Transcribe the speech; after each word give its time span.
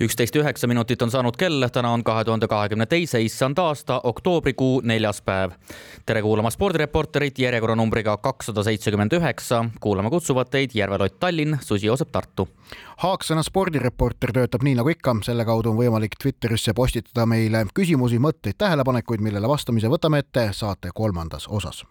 üksteist 0.00 0.36
üheksa 0.36 0.66
minutit 0.70 1.02
on 1.02 1.10
saanud 1.10 1.36
kell, 1.36 1.64
täna 1.74 1.90
on 1.90 2.04
kahe 2.06 2.22
tuhande 2.24 2.46
kahekümne 2.48 2.86
teise 2.86 3.20
issand 3.22 3.58
aasta 3.58 4.00
oktoobrikuu 4.04 4.80
neljas 4.84 5.20
päev. 5.22 5.56
tere 6.06 6.22
kuulama 6.22 6.50
spordireporterit 6.50 7.38
järjekorranumbriga 7.38 8.16
kakssada 8.16 8.62
seitsekümmend 8.62 9.12
üheksa. 9.12 9.64
kuulama 9.80 10.10
kutsuvad 10.10 10.50
teid 10.50 10.70
Järve-Lott 10.74 11.18
Tallinn, 11.20 11.58
Susi-Joosep 11.60 12.12
Tartu. 12.12 12.48
Haaksõna 13.02 13.42
spordireporter 13.42 14.32
töötab 14.32 14.62
nii 14.62 14.78
nagu 14.78 14.88
ikka, 14.88 15.16
selle 15.22 15.44
kaudu 15.44 15.70
on 15.70 15.76
võimalik 15.82 16.14
Twitterisse 16.22 16.74
postitada 16.74 17.26
meile 17.26 17.66
küsimusi, 17.74 18.18
mõtteid, 18.18 18.54
tähelepanekuid, 18.58 19.20
millele 19.20 19.48
vastamise 19.48 19.90
võtame 19.90 20.22
ette 20.22 20.50
saate 20.52 20.94
kolmandas 20.94 21.48
osas 21.48 21.84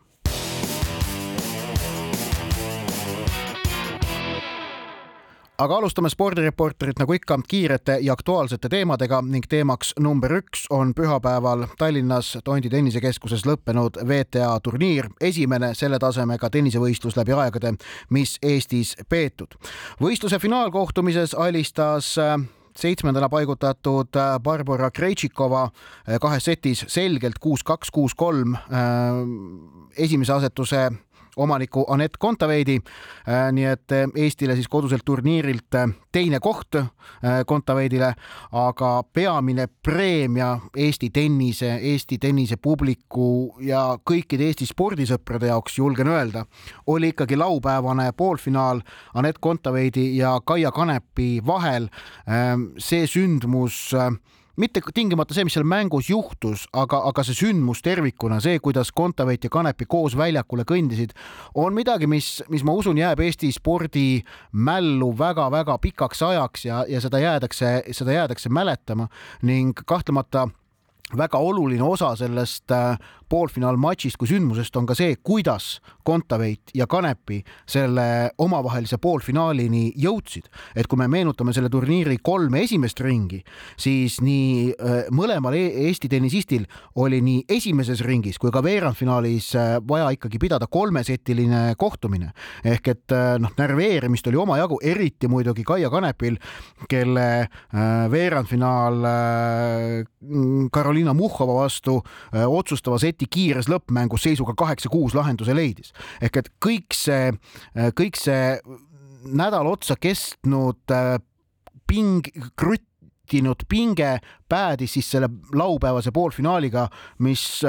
aga 5.58 5.78
alustame 5.78 6.10
spordireporterit 6.10 7.00
nagu 7.02 7.16
ikka 7.18 7.40
kiirete 7.50 7.98
ja 8.06 8.14
aktuaalsete 8.14 8.70
teemadega 8.70 9.24
ning 9.26 9.46
teemaks 9.50 9.96
number 10.00 10.36
üks 10.38 10.68
on 10.70 10.94
pühapäeval 10.94 11.66
Tallinnas 11.80 12.36
Tondi 12.46 12.70
tennisekeskuses 12.70 13.46
lõppenud 13.48 13.98
WTA 14.04 14.52
turniir, 14.64 15.10
esimene 15.22 15.72
selle 15.78 15.98
tasemega 16.00 16.50
tennisevõistlus 16.54 17.18
läbi 17.18 17.34
aegade, 17.34 17.74
mis 18.14 18.38
Eestis 18.42 18.94
peetud. 19.10 19.58
võistluse 20.02 20.40
finaalkohtumises 20.40 21.34
alistas 21.34 22.14
äh, 22.22 22.38
seitsmendana 22.78 23.30
paigutatud 23.30 24.14
äh, 24.14 24.38
Barbara 24.40 24.92
Krejtšikova 24.92 25.64
äh, 25.66 26.20
kahes 26.22 26.46
setis 26.46 26.86
selgelt 26.88 27.42
kuus-kaks, 27.42 27.90
kuus-kolm 27.92 28.54
esimese 29.98 30.34
asetuse 30.34 30.92
omaniku 31.38 31.86
Anett 31.90 32.18
Kontaveidi. 32.20 32.80
Äh, 33.28 33.52
nii 33.54 33.66
et 33.66 33.92
äh, 33.92 34.06
Eestile 34.16 34.56
siis 34.56 34.68
koduselt 34.68 35.06
turniirilt 35.06 35.76
äh, 35.76 35.90
teine 36.12 36.40
koht 36.40 36.76
Kontaveidile, 37.48 38.12
aga 38.52 38.90
peamine 39.14 39.68
preemia 39.84 40.58
Eesti 40.76 41.10
tennise, 41.14 41.70
Eesti 41.92 42.18
tennisepubliku 42.22 43.58
ja 43.64 43.82
kõikide 44.02 44.50
Eesti 44.50 44.66
spordisõprade 44.70 45.50
jaoks, 45.52 45.78
julgen 45.78 46.10
öelda, 46.12 46.46
oli 46.88 47.14
ikkagi 47.14 47.38
laupäevane 47.38 48.12
poolfinaal 48.18 48.82
Anett 49.14 49.40
Kontaveidi 49.42 50.10
ja 50.18 50.38
Kaia 50.46 50.72
Kanepi 50.72 51.42
vahel. 51.46 51.88
see 52.78 53.08
sündmus 53.08 53.94
mitte 54.58 54.82
tingimata 54.94 55.36
see, 55.36 55.46
mis 55.48 55.56
seal 55.58 55.66
mängus 55.68 56.10
juhtus, 56.10 56.66
aga, 56.74 57.00
aga 57.10 57.26
see 57.26 57.38
sündmus 57.38 57.84
tervikuna, 57.86 58.40
see, 58.44 58.60
kuidas 58.64 58.92
Kontaveit 58.96 59.46
ja 59.46 59.52
Kanepi 59.54 59.88
koos 59.90 60.18
väljakule 60.18 60.66
kõndisid, 60.68 61.14
on 61.56 61.76
midagi, 61.78 62.10
mis, 62.10 62.42
mis 62.52 62.66
ma 62.68 62.76
usun, 62.78 62.98
jääb 63.00 63.22
Eesti 63.26 63.52
spordi 63.56 64.08
mällu 64.52 65.12
väga-väga 65.18 65.78
pikaks 65.84 66.24
ajaks 66.30 66.66
ja, 66.66 66.84
ja 66.90 67.02
seda 67.04 67.22
jäädakse, 67.22 67.74
seda 67.92 68.18
jäädakse 68.18 68.50
mäletama. 68.50 69.08
Ning 69.46 69.78
kahtlemata 69.86 70.48
väga 71.18 71.40
oluline 71.40 71.84
osa 71.84 72.16
sellest 72.16 72.72
äh, 72.72 72.98
poolfinaalmatšist 73.30 74.18
kui 74.20 74.30
sündmusest 74.30 74.76
on 74.80 74.88
ka 74.88 74.96
see, 74.98 75.16
kuidas 75.24 75.78
Kontaveit 76.08 76.72
ja 76.76 76.88
Kanepi 76.88 77.42
selle 77.68 78.32
omavahelise 78.38 78.98
poolfinaalini 79.02 79.92
jõudsid. 80.00 80.48
et 80.76 80.88
kui 80.88 80.98
me 80.98 81.08
meenutame 81.08 81.54
selle 81.54 81.70
turniiri 81.70 82.18
kolme 82.24 82.62
esimest 82.64 83.00
ringi, 83.00 83.44
siis 83.78 84.20
nii 84.22 84.74
äh, 84.74 85.10
mõlemal 85.12 85.54
e-, 85.54 85.88
Eesti 85.88 86.10
tennisistil 86.10 86.66
oli 86.96 87.22
nii 87.22 87.44
esimeses 87.50 88.02
ringis 88.02 88.40
kui 88.40 88.52
ka 88.52 88.64
veerandfinaalis 88.64 89.54
äh, 89.56 89.78
vaja 89.88 90.10
ikkagi 90.16 90.40
pidada 90.40 90.68
kolmesetiline 90.68 91.76
kohtumine 91.78 92.32
ehk 92.64 92.88
et 92.88 93.16
noh, 93.40 93.52
närveerimist 93.58 94.28
oli 94.28 94.38
omajagu, 94.40 94.80
eriti 94.84 95.28
muidugi 95.32 95.64
Kaia 95.68 95.90
Kanepil, 95.90 96.38
kelle 96.90 97.48
veerandfinaal 98.12 99.06
Karoliina 100.72 101.14
Muhhova 101.14 101.54
vastu 101.64 101.98
äh, 102.34 102.44
otsustava 102.48 103.00
seti 103.00 103.17
kiires 103.26 103.70
lõppmängus 103.72 104.28
seisuga 104.28 104.54
kaheksa-kuus 104.58 105.16
lahenduse 105.18 105.56
leidis. 105.56 105.94
ehk 106.22 106.38
et 106.38 106.52
kõik 106.64 106.94
see, 106.94 107.32
äh, 107.76 107.90
kõik 107.98 108.20
see 108.20 108.60
nädal 109.34 109.68
otsa 109.68 109.98
kestnud 110.00 110.94
äh, 110.94 111.18
ping, 111.88 112.22
kruttinud 112.56 113.66
pinge 113.68 114.20
päädis 114.50 114.94
siis 114.94 115.10
selle 115.12 115.30
laupäevase 115.54 116.12
poolfinaaliga, 116.12 116.88
mis 117.20 117.64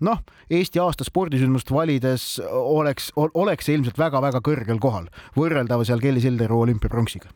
noh, 0.00 0.22
Eesti 0.48 0.80
aasta 0.80 1.04
spordisündmust 1.04 1.72
valides 1.72 2.40
oleks, 2.48 3.10
oleks 3.16 3.68
ilmselt 3.68 4.00
väga-väga 4.00 4.40
kõrgel 4.40 4.80
kohal, 4.80 5.08
võrreldav 5.36 5.84
seal 5.84 6.00
Kelly 6.00 6.24
Sildaru 6.24 6.62
olümpiapronksiga 6.64 7.32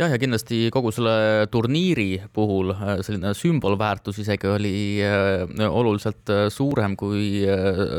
jah, 0.00 0.10
ja 0.12 0.18
kindlasti 0.20 0.66
kogu 0.72 0.92
selle 0.94 1.46
turniiri 1.52 2.08
puhul 2.34 2.72
äh, 2.74 2.94
selline 3.04 3.32
sümbolväärtus 3.36 4.20
isegi 4.22 4.48
oli 4.50 4.74
äh, 5.04 5.44
oluliselt 5.68 6.32
äh, 6.32 6.46
suurem 6.52 6.96
kui 6.96 7.44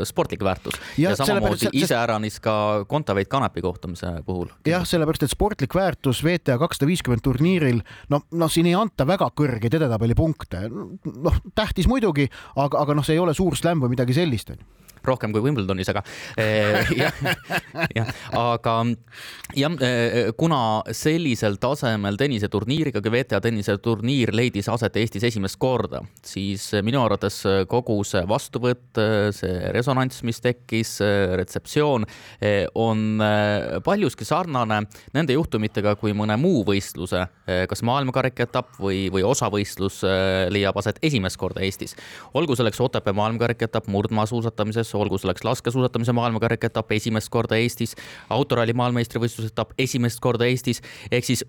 sportlik 0.08 0.42
väärtus. 0.44 0.78
ja, 0.98 1.12
ja 1.12 1.18
samamoodi 1.18 1.70
iseäranis 1.72 2.40
ka 2.44 2.84
Kontaveit 2.88 3.28
Kanepi 3.30 3.62
kohtumise 3.64 4.10
puhul. 4.26 4.50
jah, 4.66 4.86
sellepärast, 4.88 5.26
et 5.26 5.34
sportlik 5.34 5.74
väärtus 5.74 6.24
WTA 6.24 6.58
kakssada 6.60 6.90
viiskümmend 6.90 7.24
turniiril, 7.24 7.82
no, 8.10 8.24
no 8.32 8.48
siin 8.50 8.70
ei 8.70 8.76
anta 8.78 9.06
väga 9.06 9.30
kõrgeid 9.36 9.78
edetabeli 9.78 10.16
punkte. 10.18 10.66
noh, 10.68 11.42
tähtis 11.54 11.88
muidugi, 11.90 12.28
aga, 12.56 12.84
aga 12.84 12.98
noh, 12.98 13.06
see 13.06 13.18
ei 13.18 13.22
ole 13.22 13.34
suur 13.36 13.56
slam 13.58 13.84
või 13.84 13.94
midagi 13.94 14.16
sellist, 14.16 14.54
onju 14.54 14.83
rohkem 15.06 15.34
kui 15.34 15.42
Wimbledonis, 15.44 15.90
aga 15.92 16.02
eh, 16.40 16.92
jah, 16.96 17.20
jah, 17.94 18.12
aga 18.38 18.76
jah, 19.56 19.76
eh, 19.84 20.30
kuna 20.38 20.60
sellisel 20.94 21.58
tasemel 21.62 22.18
tenniseturniiriga, 22.20 23.02
WTA 23.04 23.40
tenniseturniir 23.44 24.34
leidis 24.36 24.68
aset 24.72 24.96
Eestis 25.00 25.26
esimest 25.28 25.58
korda, 25.62 26.02
siis 26.24 26.66
minu 26.86 27.02
arvates 27.04 27.42
kogu 27.70 28.00
see 28.06 28.24
vastuvõtt, 28.28 29.00
see 29.36 29.72
resonants, 29.74 30.22
mis 30.26 30.40
tekkis, 30.44 30.96
retseptsioon 31.40 32.06
eh, 32.40 32.64
on 32.74 33.20
paljuski 33.84 34.26
sarnane 34.28 34.84
nende 35.14 35.36
juhtumitega, 35.36 35.96
kui 36.00 36.14
mõne 36.16 36.36
muu 36.40 36.64
võistluse, 36.66 37.24
kas 37.68 37.82
maailmakarika 37.86 38.46
etapp 38.46 38.78
või, 38.80 39.06
või 39.12 39.24
osavõistlus 39.26 40.00
leiab 40.52 40.78
aset 40.80 40.98
esimest 41.04 41.38
korda 41.40 41.62
Eestis. 41.64 41.96
olgu 42.34 42.56
selleks 42.56 42.80
Otepää 42.84 43.14
maailmakarika 43.16 43.68
etapp 43.68 43.88
murdmaasuusatamises, 43.92 44.93
olgu 44.98 45.18
selleks 45.18 45.44
laskesuusatamise 45.44 46.14
maailmakarika 46.16 46.70
etapp 46.70 46.92
esimest 46.96 47.30
korda 47.34 47.58
Eestis, 47.60 47.96
autoralli 48.30 48.76
maailmameistrivõistluse 48.78 49.52
etapp 49.52 49.74
esimest 49.78 50.22
korda 50.24 50.48
Eestis, 50.48 50.82
ehk 51.10 51.26
siis 51.26 51.44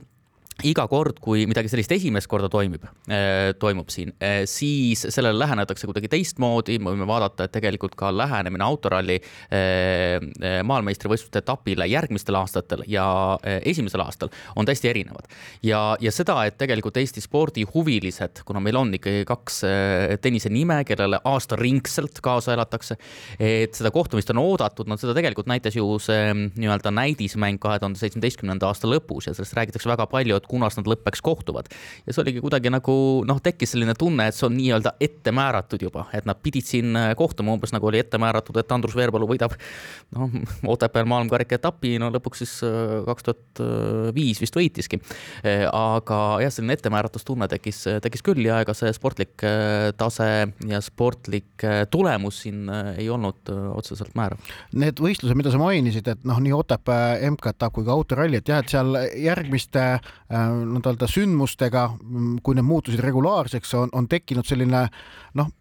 iga 0.63 0.85
kord, 0.88 1.17
kui 1.19 1.43
midagi 1.49 1.67
sellist 1.71 1.91
esimest 1.91 2.29
korda 2.31 2.47
toimib, 2.51 2.85
äh, 3.11 3.51
toimub 3.59 3.89
siin, 3.91 4.13
äh, 4.23 4.43
siis 4.47 5.03
sellele 5.11 5.35
lähenetakse 5.41 5.88
kuidagi 5.89 6.07
teistmoodi, 6.11 6.77
me 6.79 6.93
võime 6.93 7.07
vaadata, 7.09 7.47
et 7.47 7.53
tegelikult 7.57 7.97
ka 7.99 8.13
lähenemine 8.16 8.63
autoralli 8.63 9.17
äh, 9.19 10.16
maailmameistrivõistluste 10.63 11.41
etapile 11.43 11.88
järgmistel 11.91 12.38
aastatel 12.39 12.85
ja 12.88 13.05
esimesel 13.67 14.01
aastal 14.03 14.31
on 14.55 14.67
täiesti 14.67 14.89
erinevad. 14.89 15.27
ja, 15.63 15.97
ja 15.99 16.11
seda, 16.13 16.38
et 16.47 16.57
tegelikult 16.57 16.97
Eesti 16.97 17.22
spordihuvilised, 17.23 18.43
kuna 18.47 18.61
meil 18.63 18.79
on 18.79 18.93
ikkagi 18.95 19.25
kaks 19.27 19.59
tennise 20.23 20.49
nime, 20.53 20.77
kellele 20.87 21.19
aastaringselt 21.27 22.22
kaasa 22.23 22.53
elatakse, 22.55 22.97
et 23.39 23.75
seda 23.75 23.91
kohtumist 23.91 24.31
on 24.31 24.39
oodatud, 24.43 24.87
no 24.87 24.97
seda 24.99 25.16
tegelikult 25.17 25.49
näitas 25.51 25.75
ju 25.75 25.87
see 26.01 26.31
nii-öelda 26.45 26.93
näidismäng 26.95 27.59
kahe 27.61 27.79
tuhande 27.81 27.99
seitsmeteistkümnenda 27.99 28.69
aasta 28.69 28.90
lõpus 28.90 29.29
ja 29.29 29.35
sellest 29.35 29.57
räägitakse 29.57 29.91
väga 29.91 30.07
palju, 30.11 30.40
et 30.40 30.44
et 30.45 30.51
kunas 30.51 30.77
nad 30.77 30.87
lõppeks 30.89 31.23
kohtuvad. 31.25 31.69
ja 32.05 32.13
see 32.13 32.21
oligi 32.23 32.41
kuidagi 32.43 32.71
nagu 32.73 32.95
noh, 33.27 33.41
tekkis 33.41 33.73
selline 33.73 33.95
tunne, 33.97 34.29
et 34.29 34.37
see 34.37 34.47
on 34.47 34.55
nii-öelda 34.55 34.95
ette 35.01 35.33
määratud 35.35 35.81
juba, 35.81 36.07
et 36.13 36.25
nad 36.29 36.39
pidid 36.41 36.67
siin 36.67 36.95
äh, 36.95 37.11
kohtuma 37.17 37.55
umbes 37.55 37.73
nagu 37.73 37.89
oli 37.89 38.01
ette 38.03 38.19
määratud, 38.21 38.57
et 38.61 38.71
Andrus 38.71 38.95
Veerpalu 38.97 39.27
võidab 39.29 39.55
noh, 40.15 40.29
Otepääl 40.75 41.07
maailmakarika 41.09 41.57
etapi, 41.57 41.95
no 42.01 42.11
lõpuks 42.13 42.43
siis 42.43 42.55
äh, 42.67 43.01
kaks 43.07 43.25
tuhat 43.25 43.63
viis 44.15 44.41
vist 44.43 44.55
võitiski. 44.55 44.99
Äh, 45.45 45.65
aga 45.69 46.21
jah, 46.43 46.53
selline 46.53 46.75
ettemääratustunne 46.77 47.49
tekkis, 47.51 47.85
tekkis 48.03 48.23
küll 48.25 48.45
ja 48.45 48.61
ega 48.63 48.75
see 48.77 48.91
sportlik 48.95 49.43
tase 49.97 50.29
ja 50.69 50.81
sportlik 50.83 51.63
tulemus 51.91 52.41
siin 52.43 52.69
ei 52.95 53.07
olnud 53.11 53.49
otseselt 53.75 54.15
määrav. 54.17 54.41
Need 54.75 54.99
võistlused, 55.01 55.37
mida 55.37 55.53
sa 55.53 55.59
mainisid, 55.61 56.07
et 56.11 56.25
noh, 56.27 56.39
nii 56.43 56.53
Otepää 56.55 57.17
MK-etapp 57.31 57.75
kui 57.75 57.87
ka 57.87 57.95
autoralli, 57.95 58.39
et 58.41 58.51
jah, 58.51 58.61
et 58.61 58.71
seal 58.71 58.95
järgmiste 59.19 59.85
nii-öelda 60.35 61.08
sündmustega, 61.09 61.85
kui 62.43 62.58
need 62.58 62.67
muutusid 62.67 63.02
regulaarseks, 63.03 63.73
on, 63.79 63.93
on 63.96 64.08
tekkinud 64.11 64.47
selline 64.47 64.85
noh, 65.40 65.52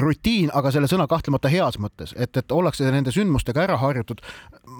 rutiin, 0.00 0.50
aga 0.54 0.72
selle 0.74 0.90
sõna 0.90 1.06
kahtlemata 1.10 1.50
heas 1.52 1.78
mõttes, 1.82 2.14
et, 2.16 2.36
et 2.36 2.54
ollakse 2.54 2.88
nende 2.90 3.14
sündmustega 3.14 3.64
ära 3.66 3.78
harjutud. 3.82 4.22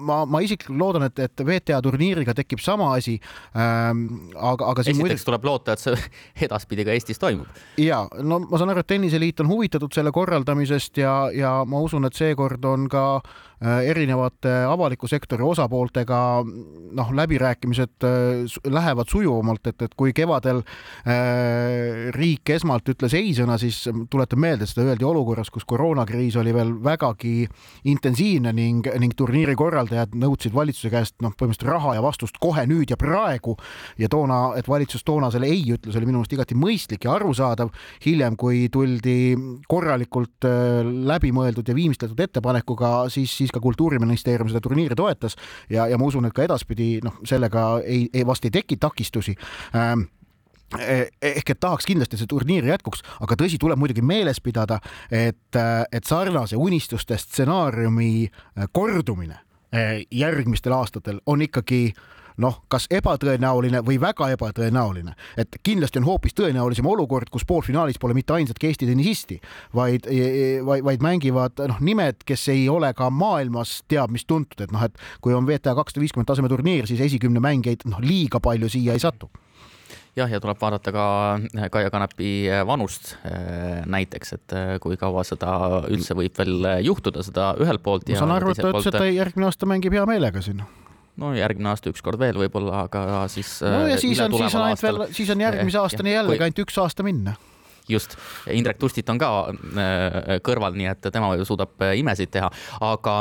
Ma, 0.07 0.23
ma 0.25 0.41
isiklikult 0.43 0.79
loodan, 0.79 1.07
et, 1.07 1.19
et 1.19 1.43
WTA 1.45 1.79
turniiriga 1.83 2.35
tekib 2.37 2.61
sama 2.63 2.93
asi 2.97 3.19
ähm,. 3.55 4.05
aga, 4.35 4.71
aga 4.71 4.85
esiteks 4.85 5.01
muidugi... 5.01 5.25
tuleb 5.29 5.47
loota, 5.47 5.77
et 5.77 5.83
see 5.83 5.97
edaspidi 6.47 6.85
ka 6.87 6.95
Eestis 6.95 7.21
toimub. 7.21 7.63
ja 7.81 8.03
no 8.21 8.41
ma 8.45 8.59
saan 8.59 8.73
aru, 8.73 8.83
et 8.83 8.91
tenniseliit 8.93 9.43
on 9.43 9.51
huvitatud 9.51 9.93
selle 9.95 10.13
korraldamisest 10.15 11.01
ja, 11.03 11.15
ja 11.33 11.55
ma 11.67 11.81
usun, 11.83 12.07
et 12.09 12.17
seekord 12.17 12.65
on 12.69 12.87
ka 12.91 13.05
äh, 13.19 13.83
erinevate 13.89 14.51
avaliku 14.69 15.07
sektori 15.11 15.45
osapooltega 15.45 16.19
noh, 16.43 17.13
läbirääkimised 17.15 18.07
äh, 18.07 18.57
lähevad 18.67 19.11
sujuvamalt, 19.11 19.67
et, 19.71 19.81
et 19.87 19.95
kui 19.97 20.13
kevadel 20.15 20.63
äh, 20.63 22.09
riik 22.15 22.53
esmalt 22.55 22.89
ütles 22.93 23.15
ei-sõna, 23.17 23.57
siis 23.61 23.83
tuletan 24.11 24.41
meelde, 24.43 24.67
seda 24.69 24.87
öeldi 24.91 25.07
olukorras, 25.07 25.51
kus 25.53 25.67
koroonakriis 25.69 26.37
oli 26.41 26.53
veel 26.55 26.73
vägagi 26.83 27.47
intensiivne 27.89 28.53
ning, 28.55 28.87
ning 28.99 29.15
turniiri 29.17 29.55
korraldajad 29.83 30.15
nõudsid 30.19 30.53
valitsuse 30.55 30.91
käest 30.91 31.15
noh, 31.23 31.33
põhimõtteliselt 31.37 31.71
raha 31.71 31.95
ja 31.97 32.03
vastust 32.03 32.39
kohe 32.41 32.65
nüüd 32.69 32.91
ja 32.91 32.97
praegu. 32.99 33.55
Ja 33.99 34.09
toona, 34.09 34.55
et 34.57 34.67
valitsus 34.67 35.03
toona 35.03 35.29
selle 35.31 35.49
ei 35.51 35.63
ütles, 35.75 35.95
oli 35.97 36.07
minu 36.07 36.21
meelest 36.21 36.35
igati 36.35 36.57
mõistlik 36.57 37.05
ja 37.05 37.15
arusaadav. 37.17 37.71
hiljem, 38.05 38.35
kui 38.37 38.67
tuldi 38.71 39.35
korralikult 39.67 40.45
äh, 40.45 40.81
läbimõeldud 40.83 41.67
ja 41.67 41.75
viimistletud 41.75 42.19
ettepanekuga, 42.19 43.09
siis, 43.09 43.31
siis 43.31 43.51
ka 43.51 43.59
kultuuriministeerium 43.59 44.49
seda 44.49 44.61
turniiri 44.61 44.95
toetas. 44.95 45.35
Ja, 45.69 45.87
ja 45.87 45.97
ma 45.97 46.05
usun, 46.05 46.25
et 46.25 46.33
ka 46.33 46.43
edaspidi 46.43 46.99
noh, 47.03 47.19
sellega 47.25 47.79
ei, 47.85 48.09
ei 48.13 48.25
vast 48.25 48.45
ei 48.45 48.51
teki 48.51 48.77
takistusi. 48.77 49.35
Ähm, 49.75 50.07
Eh, 50.79 51.07
ehk 51.21 51.51
et 51.53 51.59
tahaks 51.61 51.85
kindlasti 51.85 52.17
see 52.17 52.29
turniir 52.29 52.65
jätkuks, 52.65 53.03
aga 53.21 53.35
tõsi, 53.37 53.59
tuleb 53.61 53.77
muidugi 53.77 54.01
meeles 54.01 54.39
pidada, 54.41 54.79
et, 55.13 55.57
et 55.93 56.07
sarnase 56.09 56.57
unistuste 56.57 57.17
stsenaariumi 57.21 58.13
eh, 58.25 58.69
kordumine 58.73 59.37
järgmistel 60.11 60.75
aastatel 60.75 61.21
on 61.25 61.41
ikkagi 61.41 61.93
noh, 62.41 62.59
kas 62.71 62.87
ebatõenäoline 62.93 63.83
või 63.85 63.99
väga 64.01 64.29
ebatõenäoline, 64.33 65.13
et 65.37 65.57
kindlasti 65.63 66.01
on 66.01 66.07
hoopis 66.07 66.35
tõenäolisem 66.37 66.87
olukord, 66.89 67.29
kus 67.33 67.45
poolfinaalis 67.49 67.99
pole 68.01 68.15
mitte 68.17 68.33
ainsatki 68.33 68.69
Eesti 68.69 68.89
tennisisti, 68.89 69.39
vaid, 69.75 70.09
vaid, 70.65 70.85
vaid 70.85 71.05
mängivad 71.05 71.63
noh, 71.69 71.81
nimed, 71.81 72.23
kes 72.25 72.47
ei 72.53 72.67
ole 72.69 72.93
ka 72.97 73.09
maailmas 73.13 73.81
teab 73.91 74.13
mis 74.13 74.25
tuntud, 74.25 74.65
et 74.65 74.73
noh, 74.73 74.85
et 74.85 74.97
kui 75.21 75.35
on 75.35 75.47
WTA 75.49 75.75
kakssada 75.77 76.03
viiskümmend 76.03 76.29
taseme 76.29 76.51
turniir, 76.51 76.89
siis 76.89 77.03
esikümne 77.05 77.43
mängijaid 77.43 77.85
noh, 77.89 78.01
liiga 78.03 78.41
palju 78.43 78.71
siia 78.73 78.97
ei 78.97 79.03
satu 79.03 79.29
jah, 80.17 80.29
ja 80.29 80.39
tuleb 80.41 80.59
vaadata 80.61 80.93
ka 80.93 81.05
äh, 81.37 81.67
Kaia 81.73 81.91
Kanepi 81.93 82.31
äh, 82.49 82.61
vanust 82.67 83.15
äh, 83.25 83.81
näiteks, 83.89 84.35
et 84.37 84.55
kui 84.83 84.97
kaua 84.99 85.25
seda 85.27 85.83
üldse 85.91 86.17
võib 86.17 86.37
veel 86.37 86.67
juhtuda, 86.85 87.23
seda 87.25 87.53
ühelt 87.61 87.83
poolt. 87.85 88.09
ma 88.09 88.21
saan 88.21 88.35
aru, 88.37 88.53
et 88.53 88.61
ta 88.61 88.71
ütles, 88.71 88.89
et 88.91 88.99
ta 88.99 89.07
järgmine 89.09 89.49
aasta 89.49 89.69
mängib 89.69 89.95
hea 89.95 90.05
meelega 90.09 90.43
siin 90.45 90.61
no 91.21 91.31
järgmine 91.37 91.73
aasta 91.73 91.93
ükskord 91.93 92.21
veel 92.21 92.37
võib-olla, 92.41 92.85
aga 92.87 93.23
siis. 93.31 93.59
no 93.65 93.87
ja 93.89 93.97
siis 94.01 94.21
on, 94.23 94.35
siis 94.37 94.57
on 94.57 94.67
ainult 94.67 94.85
veel, 94.85 95.01
siis 95.13 95.33
on 95.33 95.47
järgmise 95.47 95.81
aastani 95.81 96.15
jällegi 96.15 96.41
kui... 96.41 96.47
ainult 96.49 96.63
üks 96.65 96.79
aasta 96.81 97.05
minna 97.05 97.35
just, 97.89 98.15
Indrek 98.53 98.79
Tustit 98.79 99.09
on 99.11 99.19
ka 99.21 99.31
kõrval, 100.45 100.77
nii 100.77 100.93
et 100.93 101.09
tema 101.11 101.33
ju 101.37 101.45
suudab 101.47 101.81
imesid 101.99 102.31
teha, 102.33 102.47
aga 102.85 103.17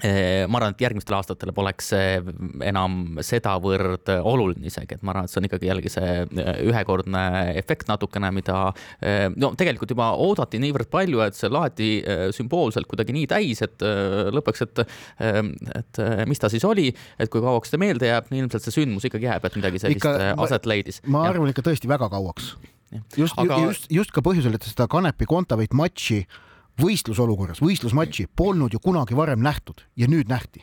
ma 0.00 0.60
arvan, 0.60 0.74
et 0.74 0.84
järgmistel 0.84 1.16
aastatel 1.18 1.52
poleks 1.56 1.90
see 1.92 2.18
enam 2.66 3.20
sedavõrd 3.24 4.10
oluline 4.16 4.68
isegi, 4.70 4.96
et 4.96 5.04
ma 5.04 5.14
arvan, 5.14 5.28
et 5.28 5.32
see 5.32 5.40
on 5.42 5.48
ikkagi 5.48 5.70
jällegi 5.70 5.92
see 5.92 6.14
ühekordne 6.68 7.24
efekt 7.60 7.90
natukene, 7.90 8.30
mida 8.34 8.58
no 9.36 9.52
tegelikult 9.58 9.92
juba 9.94 10.10
oodati 10.20 10.60
niivõrd 10.62 10.90
palju, 10.92 11.22
et 11.24 11.38
see 11.38 11.52
laheti 11.52 11.90
sümboolselt 12.36 12.88
kuidagi 12.90 13.14
nii 13.16 13.28
täis, 13.30 13.62
et 13.66 13.84
lõpuks, 14.34 14.64
et, 14.66 14.84
et 15.80 16.02
mis 16.30 16.42
ta 16.42 16.50
siis 16.52 16.64
oli, 16.68 16.90
et 17.20 17.32
kui 17.32 17.42
kauaks 17.44 17.72
ta 17.72 17.80
meelde 17.80 18.10
jääb, 18.10 18.30
nii 18.32 18.44
ilmselt 18.46 18.66
see 18.66 18.80
sündmus 18.80 19.06
ikkagi 19.08 19.28
jääb, 19.28 19.46
et 19.46 19.58
midagi 19.60 19.82
sellist 19.82 20.02
ikka, 20.02 20.34
aset 20.46 20.68
leidis. 20.70 21.00
ma 21.10 21.26
arvan 21.30 21.52
ikka 21.52 21.64
tõesti 21.70 21.90
väga 21.90 22.10
kauaks. 22.12 22.54
just 23.16 23.38
Aga..., 23.38 23.58
just, 23.66 23.90
just 23.92 24.14
ka 24.14 24.22
põhjusel, 24.24 24.56
et 24.56 24.66
seda 24.66 24.88
Kanepi 24.90 25.28
Kontaveit 25.30 25.74
matši 25.76 26.24
võistlusolukorras, 26.80 27.60
võistlusmatši 27.64 28.28
polnud 28.36 28.72
ju 28.72 28.80
kunagi 28.82 29.16
varem 29.16 29.42
nähtud 29.42 29.82
ja 29.96 30.08
nüüd 30.10 30.30
nähti 30.30 30.62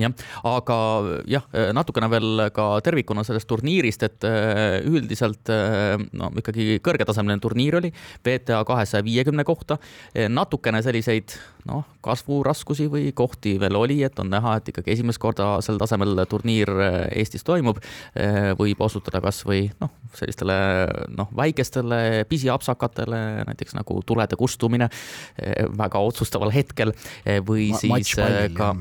jah, 0.00 0.12
aga 0.48 0.76
jah, 1.28 1.44
natukene 1.76 2.08
veel 2.12 2.44
ka 2.54 2.66
tervikuna 2.84 3.24
sellest 3.26 3.48
turniirist, 3.50 4.06
et 4.06 4.26
äh, 4.28 4.78
üldiselt 4.88 5.50
äh, 5.52 5.96
no 6.16 6.30
ikkagi 6.40 6.78
kõrgetasemeline 6.84 7.42
turniir 7.42 7.78
oli, 7.80 7.92
WTA 8.22 8.62
kahesaja 8.68 9.04
viiekümne 9.06 9.44
kohta, 9.48 9.78
natukene 10.32 10.82
selliseid 10.84 11.34
noh, 11.68 11.84
kasvuraskusi 12.02 12.88
või 12.90 13.10
kohti 13.16 13.54
veel 13.60 13.76
oli, 13.78 14.00
et 14.06 14.18
on 14.22 14.30
näha, 14.32 14.56
et 14.58 14.72
ikkagi 14.72 14.94
esimest 14.96 15.20
korda 15.22 15.54
sel 15.64 15.78
tasemel 15.80 16.24
turniir 16.30 16.70
Eestis 17.12 17.44
toimub, 17.46 17.78
võib 18.58 18.82
osutada 18.82 19.20
kasvõi 19.22 19.68
noh, 19.82 19.92
sellistele 20.18 20.56
noh, 21.14 21.30
väikestele 21.38 22.24
pisiapsakatele, 22.30 23.20
näiteks 23.48 23.76
nagu 23.78 24.00
tulede 24.06 24.38
kustumine 24.40 24.90
väga 25.78 26.02
otsustaval 26.02 26.52
hetkel. 26.54 26.94
Või 27.46 27.70
Ma, 27.72 27.78
siis 27.82 28.16
ka, 28.56 28.72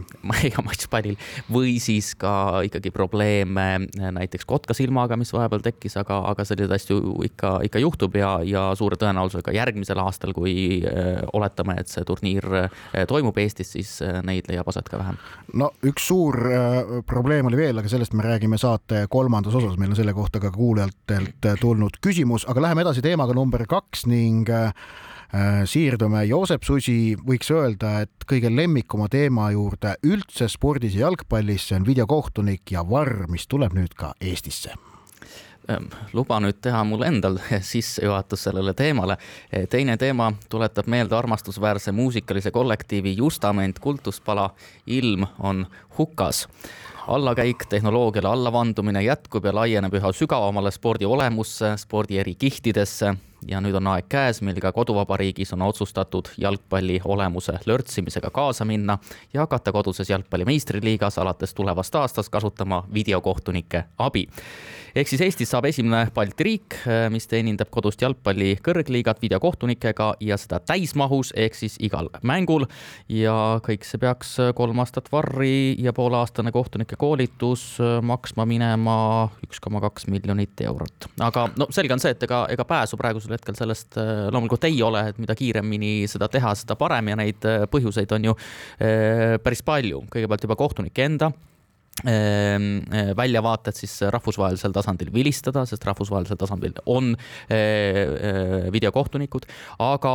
ja 0.50 0.64
matšpall 0.68 1.01
plaanil 1.02 1.18
või 1.52 1.80
siis 1.82 2.14
ka 2.16 2.62
ikkagi 2.66 2.92
probleeme 2.92 3.88
näiteks 3.98 4.46
kotkasilmaga, 4.46 5.18
mis 5.18 5.34
vahepeal 5.34 5.62
tekkis, 5.62 5.98
aga, 5.98 6.22
aga 6.30 6.46
selliseid 6.46 6.72
asju 6.76 7.18
ikka, 7.26 7.60
ikka 7.68 7.82
juhtub 7.82 8.16
ja, 8.16 8.40
ja 8.46 8.70
suure 8.76 8.98
tõenäosusega 9.00 9.54
järgmisel 9.56 10.00
aastal, 10.00 10.34
kui 10.34 10.82
äh, 10.86 11.22
oletame, 11.34 11.78
et 11.80 11.92
see 11.92 12.06
turniir 12.08 12.46
äh, 12.64 13.06
toimub 13.08 13.38
Eestis, 13.42 13.74
siis 13.76 13.98
äh, 14.06 14.22
neid 14.24 14.50
leiab 14.50 14.68
aset 14.70 14.90
ka 14.90 15.00
vähem. 15.02 15.20
no 15.54 15.72
üks 15.86 16.08
suur 16.08 16.38
probleem 17.08 17.48
oli 17.50 17.60
veel, 17.60 17.80
aga 17.82 17.90
sellest 17.92 18.14
me 18.18 18.26
räägime 18.26 18.60
saate 18.62 19.06
kolmandas 19.10 19.56
osas, 19.58 19.78
meil 19.80 19.94
on 19.94 20.00
selle 20.00 20.14
kohta 20.14 20.40
ka 20.40 20.52
kuulajatelt 20.54 21.52
tulnud 21.62 22.02
küsimus, 22.02 22.46
aga 22.50 22.68
läheme 22.68 22.86
edasi 22.86 23.04
teemaga 23.06 23.36
number 23.38 23.66
kaks 23.70 24.06
ning 24.10 24.50
Äh, 24.50 24.74
siirdume 25.66 26.26
Joosep 26.28 26.66
Susi, 26.68 27.16
võiks 27.16 27.52
öelda, 27.56 28.02
et 28.04 28.26
kõige 28.28 28.52
lemmikuma 28.52 29.08
teema 29.12 29.48
juurde 29.54 29.96
üldse 30.04 30.50
spordis 30.52 30.98
ja 30.98 31.08
jalgpallis, 31.08 31.70
see 31.70 31.80
on 31.80 31.88
videokohtunik 31.88 32.74
ja 32.76 32.84
varr, 32.88 33.28
mis 33.32 33.48
tuleb 33.48 33.76
nüüd 33.78 33.96
ka 33.96 34.12
Eestisse. 34.20 34.76
Ähm, 35.70 35.88
luba 36.14 36.40
nüüd 36.42 36.58
teha 36.62 36.82
mul 36.84 37.06
endal 37.08 37.38
sissejuhatus 37.72 38.48
sellele 38.48 38.74
teemale. 38.74 39.18
teine 39.70 39.98
teema 39.98 40.34
tuletab 40.50 40.88
meelde 40.92 41.16
armastusväärse 41.16 41.92
muusikalise 41.92 42.52
kollektiivi 42.52 43.16
Justament 43.18 43.80
kultuspala. 43.80 44.50
Ilm 44.88 45.26
on 45.40 45.68
hukas. 45.98 46.48
Allakäik, 47.08 47.66
tehnoloogiale 47.70 48.28
allavandumine 48.28 49.04
jätkub 49.04 49.46
ja 49.46 49.56
laieneb 49.56 49.94
üha 49.94 50.12
sügavamale 50.14 50.72
spordi 50.72 51.06
olemusse, 51.06 51.78
spordi 51.78 52.18
eri 52.18 52.36
kihtidesse 52.36 53.16
ja 53.48 53.62
nüüd 53.62 53.76
on 53.78 53.88
aeg 53.94 54.10
käes, 54.12 54.42
mil 54.42 54.60
ka 54.62 54.72
koduvabariigis 54.76 55.54
on 55.54 55.62
otsustatud 55.66 56.30
jalgpalli 56.38 57.00
olemuse 57.06 57.58
lörtsimisega 57.66 58.30
kaasa 58.30 58.66
minna 58.66 58.98
ja 59.34 59.46
hakata 59.46 59.72
koduses 59.72 60.10
jalgpalli 60.10 60.46
meistriliigas 60.46 61.18
alates 61.18 61.54
tulevast 61.54 61.96
aastast 61.96 62.30
kasutama 62.30 62.84
videokohtunike 62.94 63.84
abi 63.98 64.28
ehk 64.96 65.08
siis 65.08 65.22
Eestist 65.24 65.54
saab 65.54 65.68
esimene 65.70 66.06
Balti 66.14 66.46
riik, 66.46 66.76
äh, 66.84 67.06
mis 67.14 67.28
teenindab 67.32 67.72
kodust 67.74 68.02
jalgpalli 68.04 68.56
kõrgliigat 68.64 69.22
videokohtunikega 69.24 70.08
ja 70.24 70.38
seda 70.40 70.60
täismahus 70.60 71.32
ehk 71.36 71.56
siis 71.56 71.78
igal 71.80 72.10
mängul. 72.28 72.66
ja 73.10 73.60
kõik 73.64 73.86
see 73.88 74.00
peaks 74.02 74.36
kolm 74.56 74.80
aastat 74.84 75.08
varri 75.12 75.76
ja 75.80 75.94
pooleaastane 75.94 76.52
kohtunike 76.52 76.96
koolitus 77.00 77.80
äh, 77.80 78.00
maksma 78.04 78.46
minema 78.46 79.30
üks 79.46 79.62
koma 79.64 79.82
kaks 79.82 80.08
miljonit 80.08 80.62
eurot. 80.62 81.10
aga 81.20 81.50
no 81.58 81.68
selge 81.72 81.94
on 81.94 82.04
see, 82.04 82.12
et 82.12 82.24
ega, 82.28 82.46
ega 82.52 82.66
pääsu 82.68 83.00
praegusel 83.00 83.31
hetkel 83.38 83.58
sellest 83.58 83.98
loomulikult 83.98 84.68
ei 84.70 84.82
ole, 84.86 85.06
et 85.12 85.22
mida 85.22 85.36
kiiremini 85.38 86.08
seda 86.12 86.30
teha, 86.32 86.54
seda 86.58 86.78
parem 86.80 87.12
ja 87.14 87.20
neid 87.20 87.48
põhjuseid 87.72 88.12
on 88.18 88.32
ju 88.32 88.36
päris 88.78 89.64
palju. 89.66 90.06
kõigepealt 90.12 90.48
juba 90.48 90.60
kohtunike 90.60 91.06
enda 91.06 91.32
väljavaated 92.02 93.78
siis 93.78 93.94
rahvusvahelisel 94.14 94.74
tasandil 94.76 95.12
vilistada, 95.14 95.64
sest 95.70 95.86
rahvusvahelisel 95.86 96.40
tasandil 96.40 96.74
on 96.90 97.14
eh, 97.14 97.58
eh, 97.58 98.68
videokohtunikud, 98.74 99.46
aga 99.82 100.14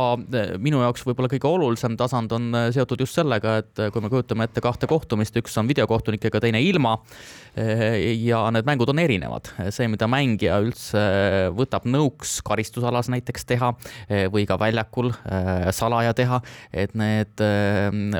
minu 0.61 0.81
jaoks 0.83 1.05
võib-olla 1.07 1.31
kõige 1.31 1.49
olulisem 1.49 1.97
tasand 1.99 2.33
on 2.35 2.49
seotud 2.75 3.03
just 3.03 3.17
sellega, 3.17 3.57
et 3.63 3.83
kui 3.93 4.03
me 4.03 4.11
kujutame 4.11 4.47
ette 4.47 4.63
kahte 4.63 4.89
kohtumist, 4.89 5.37
üks 5.39 5.57
on 5.59 5.69
videokohtunikega, 5.69 6.41
teine 6.43 6.61
ilma 6.63 6.97
ja 7.57 8.43
need 8.53 8.67
mängud 8.67 8.91
on 8.91 8.99
erinevad. 9.01 9.49
see, 9.73 9.87
mida 9.89 10.05
mängija 10.09 10.59
üldse 10.61 11.01
võtab 11.57 11.87
nõuks 11.89 12.37
karistusalas 12.45 13.09
näiteks 13.09 13.47
teha 13.49 13.71
või 14.33 14.45
ka 14.49 14.59
väljakul 14.61 15.11
salaja 15.73 16.13
teha, 16.17 16.41
et 16.71 16.93
need 16.97 17.41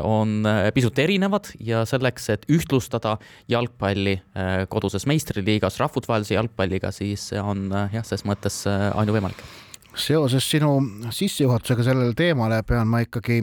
on 0.02 0.48
pisut 0.74 1.00
erinevad 1.00 1.52
ja 1.62 1.84
selleks, 1.90 2.30
et 2.34 2.48
ühtlustada 2.52 3.18
ja 3.52 3.57
jalgpalli 3.58 4.16
koduses 4.70 5.10
meistriliigas, 5.10 5.82
rahvusvahelise 5.82 6.38
jalgpalliga, 6.38 6.94
siis 6.96 7.34
see 7.34 7.42
on 7.42 7.68
jah, 7.92 8.06
ses 8.06 8.24
mõttes 8.30 8.64
ainuvõimalik. 8.70 9.42
Seoses 9.98 10.46
sinu 10.46 10.76
sissejuhatusega 11.10 11.90
sellele 11.90 12.14
teemale 12.14 12.62
pean 12.64 12.88
ma 12.88 13.02
ikkagi 13.02 13.42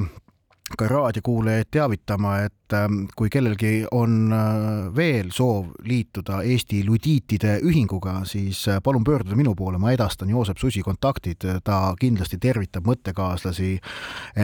ka 0.78 0.86
raadiokuulajaid 0.88 1.68
teavitama, 1.74 2.36
et 2.46 2.63
ähm, 2.74 3.04
kui 3.16 3.30
kellelgi 3.32 3.84
on 3.94 4.32
äh, 4.34 4.88
veel 4.96 5.30
soov 5.34 5.70
liituda 5.86 6.40
Eesti 6.44 6.82
ludiitide 6.86 7.56
ühinguga, 7.64 8.18
siis 8.28 8.64
äh, 8.68 8.80
palun 8.84 9.04
pöörduda 9.06 9.38
minu 9.38 9.54
poole, 9.58 9.78
ma 9.78 9.92
edastan 9.94 10.32
Joosep 10.32 10.58
Susi 10.60 10.82
kontaktid, 10.84 11.46
ta 11.64 11.78
kindlasti 12.00 12.38
tervitab 12.42 12.86
mõttekaaslasi 12.88 13.70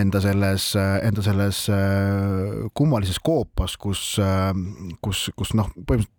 enda 0.01 0.23
selles, 0.23 0.71
äh, 0.79 0.97
enda 1.09 1.25
selles 1.27 1.67
kummalises 2.77 3.21
koopas, 3.23 3.77
kus, 3.81 4.17
kus, 5.03 5.27
kus 5.37 5.55
noh, 5.59 5.69
põhimõtteliselt 5.77 6.17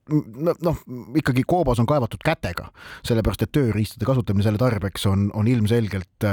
noh, 0.66 0.80
ikkagi 1.16 1.46
koobas 1.48 1.80
on 1.80 1.88
kaevatud 1.88 2.20
kätega, 2.26 2.68
sellepärast 3.08 3.46
et 3.46 3.54
tööriistade 3.56 4.08
kasutamine 4.08 4.44
selle 4.44 4.60
tarbeks 4.60 5.06
on, 5.08 5.30
on 5.38 5.48
ilmselgelt 5.48 6.28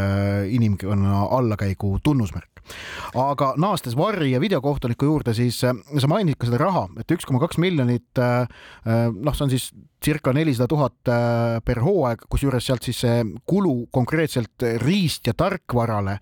inimkonna 0.51 1.29
allakäigu 1.39 1.99
tunnusmärk. 2.03 2.59
Aga 3.19 3.53
naastes 3.61 3.97
Varri 3.97 4.33
ja 4.33 4.41
videokohtuniku 4.41 5.09
juurde, 5.09 5.35
siis 5.35 5.61
sa 5.75 6.11
mainid 6.11 6.39
ka 6.39 6.49
seda 6.49 6.63
raha, 6.63 6.87
et 7.01 7.15
üks 7.15 7.27
koma 7.29 7.41
kaks 7.43 7.61
miljonit, 7.63 8.09
äh, 8.19 8.49
äh, 8.87 9.07
noh, 9.13 9.37
see 9.37 9.47
on 9.47 9.53
siis 9.53 9.71
circa 9.99 10.31
nelisada 10.31 10.69
tuhat 10.71 11.09
per 11.67 11.81
hooaeg, 11.83 12.21
kusjuures 12.31 12.69
sealt 12.69 12.85
siis 12.87 13.01
see 13.03 13.25
kulu 13.51 13.89
konkreetselt 13.91 14.63
riist- 14.79 15.27
ja 15.27 15.35
tarkvarale 15.35 16.21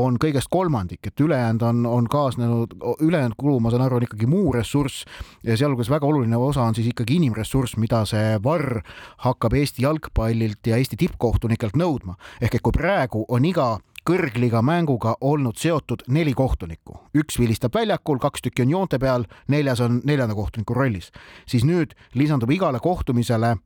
on 0.00 0.16
kõigest 0.16 0.48
kolmandik, 0.48 1.10
et 1.10 1.20
ülejäänud 1.20 1.66
on, 1.68 1.82
on 1.84 2.08
kaasnenud, 2.08 2.78
ülejäänud 3.04 3.36
kulu, 3.36 3.58
ma 3.60 3.68
saan 3.68 3.84
aru, 3.84 3.98
on 4.00 4.06
ikkagi 4.08 4.30
muu 4.32 4.54
ressurss 4.56 5.04
ja 5.44 5.58
sealhulgas 5.60 5.92
väga 5.92 6.08
oluline 6.08 6.40
osa 6.40 6.64
on 6.64 6.78
siis 6.78 6.88
ikkagi 6.88 7.18
inimressurss, 7.20 7.76
mida 7.76 8.00
see 8.08 8.38
Varr 8.44 8.80
hakkab 9.26 9.58
Eesti 9.60 9.84
jalgpallilt 9.84 10.72
ja 10.72 10.80
Eesti 10.80 10.96
tippkohtunikelt 11.04 11.76
nõudma. 11.76 12.16
ehk 12.40 12.56
et 12.56 12.64
kui 12.64 12.72
praegu 12.72 13.26
on 13.28 13.44
iga 13.44 13.74
kõrgliga 14.08 14.62
mänguga 14.64 15.14
olnud 15.20 15.58
seotud 15.60 16.06
neli 16.08 16.32
kohtunikku, 16.36 16.96
üks 17.18 17.36
vilistab 17.40 17.74
väljakul, 17.76 18.20
kaks 18.22 18.44
tükki 18.46 18.64
on 18.64 18.72
joonte 18.72 19.00
peal, 19.02 19.26
neljas 19.52 19.82
on 19.84 20.00
neljanda 20.08 20.36
kohtuniku 20.38 20.76
rollis, 20.76 21.10
siis 21.48 21.66
nüüd 21.68 21.92
lisandub 22.16 22.50
igale 22.54 22.80
kohtumisele 22.80 23.56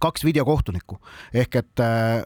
kaks 0.00 0.24
videokohtunikku. 0.24 0.98
Ehk 1.32 1.60
et 1.60 1.80
äh, 1.84 2.24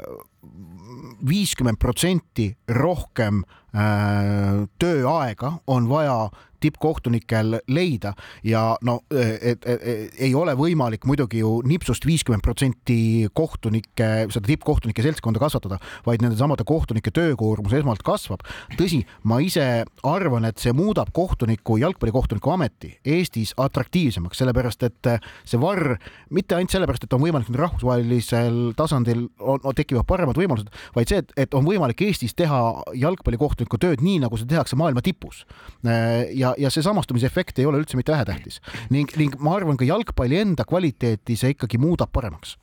viiskümmend 1.26 1.78
protsenti 1.82 2.49
rohkem 2.78 3.42
äh, 3.75 4.64
tööaega 4.82 5.56
on 5.70 5.88
vaja 5.90 6.16
tippkohtunikel 6.62 7.59
leida 7.69 8.14
ja 8.47 8.62
no 8.87 9.00
et, 9.11 9.62
et, 9.66 9.66
et, 9.66 10.16
ei 10.23 10.35
ole 10.38 10.54
võimalik 10.59 11.07
muidugi 11.09 11.42
ju 11.42 11.59
nipsust 11.66 12.07
viiskümmend 12.07 12.45
protsenti 12.45 13.28
kohtunike, 13.35 14.09
seda 14.33 14.49
tippkohtunike 14.49 15.04
seltskonda 15.04 15.42
kasvatada, 15.42 15.78
vaid 16.07 16.23
nende 16.25 16.38
samade 16.38 16.66
kohtunike 16.69 17.12
töökoormus 17.14 17.75
esmalt 17.76 18.04
kasvab. 18.07 18.45
tõsi, 18.78 19.02
ma 19.28 19.40
ise 19.45 19.85
arvan, 20.07 20.47
et 20.49 20.62
see 20.62 20.75
muudab 20.76 21.12
kohtuniku, 21.16 21.78
jalgpallikohtuniku 21.83 22.54
ameti 22.54 22.92
Eestis 23.04 23.54
atraktiivsemaks, 23.61 24.38
sellepärast 24.42 24.87
et 24.88 25.11
see 25.49 25.61
varr, 25.61 25.97
mitte 26.31 26.57
ainult 26.57 26.75
sellepärast, 26.75 27.07
et 27.07 27.16
on 27.16 27.23
võimalik 27.23 27.50
nüüd 27.50 27.61
rahvusvahelisel 27.62 28.61
tasandil 28.78 29.26
on, 29.38 29.61
on, 29.62 29.75
tekivad 29.76 30.07
paremad 30.09 30.38
võimalused, 30.38 30.71
vaid 30.97 31.11
see, 31.11 31.23
et, 31.23 31.35
et 31.47 31.57
on 31.59 31.66
võimalik 31.66 32.04
Eestis 32.07 32.37
teha 32.38 32.61
jalgpallikohtuniku 32.99 33.81
tööd 33.83 34.04
nii, 34.04 34.21
nagu 34.25 34.38
seda 34.40 34.57
tehakse 34.57 34.78
maailma 34.78 35.02
tipus. 35.04 35.45
ja, 35.83 36.51
ja, 36.59 36.71
see 36.71 36.85
samastumise 36.85 37.28
efekt 37.28 37.59
ei 37.59 37.66
ole 37.68 37.82
üldse 37.82 37.99
mitte 37.99 38.12
vähetähtis. 38.12 38.61
Ning, 38.90 39.11
ning 39.16 39.38
ma 39.42 39.56
arvan, 39.56 39.78
ka 39.80 39.88
jalgpalli 39.88 40.40
enda 40.42 40.66
kvaliteeti 40.68 41.37
see 41.38 41.56
ikkagi 41.56 41.80
muudab 41.82 42.12
paremaks 42.12 42.56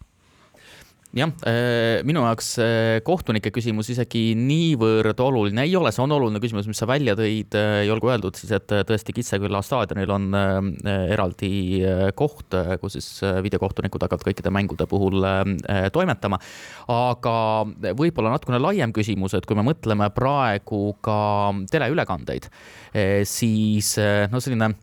jah, 1.17 1.31
äh, 1.49 2.01
minu 2.05 2.21
jaoks 2.21 2.49
äh, 2.61 2.99
kohtunike 3.05 3.49
küsimus 3.53 3.87
isegi 3.89 4.35
niivõrd 4.37 5.17
oluline 5.23 5.63
ei 5.65 5.73
ole, 5.77 5.91
see 5.93 6.03
on 6.03 6.13
oluline 6.13 6.41
küsimus, 6.43 6.67
mis 6.69 6.77
sa 6.77 6.87
välja 6.89 7.15
tõid 7.17 7.55
äh, 7.57 7.81
ja 7.87 7.95
olgu 7.95 8.11
öeldud 8.13 8.37
siis, 8.37 8.51
et 8.53 8.69
tõesti 8.69 9.15
Kitseküla 9.17 9.61
staadionil 9.65 10.13
on 10.13 10.27
eraldi 10.89 11.49
koht, 12.17 12.53
kus 12.81 12.97
siis 12.97 13.07
videokohtunikud 13.43 14.05
hakkavad 14.05 14.27
kõikide 14.27 14.51
mängude 14.53 14.85
puhul 14.89 15.25
toimetama. 15.93 16.39
aga 16.93 17.33
võib-olla 17.97 18.35
natukene 18.35 18.61
laiem 18.61 18.93
küsimus, 18.95 19.33
et 19.37 19.47
kui 19.49 19.57
me 19.57 19.65
mõtleme 19.65 20.09
praegu 20.15 20.93
ka 21.05 21.17
teleülekandeid, 21.71 22.49
siis 23.27 23.95
no 24.31 24.41
selline 24.43 24.73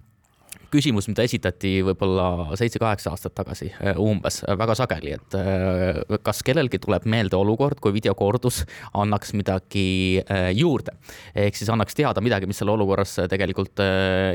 küsimus, 0.76 1.08
mida 1.10 1.24
esitati 1.26 1.78
võib-olla 1.86 2.56
seitse-kaheksa 2.58 3.12
aastat 3.14 3.34
tagasi 3.36 3.70
äh, 3.72 3.96
umbes 4.00 4.42
väga 4.58 4.76
sageli, 4.78 5.14
et 5.16 5.36
äh, 5.38 6.18
kas 6.24 6.42
kellelgi 6.46 6.80
tuleb 6.82 7.06
meelde 7.08 7.38
olukord, 7.38 7.80
kui 7.82 7.94
videokordus 7.96 8.62
annaks 8.98 9.32
midagi 9.36 10.22
äh, 10.22 10.50
juurde. 10.56 10.96
ehk 11.36 11.56
siis 11.56 11.70
annaks 11.72 11.96
teada 11.96 12.22
midagi, 12.24 12.48
mis 12.48 12.60
seal 12.60 12.72
olukorras 12.72 13.16
tegelikult 13.30 13.80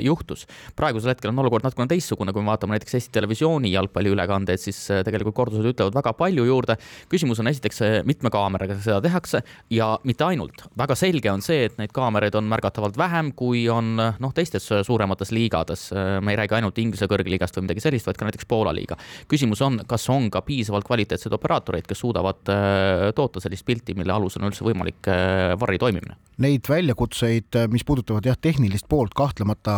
juhtus. 0.01 0.45
praegusel 0.75 1.13
hetkel 1.13 1.31
on 1.31 1.41
olukord 1.43 1.65
natukene 1.65 1.91
teistsugune, 1.91 2.33
kui 2.33 2.43
me 2.43 2.51
vaatame 2.53 2.75
näiteks 2.75 2.98
Eesti 2.98 3.13
Televisiooni 3.17 3.71
jalgpalliülekandeid, 3.74 4.62
siis 4.62 4.79
tegelikult 5.05 5.38
kordused 5.38 5.67
ütlevad 5.74 5.95
väga 5.98 6.13
palju 6.17 6.45
juurde. 6.48 6.77
küsimus 7.12 7.41
on 7.43 7.51
esiteks 7.51 7.83
mitme 8.07 8.31
kaameraga 8.33 8.77
seda 8.79 9.01
tehakse 9.03 9.43
ja 9.69 9.93
mitte 10.03 10.25
ainult. 10.25 10.65
väga 10.77 10.98
selge 10.98 11.31
on 11.31 11.45
see, 11.45 11.65
et 11.69 11.77
neid 11.81 11.93
kaameraid 11.95 12.36
on 12.39 12.50
märgatavalt 12.51 12.98
vähem, 12.98 13.33
kui 13.36 13.67
on 13.69 13.95
noh, 13.98 14.33
teistes 14.36 14.69
suuremates 14.88 15.31
liigades 15.36 15.89
me 16.31 16.35
ei 16.35 16.39
räägi 16.39 16.55
ainult 16.55 16.77
Inglise 16.79 17.07
kõrgliigast 17.11 17.57
või 17.57 17.67
midagi 17.67 17.83
sellist, 17.83 18.07
vaid 18.07 18.17
ka 18.19 18.27
näiteks 18.27 18.47
Poola 18.47 18.71
liiga. 18.75 18.95
küsimus 19.27 19.61
on, 19.65 19.81
kas 19.88 20.07
on 20.09 20.29
ka 20.31 20.41
piisavalt 20.47 20.88
kvaliteetseid 20.88 21.33
operaatoreid, 21.35 21.88
kes 21.88 22.00
suudavad 22.00 22.51
äh, 22.51 23.09
toota 23.15 23.43
sellist 23.43 23.65
pilti, 23.67 23.95
mille 23.97 24.13
alusel 24.13 24.43
on 24.43 24.51
üldse 24.51 24.63
võimalik 24.65 25.09
äh, 25.11 25.51
varri 25.59 25.79
toimimine? 25.81 26.15
Neid 26.41 26.69
väljakutseid, 26.69 27.50
äh, 27.59 27.67
mis 27.71 27.83
puudutavad 27.88 28.25
jah, 28.25 28.38
tehnilist 28.39 28.88
poolt, 28.89 29.13
kahtlemata 29.17 29.75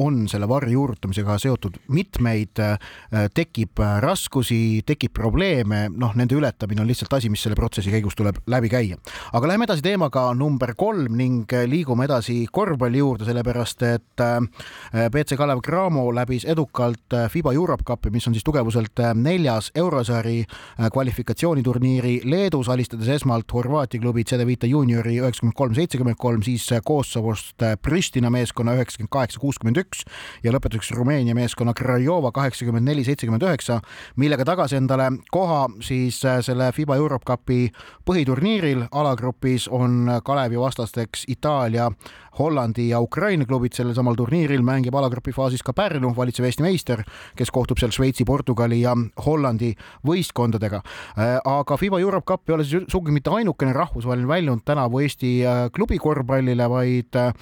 on 0.00 0.24
selle 0.32 0.48
varri 0.48 0.72
juurutamisega 0.72 1.36
seotud 1.42 1.76
mitmeid, 1.92 2.60
tekib 3.34 3.80
raskusi, 4.02 4.82
tekib 4.86 5.12
probleeme, 5.16 5.84
noh, 5.92 6.14
nende 6.16 6.36
ületamine 6.38 6.82
on 6.82 6.88
lihtsalt 6.88 7.12
asi, 7.18 7.30
mis 7.32 7.42
selle 7.44 7.58
protsessi 7.58 7.92
käigus 7.92 8.16
tuleb 8.18 8.40
läbi 8.50 8.70
käia. 8.72 8.96
aga 9.32 9.48
läheme 9.48 9.66
edasi 9.68 9.84
teemaga 9.84 10.24
number 10.34 10.74
kolm 10.78 11.16
ning 11.18 11.52
liigume 11.68 12.06
edasi 12.08 12.46
korvpalli 12.52 13.02
juurde, 13.02 13.28
sellepärast 13.28 13.84
et 13.88 14.24
BC 15.12 15.36
Kalev 15.36 15.60
Cramo 15.64 15.81
läbis 15.90 16.44
edukalt 16.44 17.12
äh, 17.12 17.30
FIBA 17.30 17.52
Europe 17.52 17.82
Cupi, 17.84 18.10
mis 18.10 18.26
on 18.28 18.34
siis 18.34 18.44
tugevuselt 18.44 19.00
äh, 19.00 19.14
neljas 19.14 19.70
eurosari 19.74 20.44
äh, 20.44 20.90
kvalifikatsiooniturniiri 20.92 22.20
Leedus, 22.24 22.68
alistades 22.68 23.08
esmalt 23.08 23.52
Horvaatia 23.52 24.00
klubi 24.00 24.24
CD-Vita 24.24 24.66
juuniori 24.66 25.16
üheksakümmend 25.18 25.56
kolm, 25.56 25.74
seitsekümmend 25.74 26.16
kolm, 26.18 26.42
siis 26.42 26.68
Kosovost 26.84 27.62
Pristina 27.82 28.30
meeskonna 28.30 28.74
üheksakümmend 28.78 29.10
kaheksa, 29.10 29.40
kuuskümmend 29.40 29.80
üks 29.82 30.04
ja 30.44 30.52
lõpetuseks 30.54 30.92
Rumeenia 30.94 31.34
meeskonna 31.34 31.74
Craiova 31.74 32.30
kaheksakümmend 32.32 32.86
neli, 32.86 33.04
seitsekümmend 33.04 33.42
üheksa, 33.42 33.80
millega 34.16 34.46
tagas 34.46 34.72
endale 34.78 35.10
koha 35.32 35.66
siis 35.80 36.20
selle 36.22 36.70
FIBA 36.72 36.96
Europe 36.96 37.26
Cupi 37.26 37.72
põhiturniiril. 38.06 38.86
alagrupis 38.90 39.68
on 39.68 40.20
Kalevi 40.24 40.60
vastasteks 40.60 41.24
Itaalia, 41.28 41.90
Hollandi 42.38 42.88
ja 42.88 43.00
Ukraina 43.00 43.44
klubid 43.44 43.74
sellel 43.76 43.94
samal 43.94 44.16
turniiril 44.16 44.62
mängib 44.64 44.94
alagrupi 44.96 45.34
faasis 45.36 45.61
ka 45.66 45.74
Pärnu, 45.76 46.12
valitsev 46.16 46.46
Eesti 46.48 46.64
meister, 46.64 47.02
kes 47.38 47.50
kohtub 47.54 47.80
seal 47.80 47.92
Šveitsi, 47.94 48.26
Portugali 48.28 48.80
ja 48.82 48.94
Hollandi 49.26 49.72
võistkondadega. 50.06 50.82
Äh, 51.16 51.36
aga 51.48 51.78
FIBA 51.80 52.00
Europe 52.02 52.26
Cup 52.28 52.48
ei 52.48 52.56
ole 52.56 52.66
siis 52.66 52.86
sugugi 52.92 53.14
mitte 53.14 53.32
ainukene 53.32 53.74
rahvusvaheline 53.76 54.28
väljund 54.28 54.64
tänavu 54.68 55.02
Eesti 55.02 55.32
äh, 55.46 55.62
klubikorvpallile, 55.74 56.68
vaid 56.70 57.20
äh, 57.20 57.32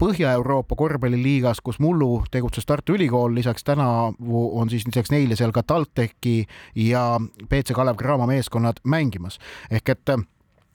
Põhja-Euroopa 0.00 0.76
korvpalliliigas, 0.78 1.62
kus 1.64 1.80
mullu 1.82 2.24
tegutses 2.30 2.66
Tartu 2.66 2.96
Ülikool, 2.98 3.34
lisaks 3.34 3.64
tänavu 3.66 4.44
on 4.60 4.70
siis 4.70 4.86
lisaks 4.86 5.12
neile 5.14 5.38
seal 5.38 5.54
ka 5.54 5.62
TalTechi 5.62 6.44
ja 6.86 7.04
BC 7.48 7.74
Kalev 7.76 7.98
Cramo 8.00 8.26
meeskonnad 8.30 8.82
mängimas 8.84 9.38
ehk 9.70 9.94
et 9.94 10.14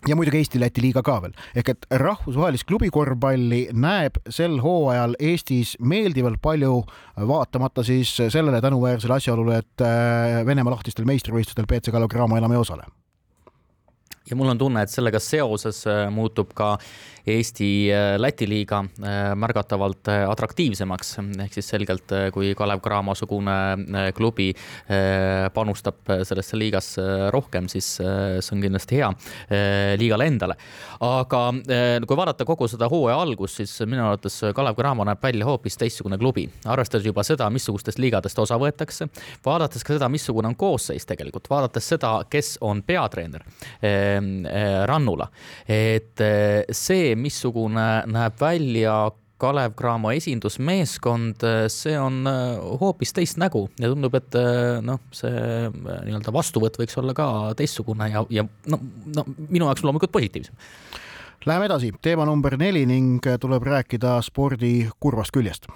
ja 0.07 0.15
muidugi 0.15 0.41
Eesti-Läti 0.41 0.83
liiga 0.83 1.03
ka 1.05 1.17
veel, 1.23 1.35
ehk 1.55 1.71
et 1.73 1.87
rahvusvahelist 2.01 2.67
klubikorvpalli 2.69 3.61
näeb 3.73 4.19
sel 4.29 4.59
hooajal 4.63 5.17
Eestis 5.19 5.75
meeldivalt 5.79 6.41
palju, 6.41 6.83
vaatamata 7.27 7.83
siis 7.83 8.13
sellele 8.19 8.61
tänuväärsele 8.61 9.17
asjaolule, 9.17 9.63
et 9.63 9.85
äh, 9.85 10.43
Venemaa 10.45 10.75
lahtistel 10.75 11.07
meistrivõistlustel 11.09 11.69
BC 11.69 11.93
Kalev 11.95 12.11
Cramo 12.11 12.37
enam 12.37 12.55
ei 12.55 12.61
osale 12.61 12.87
ja 14.29 14.35
mul 14.35 14.49
on 14.49 14.57
tunne, 14.57 14.81
et 14.83 14.91
sellega 14.91 15.19
seoses 15.21 15.83
äh, 15.89 16.07
muutub 16.13 16.53
ka 16.57 16.75
Eesti-Läti 17.25 18.45
äh, 18.45 18.49
liiga 18.49 18.79
äh, 18.85 19.31
märgatavalt 19.37 20.09
atraktiivsemaks, 20.29 21.15
ehk 21.45 21.57
siis 21.57 21.69
selgelt, 21.73 22.13
kui 22.33 22.53
Kalev 22.57 22.81
Cramo-sugune 22.85 24.11
klubi 24.15 24.51
panustab 25.53 26.11
sellesse 26.27 26.57
liigasse 26.57 27.05
rohkem, 27.33 27.67
siis 27.71 27.87
see 27.97 28.53
on 28.53 28.61
kindlasti 28.61 28.99
hea 28.99 29.09
liigale 29.97 30.27
endale. 30.29 30.55
aga 31.05 31.41
kui 32.05 32.17
vaadata 32.17 32.45
kogu 32.45 32.67
seda 32.69 32.87
hooaja 32.91 33.17
algust, 33.21 33.61
siis 33.61 33.73
minu 33.89 34.05
arvates 34.05 34.37
Kalev 34.55 34.77
Cramo 34.77 35.05
näeb 35.07 35.23
välja 35.23 35.47
hoopis 35.49 35.77
teistsugune 35.81 36.17
klubi, 36.21 36.45
arvestades 36.65 37.07
juba 37.07 37.23
seda, 37.25 37.49
missugustest 37.49 37.99
liigadest 38.01 38.39
osa 38.39 38.59
võetakse, 38.61 39.09
vaadates 39.45 39.83
ka 39.85 39.97
seda, 39.97 40.09
missugune 40.13 40.51
on 40.51 40.57
koosseis 40.59 41.09
tegelikult, 41.09 41.49
vaadates 41.49 41.89
seda, 41.95 42.19
kes 42.29 42.55
on 42.61 42.83
peatreener 42.85 43.45
rannula. 44.89 45.29
et 45.67 46.21
eh, 46.21 46.63
see, 46.71 47.15
missugune 47.15 47.85
näeb 48.07 48.41
välja 48.41 49.11
Kalev 49.37 49.73
Cramo 49.75 50.11
esindusmeeskond, 50.15 51.43
eh, 51.43 51.65
see 51.71 51.95
on 51.99 52.23
hoopis 52.81 53.13
teist 53.13 53.39
nägu 53.41 53.65
ja 53.79 53.91
tundub, 53.91 54.15
et 54.15 54.37
noh, 54.85 55.01
see 55.15 55.31
nii-öelda 55.71 56.33
vastuvõtt 56.35 56.79
võiks 56.81 56.97
olla 57.01 57.15
ka 57.17 57.29
teistsugune 57.57 58.11
ja, 58.13 58.25
ja 58.29 58.45
no, 58.71 58.79
no 59.15 59.25
minu 59.47 59.67
jaoks 59.67 59.83
loomulikult 59.83 60.15
positiivsem. 60.15 60.55
Läheme 61.45 61.67
edasi, 61.67 61.91
teema 62.01 62.25
number 62.25 62.55
neli 62.57 62.87
ning 62.89 63.25
tuleb 63.41 63.67
rääkida 63.67 64.17
spordi 64.25 64.87
kurvast 64.99 65.35
küljest 65.35 65.69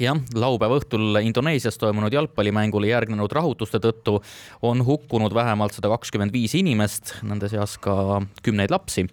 jah, 0.00 0.20
laupäeva 0.34 0.78
õhtul 0.80 1.20
Indoneesias 1.22 1.78
toimunud 1.80 2.14
jalgpallimängule 2.14 2.90
järgnenud 2.90 3.32
rahutuste 3.32 3.80
tõttu 3.82 4.18
on 4.62 4.84
hukkunud 4.86 5.34
vähemalt 5.34 5.76
sada 5.76 5.90
kakskümmend 5.94 6.34
viis 6.34 6.54
inimest, 6.58 7.16
nende 7.26 7.50
seas 7.52 7.76
ka 7.82 8.22
kümneid 8.44 8.74
lapsi 8.74 9.08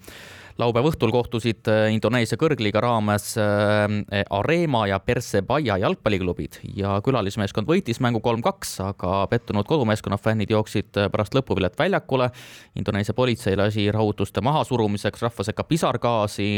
laupäeva 0.60 0.90
õhtul 0.92 1.12
kohtusid 1.14 1.68
äh, 1.72 1.88
Indoneesia 1.96 2.38
kõrgliiga 2.40 2.82
raames 2.84 3.34
äh, 3.40 4.24
Arema 4.30 4.86
ja 4.90 5.00
Persebaya 5.04 5.78
jalgpalliklubid 5.82 6.60
ja 6.78 6.98
külalismeeskond 7.06 7.70
võitis 7.70 8.02
mängu 8.04 8.22
kolm-kaks, 8.24 8.76
aga 8.86 9.26
pettunud 9.32 9.68
kodumeeskonna 9.70 10.20
fännid 10.22 10.52
jooksid 10.54 11.00
äh, 11.00 11.10
pärast 11.12 11.36
lõpuvilet 11.38 11.78
väljakule. 11.80 12.32
Indoneesia 12.80 13.16
politsei 13.18 13.58
lasi 13.60 13.88
rahutuste 13.92 14.42
mahasurumiseks 14.42 15.22
rahva 15.22 15.46
sekka 15.46 15.64
pisargaasi. 15.68 16.50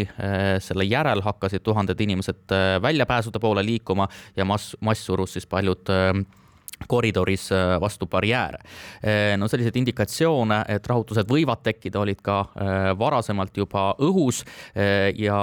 selle 0.63 0.85
järel 0.85 1.21
hakkasid 1.21 1.63
tuhanded 1.63 1.99
inimesed 2.01 2.53
väljapääsude 2.81 3.39
poole 3.39 3.63
liikuma 3.65 4.07
ja 4.35 4.45
mass, 4.45 4.75
mass 4.81 5.05
surus 5.05 5.33
siis 5.33 5.47
paljud 5.49 5.89
koridoris 6.87 7.49
äh, 7.51 7.75
vastu 7.81 8.07
barjääre. 8.09 8.59
Äh, 9.03 9.33
no 9.37 9.47
selliseid 9.47 9.77
indikatsioone, 9.79 10.63
et 10.71 10.87
rahutused 10.89 11.29
võivad 11.29 11.63
tekkida, 11.65 12.01
olid 12.03 12.21
ka 12.25 12.39
äh, 12.43 12.89
varasemalt 12.99 13.57
juba 13.57 13.93
õhus 14.03 14.43
ja 15.17 15.37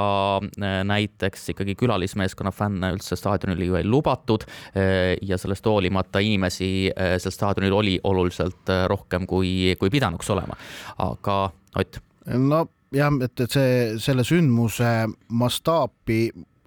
näiteks 0.85 1.51
ikkagi 1.53 1.75
külalismeeskonna 1.79 2.51
fänne 2.55 2.91
üldse 2.95 3.17
staadionile 3.19 3.69
ju 3.69 3.77
ei 3.79 3.87
lubatud 3.87 4.45
ja 4.75 5.39
sellest 5.39 5.67
hoolimata 5.67 6.23
inimesi 6.25 6.91
seal 6.93 7.35
staadionil 7.35 7.77
oli 7.77 7.95
oluliselt 8.05 8.71
rohkem, 8.91 9.27
kui, 9.31 9.75
kui 9.79 9.91
pidanuks 9.93 10.31
olema. 10.35 10.59
aga 10.99 11.39
Ott? 11.79 12.01
no 12.27 12.65
jah, 12.95 13.15
et, 13.23 13.41
et 13.41 13.55
see, 13.55 13.75
selle 14.03 14.25
sündmuse 14.27 14.91
mastaapi 15.29 16.23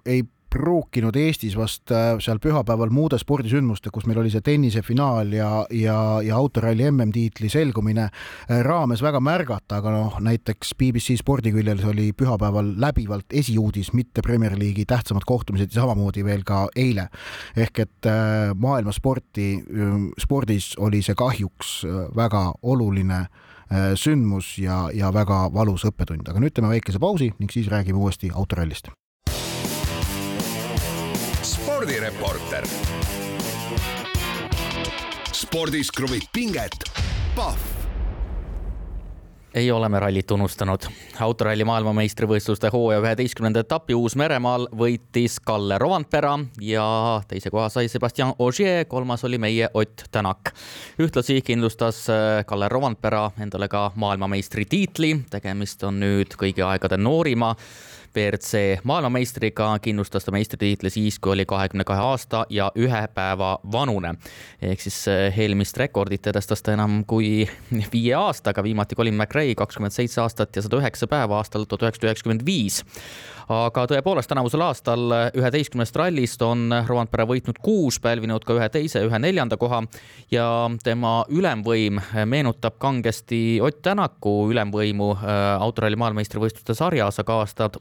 ei 0.06 0.24
pruukinud 0.54 1.16
Eestis 1.18 1.56
vast 1.58 1.90
äh, 1.90 2.14
seal 2.22 2.38
pühapäeval 2.42 2.92
muude 2.94 3.18
spordisündmuste, 3.18 3.90
kus 3.94 4.06
meil 4.06 4.20
oli 4.22 4.30
see 4.30 4.44
tennisefinaal 4.44 5.32
ja, 5.34 5.50
ja, 5.74 5.96
ja 6.22 6.38
autoralli 6.38 6.86
MM-tiitli 6.92 7.50
selgumine 7.50 8.06
äh, 8.06 8.60
raames 8.66 9.02
väga 9.02 9.20
märgata, 9.24 9.80
aga 9.80 9.94
noh, 9.96 10.18
näiteks 10.22 10.76
BBC 10.78 11.18
spordiküljel 11.20 11.82
oli 11.90 12.12
pühapäeval 12.16 12.74
läbivalt 12.80 13.34
esiuudis, 13.34 13.90
mitte 13.98 14.22
Premier 14.22 14.54
League'i 14.58 14.86
tähtsamad 14.88 15.26
kohtumised 15.26 15.74
ja 15.74 15.82
samamoodi 15.82 16.24
veel 16.26 16.46
ka 16.46 16.68
eile. 16.76 17.08
ehk 17.56 17.84
et 17.86 18.10
äh, 18.10 18.54
maailma 18.54 18.94
sporti, 18.94 19.48
spordis 20.20 20.74
oli 20.78 21.02
see 21.02 21.16
kahjuks 21.18 21.80
väga 22.16 22.46
oluline 22.62 23.24
sündmus 23.98 24.58
ja, 24.60 24.84
ja 24.94 25.10
väga 25.14 25.48
valus 25.54 25.86
õppetund, 25.88 26.28
aga 26.28 26.42
nüüd 26.42 26.54
teeme 26.54 26.70
väikese 26.70 27.00
pausi 27.02 27.32
ning 27.40 27.50
siis 27.50 27.70
räägime 27.72 27.98
uuesti 27.98 28.30
autorallist 28.30 28.92
spordireporter. 31.64 32.66
spordis 35.32 35.88
kruvib 35.90 36.26
pinget, 36.32 36.76
Pahv 37.36 37.72
ei 39.54 39.70
ole 39.70 39.88
me 39.88 40.00
rallit 40.00 40.30
unustanud. 40.30 40.82
autoralli 41.20 41.64
maailmameistrivõistluste 41.64 42.68
hooaja 42.74 43.00
üheteistkümnenda 43.00 43.62
etapi 43.62 43.94
Uus-Meremaal 43.94 44.66
võitis 44.76 45.38
Kalle 45.40 45.78
Rovandpera 45.78 46.34
ja 46.60 46.86
teise 47.28 47.50
koha 47.54 47.68
sai 47.70 47.88
Sebastian 47.88 48.34
Ogier, 48.38 48.84
kolmas 48.84 49.24
oli 49.24 49.38
meie 49.38 49.68
Ott 49.74 50.04
Tänak. 50.10 50.52
ühtlasi 50.98 51.40
kindlustas 51.40 52.08
äh, 52.10 52.44
Kalle 52.46 52.68
Rovandpera 52.68 53.30
endale 53.40 53.68
ka 53.68 53.92
maailmameistritiitli, 53.94 55.14
tegemist 55.30 55.84
on 55.84 56.02
nüüd 56.02 56.34
kõigi 56.36 56.66
aegade 56.66 56.98
noorima 56.98 57.54
WRC 58.16 58.84
maailmameistriga 58.84 59.78
kindlustas 59.82 60.24
ta 60.24 60.32
meistritiitli 60.34 60.90
siis, 60.90 61.18
kui 61.18 61.32
oli 61.32 61.46
kahekümne 61.46 61.84
kahe 61.84 62.00
aasta 62.00 62.44
ja 62.50 62.70
ühe 62.78 63.02
päeva 63.14 63.58
vanune. 63.72 64.14
ehk 64.62 64.80
siis 64.80 64.98
eh, 65.08 65.38
eelmist 65.38 65.76
rekordit 65.76 66.26
edestas 66.26 66.62
ta 66.62 66.72
enam 66.72 67.02
kui 67.04 67.48
viie 67.92 68.14
aastaga, 68.14 68.62
viimati 68.62 68.96
Colin 68.96 69.16
McRae 69.16 69.54
kakskümmend 69.54 69.92
seitse 69.92 70.20
aastat 70.20 70.56
ja 70.56 70.62
sada 70.62 70.80
üheksa 70.82 71.06
päeva 71.10 71.38
aastal 71.42 71.64
tuhat 71.64 71.88
üheksasada 71.88 72.12
üheksakümmend 72.12 72.46
viis. 72.46 72.82
Aga 73.52 73.84
tõepoolest 73.90 74.30
tänavusel 74.30 74.62
aastal 74.64 75.12
üheteistkümnest 75.36 75.96
rallist 76.00 76.42
on 76.42 76.72
Rovanpera 76.88 77.26
võitnud 77.28 77.58
kuus, 77.60 77.98
pälvinud 78.00 78.44
ka 78.46 78.56
ühe 78.56 78.68
teise, 78.72 79.02
ühe 79.04 79.18
neljanda 79.20 79.58
koha. 79.60 79.82
Ja 80.32 80.46
tema 80.84 81.26
ülemvõim 81.28 82.00
meenutab 82.24 82.78
kangesti 82.80 83.60
Ott 83.60 83.82
Tänaku 83.84 84.48
ülemvõimu 84.54 85.10
äh, 85.18 85.34
autoralli 85.60 85.98
maailmameistrivõistluste 86.00 86.76
sarjas, 86.78 87.20
aga 87.20 87.42
aastad 87.42 87.76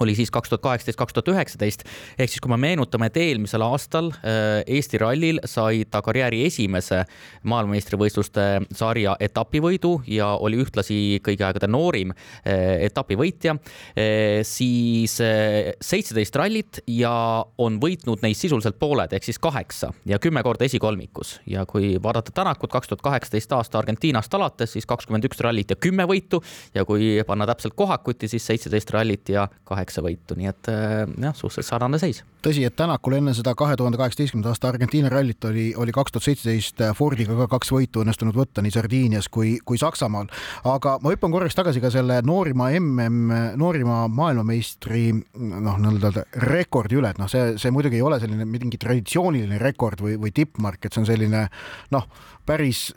oli 0.00 0.14
siis 0.14 0.30
kaks 0.30 0.48
tuhat 0.48 0.62
kaheksateist, 0.62 0.98
kaks 0.98 1.12
tuhat 1.16 1.28
üheksateist. 1.32 1.84
ehk 2.18 2.30
siis, 2.30 2.40
kui 2.44 2.52
me 2.52 2.58
meenutame, 2.60 3.08
et 3.08 3.16
eelmisel 3.16 3.62
aastal 3.64 4.10
äh, 4.20 4.60
Eesti 4.66 5.00
rallil 5.00 5.40
sai 5.48 5.86
ta 5.90 6.02
karjääri 6.04 6.44
esimese 6.46 7.02
maailmameistrivõistluste 7.48 8.44
sarja 8.76 9.16
etapivõidu 9.20 9.94
ja 10.06 10.28
oli 10.36 10.60
ühtlasi 10.60 11.18
kõigi 11.24 11.46
aegade 11.46 11.70
noorim 11.72 12.12
äh, 12.12 12.84
etapivõitja, 12.88 13.56
äh, 13.56 14.42
siis 14.46 15.16
seitseteist 15.18 16.36
rallit 16.36 16.82
ja 16.86 17.12
on 17.58 17.80
võitnud 17.80 18.22
neist 18.22 18.44
sisuliselt 18.44 18.78
pooled 18.78 19.12
ehk 19.16 19.24
siis 19.24 19.40
kaheksa 19.42 19.90
ja 20.06 20.20
kümme 20.22 20.42
korda 20.44 20.68
esikolmikus. 20.68 21.38
Ja 21.46 21.64
kui 21.66 21.96
vaadata 22.02 22.32
Tänakut 22.38 22.70
kaks 22.70 22.92
tuhat 22.92 23.02
kaheksateist 23.02 23.52
aasta 23.56 23.80
Argentiinast 23.80 24.34
alates, 24.34 24.76
siis 24.76 24.86
kakskümmend 24.86 25.24
üks 25.26 25.40
rallit 25.42 25.72
ja 25.72 25.76
kümme 25.80 26.04
võitu. 26.06 26.42
Ja 26.74 26.84
kui 26.86 27.16
panna 27.26 27.48
täpselt 27.48 27.74
kohakuti, 27.74 28.28
siis 28.28 28.46
seitseteist 28.46 28.92
rallit 28.94 29.32
ja 29.32 29.48
kaheksa 29.64 29.77
kaheksa 29.78 30.02
võitu, 30.04 30.36
nii 30.38 30.50
et 30.50 30.70
äh, 30.72 31.04
jah, 31.22 31.36
suhteliselt 31.36 31.70
sarnane 31.70 32.00
seis. 32.02 32.22
tõsi, 32.44 32.64
et 32.66 32.76
Tänakul 32.78 33.18
enne 33.18 33.34
seda 33.34 33.54
kahe 33.58 33.76
tuhande 33.78 33.98
kaheksateistkümnenda 34.00 34.52
aasta 34.52 34.70
Argentiina 34.72 35.10
rallit 35.12 35.44
oli, 35.48 35.70
oli 35.78 35.94
kaks 35.94 36.14
tuhat 36.14 36.26
seitseteist 36.28 36.82
Fordiga 36.98 37.36
ka 37.40 37.48
kaks 37.56 37.72
võitu 37.74 38.02
õnnestunud 38.04 38.36
võtta 38.36 38.62
nii 38.64 38.74
Sardiinias 38.74 39.28
kui, 39.32 39.56
kui 39.64 39.80
Saksamaal. 39.80 40.30
aga 40.68 40.98
ma 41.02 41.14
hüppan 41.14 41.34
korraks 41.34 41.58
tagasi 41.58 41.82
ka 41.82 41.90
selle 41.94 42.20
noorima 42.26 42.70
mm, 42.74 43.58
noorima 43.60 44.00
maailmameistri 44.12 45.04
noh, 45.14 45.78
nii-öelda 45.78 46.26
rekordi 46.48 46.98
üle, 46.98 47.12
et 47.14 47.20
noh, 47.20 47.30
see, 47.30 47.54
see 47.60 47.74
muidugi 47.74 48.00
ei 48.00 48.06
ole 48.06 48.20
selline 48.22 48.46
mingi 48.48 48.80
traditsiooniline 48.80 49.60
rekord 49.62 50.02
või, 50.04 50.18
või 50.20 50.34
tippmark, 50.34 50.84
et 50.84 50.94
see 50.94 51.04
on 51.04 51.08
selline 51.08 51.46
noh, 51.94 52.08
päris 52.48 52.88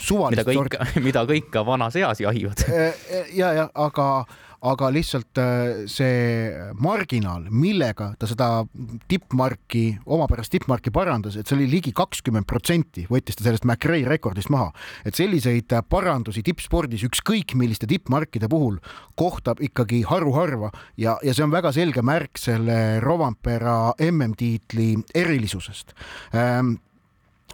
suvalist. 0.00 0.46
mida 0.46 0.46
kõik, 0.48 0.78
mida 1.08 1.26
kõik 1.28 1.52
ka 1.54 1.64
vanas 1.66 1.96
eas 2.00 2.22
jahivad 2.24 2.64
ja, 3.34 3.52
ja 3.52 3.68
aga 3.74 4.08
aga 4.64 4.88
lihtsalt 4.94 5.40
äh, 5.40 5.84
see 5.90 6.52
marginaal, 6.80 7.46
millega 7.52 8.12
ta 8.18 8.28
seda 8.28 8.48
tippmarki, 9.10 9.84
omapärast 10.04 10.52
tippmarki 10.54 10.92
parandas, 10.94 11.36
et 11.36 11.48
see 11.48 11.58
oli 11.58 11.68
ligi 11.70 11.92
kakskümmend 11.96 12.48
protsenti, 12.48 13.06
võttis 13.10 13.38
ta 13.38 13.46
sellest 13.46 13.66
McRae 13.68 14.06
rekordist 14.08 14.52
maha. 14.52 14.70
et 15.04 15.16
selliseid 15.16 15.72
parandusi 15.88 16.42
tippspordis 16.44 17.04
ükskõik 17.06 17.54
milliste 17.58 17.86
tippmarkide 17.90 18.48
puhul 18.48 18.78
kohtab 19.18 19.60
ikkagi 19.64 20.02
haruharva 20.08 20.70
ja, 20.96 21.18
ja 21.22 21.34
see 21.34 21.44
on 21.44 21.52
väga 21.52 21.72
selge 21.76 22.02
märk 22.02 22.40
selle 22.40 23.00
Rovanpera 23.04 23.94
MM-tiitli 24.00 24.94
erilisusest 25.14 25.94
ähm, 26.34 26.76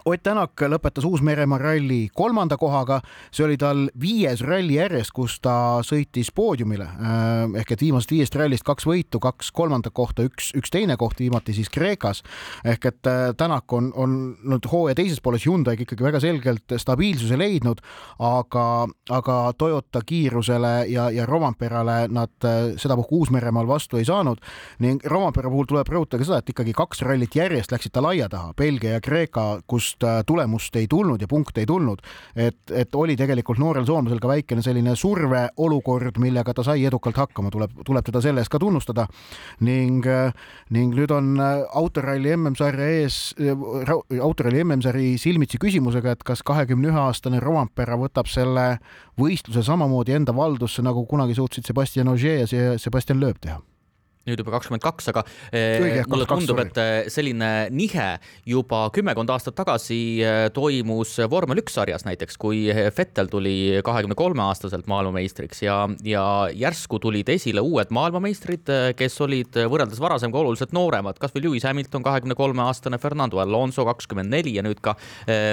Ott 0.05 0.23
Tänak 0.23 0.61
lõpetas 0.69 1.05
Uus-Meremaa 1.05 1.57
ralli 1.57 2.07
kolmanda 2.13 2.57
kohaga, 2.57 2.99
see 3.33 3.43
oli 3.45 3.57
tal 3.59 3.87
viies 4.01 4.41
ralli 4.45 4.77
järjest, 4.77 5.11
kus 5.13 5.35
ta 5.41 5.81
sõitis 5.85 6.31
poodiumile. 6.33 6.85
Äh, 6.85 7.59
ehk 7.61 7.73
et 7.75 7.83
viimasest 7.85 8.13
viiest 8.13 8.37
rallist 8.37 8.65
kaks 8.65 8.85
võitu, 8.89 9.21
kaks 9.21 9.51
kolmandat 9.53 9.93
kohta, 9.97 10.25
üks, 10.25 10.51
üks 10.57 10.73
teine 10.73 10.97
koht, 10.97 11.19
viimati 11.21 11.53
siis 11.57 11.69
Kreekas. 11.69 12.23
ehk 12.65 12.85
et 12.85 13.09
äh, 13.09 13.33
Tänak 13.37 13.73
on, 13.73 13.91
on 13.95 14.15
nüüd 14.41 14.65
hooaja 14.71 14.95
teises 14.97 15.21
pooles 15.21 15.45
Hyundai'ga 15.45 15.85
ikkagi 15.85 16.03
väga 16.03 16.19
selgelt 16.23 16.75
stabiilsuse 16.77 17.37
leidnud, 17.37 17.81
aga, 18.19 18.65
aga 19.09 19.37
Toyota 19.57 20.01
kiirusele 20.05 20.73
ja, 20.89 21.09
ja 21.13 21.25
Romamperale 21.25 22.07
nad 22.09 22.45
äh, 22.45 22.73
sedapuhku 22.77 23.21
Uus-Meremaal 23.21 23.67
vastu 23.67 24.01
ei 24.01 24.05
saanud. 24.05 24.41
Ning 24.79 25.05
Romampere 25.05 25.49
puhul 25.49 25.69
tuleb 25.69 25.89
rõhutada 25.93 26.25
seda, 26.25 26.41
et 26.41 26.53
ikkagi 26.53 26.73
kaks 26.77 27.05
rallit 27.05 27.35
järjest 27.37 27.71
läksid 27.73 27.93
ta 27.93 28.05
laia 28.05 28.29
taha, 28.29 28.53
Belgia 28.57 28.97
ja 28.97 29.01
Kreeka, 29.01 29.61
kus 29.67 29.90
kust 29.91 30.03
äh, 30.03 30.23
tulemust 30.25 30.75
ei 30.75 30.87
tulnud 30.87 31.21
ja 31.21 31.27
punkte 31.27 31.61
ei 31.61 31.65
tulnud. 31.65 31.99
et, 32.35 32.57
et 32.71 32.95
oli 32.95 33.15
tegelikult 33.15 33.59
noorel 33.59 33.85
soomlasel 33.85 34.19
ka 34.19 34.27
väikene 34.27 34.61
selline 34.61 34.95
surveolukord, 34.95 36.17
millega 36.19 36.53
ta 36.53 36.63
sai 36.63 36.85
edukalt 36.85 37.17
hakkama, 37.17 37.51
tuleb, 37.51 37.71
tuleb 37.85 38.05
teda 38.05 38.21
selle 38.21 38.41
eest 38.41 38.51
ka 38.51 38.59
tunnustada. 38.59 39.07
ning, 39.59 40.05
äh, 40.05 40.33
ning 40.69 40.95
nüüd 40.95 41.11
on 41.11 41.39
äh, 41.39 41.63
autoralli 41.73 42.35
MM-sarja 42.35 42.87
ees, 43.01 43.35
autoralli 44.21 44.63
MM-sari 44.63 45.17
silmitsi 45.17 45.57
küsimusega, 45.57 46.11
et 46.11 46.23
kas 46.23 46.43
kahekümne 46.43 46.91
ühe 46.91 46.99
aastane 47.07 47.39
Rovampera 47.39 47.97
võtab 47.97 48.29
selle 48.31 48.79
võistluse 49.19 49.63
samamoodi 49.63 50.15
enda 50.15 50.35
valdusse, 50.35 50.81
nagu 50.81 51.05
kunagi 51.05 51.35
suutsid 51.35 51.67
Sebastian 51.67 52.07
Ogier 52.07 52.47
ja 52.47 52.77
Sebastian 52.79 53.19
Loeb 53.21 53.41
teha 53.41 53.59
nüüd 54.29 54.41
juba 54.41 54.53
kakskümmend 54.55 54.83
kaks, 54.83 55.09
aga 55.11 55.23
Õige, 55.51 56.03
mulle 56.11 56.27
tundub, 56.29 56.59
et 56.61 56.77
eh, 56.81 57.09
selline 57.11 57.49
nihe 57.73 58.07
juba 58.47 58.83
kümmekond 58.93 59.31
aastat 59.33 59.55
tagasi 59.57 59.97
eh, 60.21 60.43
toimus 60.53 61.15
vormel 61.31 61.61
üks 61.63 61.75
sarjas 61.79 62.05
näiteks, 62.05 62.37
kui 62.41 62.67
Vettel 62.97 63.31
tuli 63.31 63.55
kahekümne 63.85 64.17
kolme 64.17 64.43
aastaselt 64.45 64.89
maailmameistriks 64.91 65.63
ja, 65.65 65.77
ja 66.05 66.25
järsku 66.53 67.01
tulid 67.01 67.29
esile 67.33 67.63
uued 67.65 67.93
maailmameistrid, 67.93 68.69
eh, 68.69 68.89
kes 68.97 69.17
olid 69.25 69.57
võrreldes 69.71 70.01
varasemaga 70.01 70.43
oluliselt 70.43 70.75
nooremad, 70.77 71.17
kasvõi 71.21 71.45
Lewis 71.47 71.65
Hamilton, 71.65 72.05
kahekümne 72.05 72.37
kolme 72.37 72.65
aastane, 72.67 73.01
Fernando 73.01 73.41
Alonso 73.41 73.87
kakskümmend 73.89 74.31
neli 74.31 74.55
ja 74.57 74.65
nüüd 74.65 74.81
ka 74.83 74.93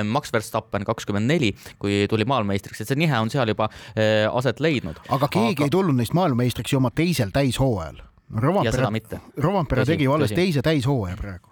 Max 0.05 0.33
Verstappen 0.35 0.85
kakskümmend 0.87 1.29
neli, 1.31 1.53
kui 1.81 2.03
tuli 2.11 2.27
maailmameistriks, 2.29 2.83
et 2.83 2.91
see 2.91 2.99
nihe 3.01 3.17
on 3.17 3.31
seal 3.33 3.49
juba 3.49 3.71
aset 3.97 4.61
leidnud. 4.65 5.01
aga 5.09 5.31
keegi 5.33 5.63
aga... 5.63 5.69
ei 5.69 5.73
tulnud 5.73 5.99
neist 5.99 6.17
maailmameistriks 6.17 6.75
ju 6.75 6.83
oma 6.83 6.93
teisel 6.95 7.33
täishooajal 7.35 8.08
Rovampere, 8.29 9.21
Rovampere 9.41 9.85
tegi 9.89 10.05
ju 10.05 10.13
alles 10.13 10.35
teise 10.37 10.63
täishooaja 10.65 11.17
praegu. 11.17 11.49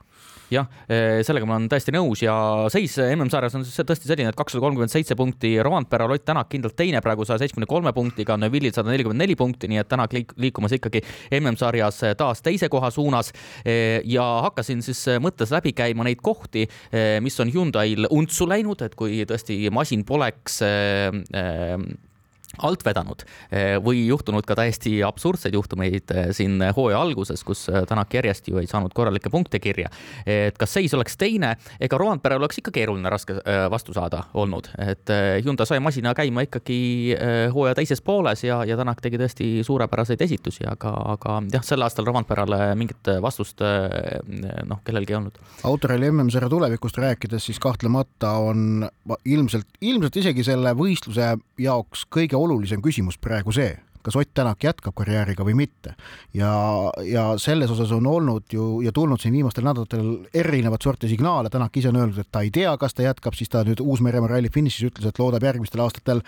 Jah, 0.46 0.66
eh, 0.86 1.24
sellega 1.26 1.46
ma 1.48 1.56
olen 1.56 1.66
täiesti 1.66 1.90
nõus 1.90 2.20
ja 2.22 2.32
seis 2.70 2.92
MM-sarjas 3.02 3.56
on 3.58 3.64
tõesti 3.66 4.06
selline, 4.06 4.30
et 4.30 4.38
kakssada 4.38 4.62
kolmkümmend 4.62 4.92
seitse 4.92 5.16
punkti 5.18 5.56
Rovanpera, 5.58 6.06
Lott 6.06 6.22
Tänak 6.26 6.52
kindlalt 6.52 6.76
teine 6.78 7.00
praegu 7.02 7.26
saja 7.26 7.40
seitsmekümne 7.42 7.66
kolme 7.70 7.92
punktiga, 7.96 8.36
Neville'il 8.38 8.74
sada 8.74 8.92
nelikümmend 8.92 9.24
neli 9.24 9.34
punkti, 9.38 9.66
nii 9.72 9.82
et 9.82 9.90
Tänak 9.90 10.14
liik 10.14 10.36
liikumas 10.38 10.76
ikkagi 10.78 11.02
MM-sarjas 11.40 11.98
taas 12.18 12.44
teise 12.46 12.70
koha 12.70 12.92
suunas. 12.94 13.32
Eh, 13.64 14.04
ja 14.06 14.22
hakkasin 14.46 14.86
siis 14.86 15.02
mõttes 15.22 15.50
läbi 15.50 15.74
käima 15.74 16.06
neid 16.06 16.22
kohti, 16.22 16.68
eh, 16.92 17.18
mis 17.24 17.40
on 17.42 17.50
Hyundai'l 17.50 18.06
untsu 18.14 18.46
läinud, 18.46 18.86
et 18.86 18.94
kui 18.94 19.24
tõesti 19.26 19.64
masin 19.74 20.06
poleks 20.06 20.62
alt 22.64 22.84
vedanud 22.86 23.24
eh, 23.50 23.76
või 23.82 24.06
juhtunud 24.06 24.46
ka 24.46 24.56
täiesti 24.58 24.98
absurdseid 25.06 25.54
juhtumeid 25.56 26.12
eh, 26.14 26.30
siin 26.36 26.60
hooaja 26.76 27.00
alguses, 27.00 27.44
kus 27.44 27.66
eh, 27.70 27.84
Tänak 27.86 28.14
järjest 28.14 28.48
ju 28.48 28.58
ei 28.60 28.66
saanud 28.66 28.94
korralikke 28.94 29.30
punkte 29.30 29.60
kirja. 29.62 29.88
et 30.26 30.56
kas 30.58 30.72
seis 30.74 30.94
oleks 30.94 31.16
teine, 31.16 31.54
ega 31.80 31.98
Roandperel 31.98 32.40
oleks 32.40 32.58
ikka 32.58 32.72
keeruline 32.74 33.10
raske 33.10 33.36
vastu 33.70 33.94
saada 33.94 34.24
olnud, 34.34 34.68
et 34.82 35.10
Hyundai 35.44 35.66
sai 35.68 35.78
masina 35.80 36.14
käima 36.16 36.42
ikkagi 36.46 36.78
hooaja 37.54 37.76
teises 37.78 38.02
pooles 38.02 38.42
ja, 38.44 38.62
ja 38.66 38.76
Tänak 38.76 39.00
tegi 39.04 39.20
tõesti 39.20 39.48
suurepäraseid 39.66 40.22
esitusi, 40.26 40.66
aga, 40.68 40.92
aga 41.14 41.38
jah, 41.52 41.64
sel 41.66 41.84
aastal 41.86 42.08
Roandperale 42.08 42.74
mingit 42.78 43.10
vastust 43.22 43.62
noh, 43.62 44.82
kellelgi 44.84 45.14
ei 45.14 45.18
olnud. 45.20 45.38
autoralli 45.68 46.10
MM-sarja 46.10 46.50
tulevikust 46.52 46.98
rääkides, 47.02 47.46
siis 47.46 47.60
kahtlemata 47.62 48.32
on 48.42 48.88
ilmselt, 49.24 49.68
ilmselt 49.80 50.16
isegi 50.22 50.44
selle 50.46 50.72
võistluse 50.76 51.36
jaoks 51.60 52.04
kõige 52.12 52.38
olulisem 52.46 52.82
küsimus 52.84 53.18
praegu 53.18 53.52
see, 53.54 53.74
kas 54.06 54.16
Ott 54.16 54.30
Tänak 54.36 54.62
jätkab 54.62 54.94
karjääriga 54.94 55.44
või 55.44 55.54
mitte. 55.58 55.94
ja, 56.34 56.52
ja 57.02 57.24
selles 57.38 57.70
osas 57.70 57.90
on 57.92 58.06
olnud 58.06 58.52
ju 58.52 58.80
ja 58.84 58.92
tulnud 58.92 59.20
siin 59.20 59.34
viimastel 59.34 59.64
nädalatel 59.64 60.28
erinevat 60.34 60.82
sorti 60.82 61.08
signaale, 61.08 61.50
Tänak 61.50 61.76
ise 61.76 61.88
on 61.88 61.96
öelnud, 61.96 62.18
et 62.18 62.28
ta 62.30 62.42
ei 62.44 62.50
tea, 62.50 62.76
kas 62.78 62.94
ta 62.94 63.02
jätkab, 63.02 63.34
siis 63.34 63.50
ta 63.50 63.64
nüüd 63.66 63.80
Uus-Meremaa 63.82 64.30
ralli 64.30 64.50
finišis 64.52 64.90
ütles, 64.90 65.08
et 65.08 65.18
loodab 65.18 65.42
järgmistel 65.42 65.82
aastatel 65.82 66.22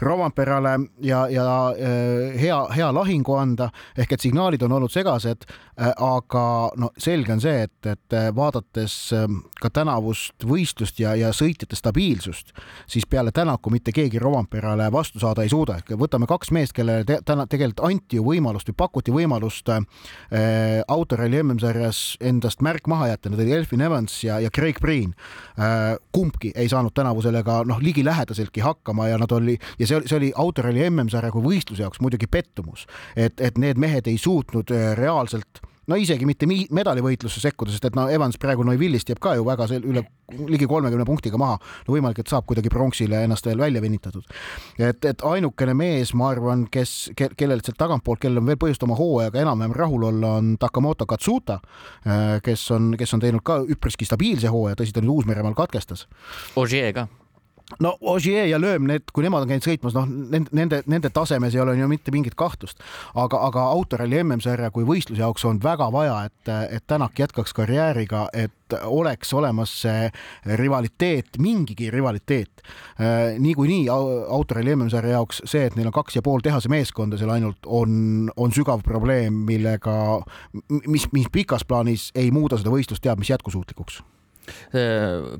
Romamperale 0.00 0.76
ja, 1.02 1.24
ja 1.32 1.46
äh, 1.72 2.36
hea, 2.40 2.60
hea 2.76 2.92
lahingu 2.94 3.34
anda, 3.38 3.70
ehk 3.98 4.14
et 4.14 4.26
signaalid 4.28 4.62
on 4.62 4.76
olnud 4.78 4.92
segased 4.92 5.48
äh,, 5.48 5.90
aga 5.96 6.44
no 6.76 6.92
selge 6.98 7.34
on 7.34 7.42
see, 7.42 7.66
et, 7.66 7.90
et 7.90 8.18
vaadates 8.36 8.98
äh, 9.16 9.26
ka 9.60 9.72
tänavust 9.74 10.46
võistlust 10.46 11.00
ja, 11.00 11.16
ja 11.18 11.32
sõitjate 11.34 11.78
stabiilsust, 11.78 12.54
siis 12.86 13.08
peale 13.10 13.32
Tänaku 13.34 13.72
mitte 13.74 13.92
keegi 13.92 14.20
Romamperale 14.22 14.86
vastu 14.92 15.18
saada 15.18 15.42
ei 15.42 15.50
suuda, 15.50 15.80
ehk 15.80 15.96
võtame 15.98 16.28
kaks 16.30 16.52
meest, 16.54 16.76
kellele 16.76 17.04
täna 17.24 17.46
tegelikult 17.50 17.84
anti 17.88 18.18
ju 18.18 18.26
võimalust 18.26 18.70
või 18.70 18.78
pakuti 18.84 19.14
võimalust 19.14 19.70
äh, 19.72 19.82
autoralli 20.88 21.42
MM-sarjas 21.42 22.02
endast 22.20 22.62
märk 22.64 22.88
maha 22.90 23.12
jätta, 23.12 23.30
need 23.30 23.42
olid 23.42 23.58
Elfin 23.58 23.84
Evans 23.84 24.16
ja, 24.24 24.38
ja 24.42 24.52
Craig 24.54 24.80
Breen 24.80 25.14
äh,. 25.58 25.96
kumbki 26.14 26.52
ei 26.54 26.68
saanud 26.70 26.94
tänavu 26.94 27.22
sellega 27.24 27.62
noh, 27.66 27.82
ligilähedaseltki 27.82 28.62
hakkama 28.64 29.08
ja 29.08 29.18
nad 29.18 29.32
oli 29.32 29.58
ja 29.78 29.86
see 29.86 29.98
oli, 29.98 30.08
see 30.08 30.18
oli 30.20 30.32
autoralli 30.36 30.88
MM-sarja 30.90 31.32
kui 31.34 31.44
võistluse 31.44 31.84
jaoks 31.84 32.02
muidugi 32.04 32.28
pettumus, 32.30 32.86
et, 33.16 33.40
et 33.40 33.58
need 33.58 33.80
mehed 33.80 34.08
ei 34.10 34.18
suutnud 34.20 34.72
äh, 34.74 34.92
reaalselt 34.98 35.64
no 35.90 35.98
isegi 36.00 36.26
mitte 36.28 36.48
medalivõitlusse 36.48 37.42
sekkuda, 37.42 37.74
sest 37.74 37.88
et 37.88 37.96
no 37.98 38.06
Evans 38.12 38.38
praegu 38.40 38.64
Neuvillist 38.66 39.10
jääb 39.10 39.20
ka 39.22 39.34
ju 39.38 39.46
väga 39.46 39.68
sel-, 39.70 39.86
üle 39.88 40.04
ligi 40.48 40.66
kolmekümne 40.68 41.04
punktiga 41.08 41.38
maha. 41.40 41.58
no 41.86 41.94
võimalik, 41.94 42.22
et 42.22 42.32
saab 42.32 42.46
kuidagi 42.48 42.72
pronksile 42.72 43.24
ennast 43.24 43.46
veel 43.46 43.60
välja 43.60 43.82
venitatud. 43.84 44.24
et, 44.78 45.04
et 45.04 45.24
ainukene 45.24 45.74
mees, 45.74 46.14
ma 46.14 46.30
arvan, 46.34 46.66
kes 46.72 47.10
ke,, 47.16 47.30
kellel 47.36 47.64
sealt 47.64 47.78
tagantpoolt, 47.80 48.22
kellel 48.22 48.42
on 48.42 48.52
veel 48.52 48.60
põhjust 48.60 48.86
oma 48.86 48.98
hooajaga 48.98 49.42
enam-vähem 49.44 49.76
rahul 49.76 50.08
olla, 50.10 50.36
on 50.40 50.54
Takamoto 50.60 51.06
Katsuta, 51.06 51.60
kes 52.44 52.70
on, 52.74 52.94
kes 52.98 53.14
on 53.14 53.24
teinud 53.24 53.44
ka 53.44 53.60
üpriski 53.68 54.08
stabiilse 54.08 54.52
hooaja, 54.52 54.78
tõsi, 54.80 54.94
ta 54.94 55.04
nüüd 55.04 55.18
Uus-Meremaal 55.18 55.56
katkestas. 55.58 56.08
Ogier 56.56 56.92
ka 56.96 57.08
no 57.80 57.94
Ogier 58.00 58.46
ja 58.46 58.58
Lööm, 58.60 58.86
need, 58.88 59.08
kui 59.14 59.24
nemad 59.24 59.44
on 59.44 59.50
käinud 59.50 59.64
sõitmas, 59.64 59.94
noh, 59.96 60.08
nende, 60.54 60.82
nende 60.90 61.10
tasemes 61.14 61.54
ei 61.54 61.62
ole 61.62 61.76
ju 61.78 61.88
mitte 61.90 62.12
mingit 62.14 62.36
kahtlust, 62.38 62.82
aga, 63.16 63.40
aga 63.48 63.64
autoralli 63.72 64.20
MM-sarja 64.22 64.70
kui 64.74 64.86
võistluse 64.88 65.22
jaoks 65.22 65.46
on 65.48 65.60
väga 65.62 65.88
vaja, 65.94 66.18
et, 66.28 66.52
et 66.76 66.86
Tänak 66.94 67.18
jätkaks 67.18 67.54
karjääriga, 67.56 68.26
et 68.36 68.76
oleks 68.84 69.32
olemas 69.34 69.72
see 69.82 70.08
rivaliteet, 70.60 71.38
mingigi 71.40 71.88
rivaliteet. 71.92 72.62
Äh, 73.00 73.38
niikuinii 73.40 73.88
autoralli 73.88 74.76
MM-sarja 74.76 75.16
jaoks 75.18 75.42
see, 75.48 75.64
et 75.68 75.78
neil 75.78 75.88
on 75.88 75.96
kaks 75.96 76.18
ja 76.18 76.24
pool 76.24 76.44
tehase 76.44 76.70
meeskonda 76.72 77.18
seal 77.20 77.32
ainult, 77.34 77.64
on, 77.64 78.30
on 78.36 78.54
sügav 78.54 78.84
probleem, 78.84 79.44
millega, 79.48 79.96
mis, 80.84 81.08
mis 81.16 81.30
pikas 81.32 81.64
plaanis 81.64 82.10
ei 82.14 82.30
muuda 82.34 82.60
seda 82.60 82.74
võistlust 82.74 83.04
teab 83.04 83.22
mis 83.22 83.32
jätkusuutlikuks 83.32 84.02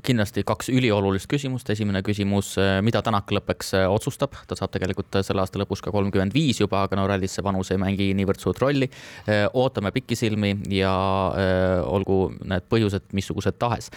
kindlasti 0.05 0.43
kaks 0.47 0.69
üliolulist 0.73 1.29
küsimust, 1.31 1.69
esimene 1.69 2.01
küsimus, 2.05 2.55
mida 2.85 3.01
Tänak 3.05 3.29
lõppeks 3.35 3.73
äh, 3.77 3.85
otsustab, 3.91 4.33
ta 4.47 4.57
saab 4.57 4.71
tegelikult 4.73 5.19
selle 5.25 5.43
aasta 5.43 5.59
lõpus 5.61 5.83
ka 5.83 5.91
kolmkümmend 5.93 6.33
viis 6.33 6.57
juba, 6.61 6.81
aga 6.87 6.97
no 6.97 7.05
rallis 7.09 7.35
see 7.37 7.45
vanus 7.45 7.69
ei 7.73 7.79
mängi 7.81 8.09
niivõrd 8.17 8.41
suurt 8.41 8.61
rolli. 8.63 8.87
Äh, 9.29 9.45
ootame 9.53 9.91
pikisilmi 9.93 10.55
ja 10.73 10.93
äh, 11.37 11.81
olgu 11.85 12.19
need 12.41 12.65
põhjused 12.71 13.11
missugused 13.15 13.59
tahes. 13.61 13.91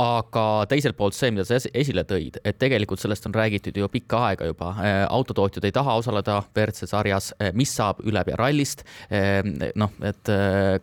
aga 0.00 0.44
teiselt 0.68 0.96
poolt 0.96 1.16
see, 1.16 1.30
mida 1.32 1.44
sa 1.46 1.56
esile 1.56 2.04
tõid, 2.08 2.36
et 2.44 2.58
tegelikult 2.60 3.00
sellest 3.00 3.26
on 3.28 3.34
räägitud 3.34 3.76
ju 3.78 3.88
pikka 3.90 4.20
aega 4.28 4.48
juba, 4.48 4.70
autotootjad 5.08 5.64
ei 5.64 5.72
taha 5.74 5.96
osaleda 6.00 6.36
WRC 6.54 6.88
sarjas, 6.90 7.30
mis 7.56 7.72
saab 7.74 8.02
ülepea 8.04 8.36
rallist. 8.38 8.84
noh, 9.80 9.94
et 10.04 10.30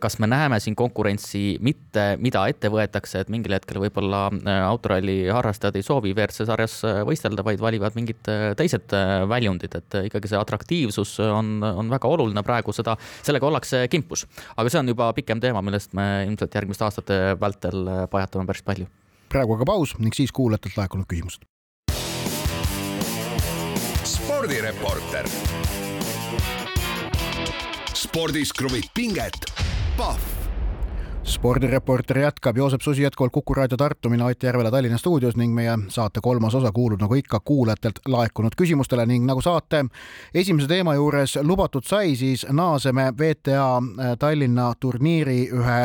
kas 0.02 0.18
me 0.22 0.28
näeme 0.30 0.58
siin 0.60 0.76
konkurentsi 0.78 1.58
mitte, 1.60 2.06
mida 2.22 2.44
ette 2.50 2.70
võetakse, 2.72 3.22
et 3.22 3.32
mingil 3.32 3.51
mingil 3.52 3.58
hetkel 3.58 3.80
võib-olla 3.82 4.30
äh, 4.32 4.62
autoralli 4.64 5.28
harrastajad 5.28 5.76
ei 5.76 5.84
soovi 5.84 6.12
WRC 6.14 6.46
sarjas 6.48 6.80
äh, 6.84 7.02
võistelda, 7.04 7.44
vaid 7.44 7.60
valivad 7.60 7.94
mingid 7.96 8.28
äh, 8.28 8.52
teised 8.56 8.92
väljundid, 9.28 9.74
et 9.76 9.98
ikkagi 10.08 10.30
see 10.30 10.38
atraktiivsus 10.38 11.18
on, 11.20 11.62
on 11.62 11.90
väga 11.92 12.08
oluline 12.08 12.42
praegu, 12.42 12.72
seda, 12.72 12.96
sellega 13.22 13.46
ollakse 13.46 13.86
kimpus. 13.92 14.26
aga 14.56 14.68
see 14.70 14.80
on 14.80 14.88
juba 14.88 15.12
pikem 15.12 15.40
teema, 15.40 15.62
millest 15.62 15.92
me 15.94 16.24
ilmselt 16.26 16.54
järgmiste 16.54 16.84
aastate 16.84 17.20
vältel 17.40 18.08
pajatame 18.10 18.46
päris 18.48 18.64
palju. 18.64 18.86
praegu 19.28 19.56
aga 19.56 19.68
paus 19.68 19.96
ning 19.98 20.14
siis 20.14 20.32
kuulajatelt 20.32 20.78
laekunud 20.80 21.08
küsimused. 21.08 21.44
spordireporter. 24.04 25.28
spordis 27.92 28.52
kruvib 28.52 28.88
pinget, 28.94 29.44
Pahv 29.96 30.41
spordireporter 31.24 32.18
jätkab, 32.18 32.56
Joosep 32.56 32.80
Susi 32.80 33.02
jätkuvalt 33.02 33.32
Kuku 33.32 33.54
raadio 33.54 33.76
Tartu, 33.76 34.10
mina 34.10 34.26
Ott 34.26 34.42
Järvela 34.42 34.70
Tallinna 34.70 34.98
stuudios 34.98 35.36
ning 35.36 35.54
meie 35.54 35.78
saate 35.88 36.20
kolmas 36.22 36.54
osa 36.54 36.72
kuulub 36.72 37.00
nagu 37.00 37.14
ikka 37.14 37.40
kuulajatelt 37.40 38.00
laekunud 38.08 38.56
küsimustele 38.58 39.06
ning 39.06 39.26
nagu 39.26 39.40
saate 39.40 39.84
esimese 40.34 40.68
teema 40.68 40.94
juures 40.94 41.36
lubatud 41.42 41.86
sai, 41.86 42.16
siis 42.16 42.46
naaseme 42.50 43.12
VTA 43.18 44.16
Tallinna 44.18 44.72
turniiri 44.80 45.48
ühe 45.52 45.80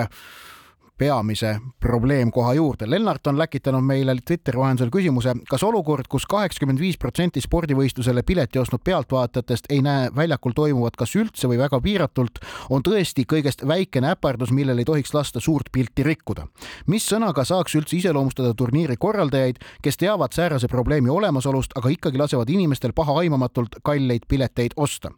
peamise 0.98 1.60
probleemkoha 1.80 2.54
juurde. 2.54 2.90
Lennart 2.90 3.28
on 3.28 3.38
läkitanud 3.38 3.84
meile 3.84 4.16
Twitteri 4.26 4.60
vahendusel 4.60 4.90
küsimuse, 4.94 5.36
kas 5.50 5.64
olukord 5.64 6.08
kus, 6.10 6.18
kus 6.18 6.26
kaheksakümmend 6.26 6.80
viis 6.82 6.98
protsenti 6.98 7.42
spordivõistlusele 7.44 8.24
pileti 8.26 8.58
ostnud 8.60 8.82
pealtvaatajatest 8.84 9.68
ei 9.70 9.84
näe 9.86 10.08
väljakul 10.16 10.56
toimuvat 10.58 10.96
kas 10.98 11.14
üldse 11.16 11.50
või 11.50 11.60
väga 11.62 11.78
piiratult, 11.82 12.40
on 12.74 12.82
tõesti 12.82 13.28
kõigest 13.30 13.62
väikene 13.68 14.10
äpardus, 14.16 14.50
millel 14.52 14.82
ei 14.82 14.88
tohiks 14.88 15.14
lasta 15.14 15.40
suurt 15.40 15.70
pilti 15.72 16.04
rikkuda. 16.04 16.48
mis 16.88 17.06
sõnaga 17.06 17.46
saaks 17.46 17.76
üldse 17.76 17.98
iseloomustada 17.98 18.54
turniiri 18.54 18.98
korraldajaid, 18.98 19.62
kes 19.84 19.98
teavad 19.98 20.34
säärase 20.34 20.68
probleemi 20.68 21.10
olemasolust, 21.10 21.78
aga 21.78 21.90
ikkagi 21.90 22.18
lasevad 22.18 22.50
inimestel 22.50 22.94
pahaaimamatult 22.94 23.78
kalleid 23.84 24.26
pileteid 24.28 24.74
osta? 24.76 25.12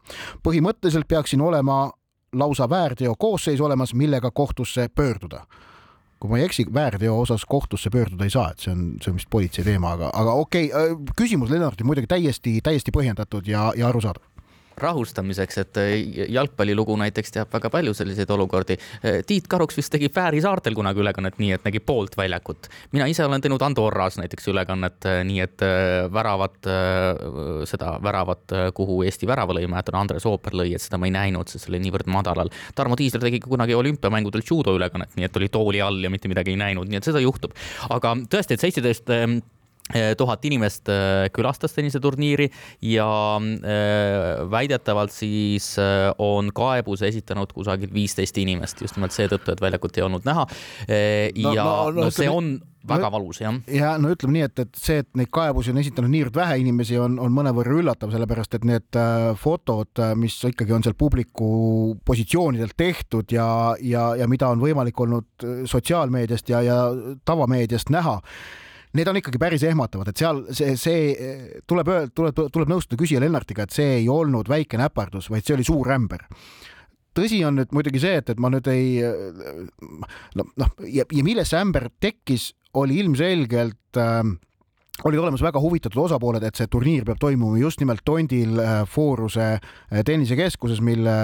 põhimõtteliselt 0.44 1.08
peaks 1.08 1.30
siin 1.30 1.42
olema 1.42 1.92
lausa 2.34 2.70
väärteo 2.70 3.16
koosseis 3.16 3.62
olemas, 3.62 3.94
millega 3.94 4.32
kohtusse 4.32 4.90
pöörduda 4.90 5.46
kui 6.20 6.32
ma 6.32 6.40
ei 6.40 6.46
eksi, 6.50 6.66
väärteo 6.74 7.16
osas 7.22 7.46
kohtusse 7.48 7.90
pöörduda 7.90 8.28
ei 8.28 8.34
saa, 8.34 8.50
et 8.52 8.64
see 8.64 8.74
on, 8.74 8.86
see 9.02 9.12
on 9.12 9.20
vist 9.20 9.30
politsei 9.32 9.64
teema, 9.64 9.94
aga, 9.96 10.12
aga 10.14 10.36
okei 10.42 10.72
okay,, 10.72 10.92
äh, 10.92 11.14
küsimus 11.18 11.52
Lennartil 11.54 11.88
muidugi 11.88 12.10
täiesti, 12.12 12.58
täiesti 12.64 12.94
põhjendatud 12.96 13.48
ja, 13.48 13.70
ja 13.80 13.88
arusaadav 13.88 14.26
rahustamiseks, 14.82 15.58
et 15.64 15.80
äh, 15.82 15.92
jalgpallilugu 16.34 16.96
näiteks 17.00 17.36
teab 17.36 17.54
väga 17.54 17.72
palju 17.74 17.94
selliseid 17.98 18.32
olukordi. 18.34 18.78
Äh, 19.04 19.20
Tiit 19.28 19.50
Karuks 19.52 19.78
vist 19.78 19.92
tegi 19.94 20.10
Fääri 20.14 20.42
saartel 20.42 20.78
kunagi 20.78 21.04
ülekannet 21.04 21.40
nii, 21.42 21.52
et 21.58 21.68
nägi 21.68 21.82
poolt 21.84 22.18
väljakut. 22.18 22.70
mina 22.92 23.08
ise 23.12 23.26
olen 23.26 23.42
teinud 23.42 23.62
Andorras 23.62 24.18
näiteks 24.22 24.50
ülekannet 24.54 25.06
äh, 25.10 25.22
nii, 25.28 25.40
et 25.44 25.62
väravat, 26.14 26.68
seda 27.68 27.92
väravat, 28.04 28.54
kuhu 28.76 29.02
Eesti 29.04 29.28
värava 29.28 29.54
lõi, 29.56 29.66
mäletan, 29.70 29.98
Andres 30.00 30.26
Ooper 30.30 30.56
lõi, 30.56 30.72
et 30.76 30.82
seda 30.82 30.98
ma 30.98 31.10
ei 31.10 31.14
näinud, 31.14 31.50
sest 31.52 31.66
see 31.66 31.74
oli 31.74 31.82
niivõrd 31.84 32.08
madalal. 32.12 32.52
Tarmo 32.76 32.96
Tiisler 33.00 33.24
tegi 33.26 33.42
kunagi 33.44 33.76
olümpiamängudel 33.76 34.44
judo 34.48 34.74
ülekannet, 34.78 35.12
nii 35.18 35.28
et 35.28 35.40
oli 35.40 35.50
tooli 35.52 35.82
all 35.84 36.04
ja 36.04 36.12
mitte 36.12 36.32
midagi 36.32 36.56
ei 36.56 36.60
näinud, 36.62 36.90
nii 36.90 37.02
et 37.02 37.10
seda 37.10 37.22
juhtub. 37.24 37.56
aga 37.90 38.16
tõesti, 38.32 38.56
et 38.56 38.66
seitseteist 38.68 39.10
Eh, 39.10 39.42
tuhat 40.18 40.46
inimest 40.46 40.90
eh, 40.94 41.28
külastas 41.34 41.74
tenniseturniiri 41.74 42.50
ja 42.86 43.10
eh, 43.42 44.52
väidetavalt 44.52 45.14
siis 45.14 45.76
on 46.22 46.52
kaebuse 46.54 47.10
esitanud 47.10 47.54
kusagil 47.54 47.90
viisteist 47.94 48.38
inimest 48.38 48.84
just 48.86 49.00
nimelt 49.00 49.16
seetõttu, 49.16 49.54
et 49.54 49.62
väljakut 49.62 49.98
ei 49.98 50.06
olnud 50.06 50.28
näha. 50.28 50.46
ja 51.36 51.64
no, 51.64 51.64
no, 51.64 51.92
no, 51.92 52.04
no 52.06 52.12
see 52.14 52.30
on 52.30 52.60
väga 52.90 53.10
valus, 53.12 53.42
jah. 53.42 53.58
ja 53.74 53.96
no 54.02 54.12
ütleme 54.14 54.38
nii, 54.38 54.46
et, 54.48 54.62
et 54.64 54.78
see, 54.80 55.02
et 55.04 55.10
neid 55.18 55.30
kaebusi 55.34 55.74
on 55.74 55.82
esitanud 55.82 56.14
niivõrd 56.14 56.38
vähe 56.38 56.60
inimesi, 56.62 56.96
on, 57.02 57.18
on 57.22 57.34
mõnevõrra 57.36 57.76
üllatav, 57.82 58.14
sellepärast 58.14 58.56
et 58.56 58.70
need 58.70 59.02
fotod, 59.42 60.06
mis 60.22 60.38
ikkagi 60.50 60.74
on 60.78 60.86
seal 60.86 60.96
publiku 60.98 61.50
positsioonidelt 62.08 62.78
tehtud 62.80 63.36
ja, 63.36 63.50
ja, 63.82 64.14
ja 64.22 64.30
mida 64.32 64.54
on 64.54 64.64
võimalik 64.64 65.02
olnud 65.06 65.50
sotsiaalmeediast 65.70 66.50
ja, 66.54 66.64
ja 66.66 66.80
tavameediast 67.28 67.94
näha 67.94 68.20
need 68.98 69.12
on 69.12 69.20
ikkagi 69.20 69.42
päris 69.42 69.64
ehmatavad, 69.70 70.10
et 70.10 70.22
seal 70.22 70.42
see, 70.56 70.74
see 70.80 71.62
tuleb 71.70 71.92
öelda, 71.94 72.14
tuleb, 72.16 72.42
tuleb 72.54 72.72
nõustuda 72.72 73.00
küsija 73.02 73.22
Lennartiga, 73.22 73.68
et 73.68 73.76
see 73.76 74.00
ei 74.00 74.10
olnud 74.10 74.50
väikene 74.50 74.88
äpardus, 74.88 75.30
vaid 75.30 75.46
see 75.46 75.58
oli 75.58 75.68
suur 75.68 75.92
ämber 75.94 76.26
tõsi 77.18 77.42
on 77.46 77.58
nüüd 77.60 77.74
muidugi 77.76 78.02
see, 78.02 78.20
et, 78.22 78.30
et 78.32 78.40
ma 78.42 78.52
nüüd 78.54 78.68
ei 78.72 79.02
noh, 80.38 80.52
noh 80.58 80.76
ja, 80.88 81.06
ja 81.06 81.26
milles 81.26 81.52
see 81.52 81.62
ämber 81.62 81.90
tekkis, 82.02 82.54
oli 82.78 83.00
ilmselgelt 83.02 83.98
äh, 83.98 84.22
olid 85.08 85.20
olemas 85.20 85.44
väga 85.44 85.62
huvitatud 85.62 86.02
osapooled, 86.04 86.44
et 86.44 86.60
see 86.60 86.68
turniir 86.72 87.06
peab 87.08 87.20
toimuma 87.22 87.60
just 87.62 87.82
nimelt 87.82 88.04
Tondil 88.06 88.60
äh, 88.60 88.82
Fooruse 88.90 89.48
äh, 89.56 90.04
tennisekeskuses, 90.06 90.82
mille, 90.86 91.16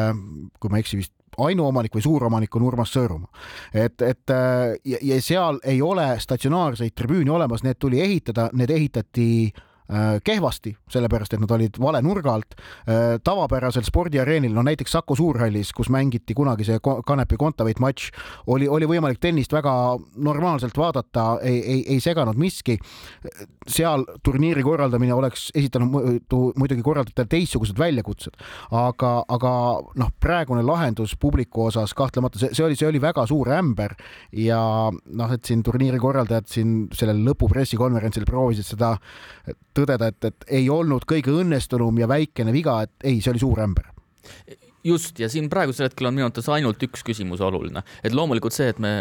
kui 0.60 0.71
ma 0.71 0.80
ei 0.80 0.86
eksi, 0.86 1.01
vist 1.01 1.14
ainuomanik 1.38 1.95
või 1.95 2.06
suuromanik 2.06 2.56
on 2.56 2.67
Urmas 2.67 2.93
Sõõrumaa. 2.95 3.32
et, 3.74 4.02
et 4.02 4.30
äh, 4.30 4.76
ja, 4.86 4.98
ja 5.02 5.21
seal 5.21 5.60
ei 5.63 5.82
ole 5.82 6.08
statsionaarseid 6.19 6.95
tribüüne 6.95 7.32
olemas, 7.32 7.63
need 7.63 7.80
tuli 7.80 8.02
ehitada, 8.02 8.50
need 8.54 8.69
ehitati 8.69 9.54
kehvasti, 10.26 10.71
sellepärast 10.89 11.36
et 11.36 11.41
nad 11.43 11.52
olid 11.52 11.78
vale 11.82 12.02
nurga 12.02 12.34
alt. 12.34 12.56
Äh, 12.89 13.17
tavapärasel 13.24 13.86
spordiareenil, 13.86 14.54
no 14.54 14.63
näiteks 14.65 14.95
Saku 14.95 15.15
Suurhallis, 15.15 15.71
kus 15.76 15.91
mängiti 15.93 16.34
kunagi 16.34 16.65
see 16.65 16.80
Kanepi 16.82 17.38
Kontaveit 17.38 17.80
matš, 17.84 18.10
oli, 18.48 18.67
oli 18.67 18.89
võimalik 18.89 19.21
tennist 19.21 19.54
väga 19.54 19.74
normaalselt 20.15 20.78
vaadata, 20.78 21.28
ei, 21.45 21.60
ei, 21.62 21.84
ei 21.95 22.00
seganud 22.04 22.38
miski. 22.38 22.80
seal 23.67 24.04
turniiri 24.24 24.62
korraldamine 24.63 25.13
oleks 25.13 25.48
esitanud 25.56 26.21
muidugi 26.58 26.84
korraldajatel 26.86 27.30
teistsugused 27.30 27.78
väljakutsed, 27.80 28.36
aga, 28.71 29.13
aga 29.30 29.54
noh, 29.98 30.12
praegune 30.21 30.62
lahendus 30.65 31.15
publiku 31.17 31.65
osas 31.69 31.93
kahtlemata 31.98 32.39
see, 32.39 32.54
see 32.54 32.65
oli, 32.65 32.78
see 32.78 32.88
oli 32.89 33.02
väga 33.02 33.26
suur 33.30 33.50
ämber 33.54 33.95
ja 34.38 34.60
noh, 34.91 35.34
et 35.34 35.45
siin 35.45 35.63
turniiri 35.65 36.00
korraldajad 36.02 36.50
siin 36.52 36.76
sellel 36.93 37.24
lõpupressikonverentsil 37.26 38.28
proovisid 38.30 38.69
seda 38.69 38.95
tõdeda, 39.75 40.09
et, 40.11 40.31
et 40.31 40.47
ei 40.61 40.69
olnud 40.69 41.05
kõige 41.09 41.33
õnnestunum 41.35 41.99
ja 41.99 42.07
väikene 42.09 42.53
viga, 42.55 42.81
et 42.85 43.07
ei, 43.07 43.19
see 43.21 43.33
oli 43.35 43.43
suur 43.43 43.61
ämber 43.65 43.91
just, 44.86 45.19
ja 45.19 45.30
siin 45.32 45.48
praegusel 45.50 45.88
hetkel 45.88 46.10
on 46.10 46.15
minu 46.15 46.28
arvates 46.28 46.48
ainult 46.54 46.82
üks 46.86 47.04
küsimus 47.06 47.41
oluline, 47.43 47.82
et 48.06 48.13
loomulikult 48.15 48.54
see, 48.54 48.67
et 48.71 48.80
me 48.82 48.91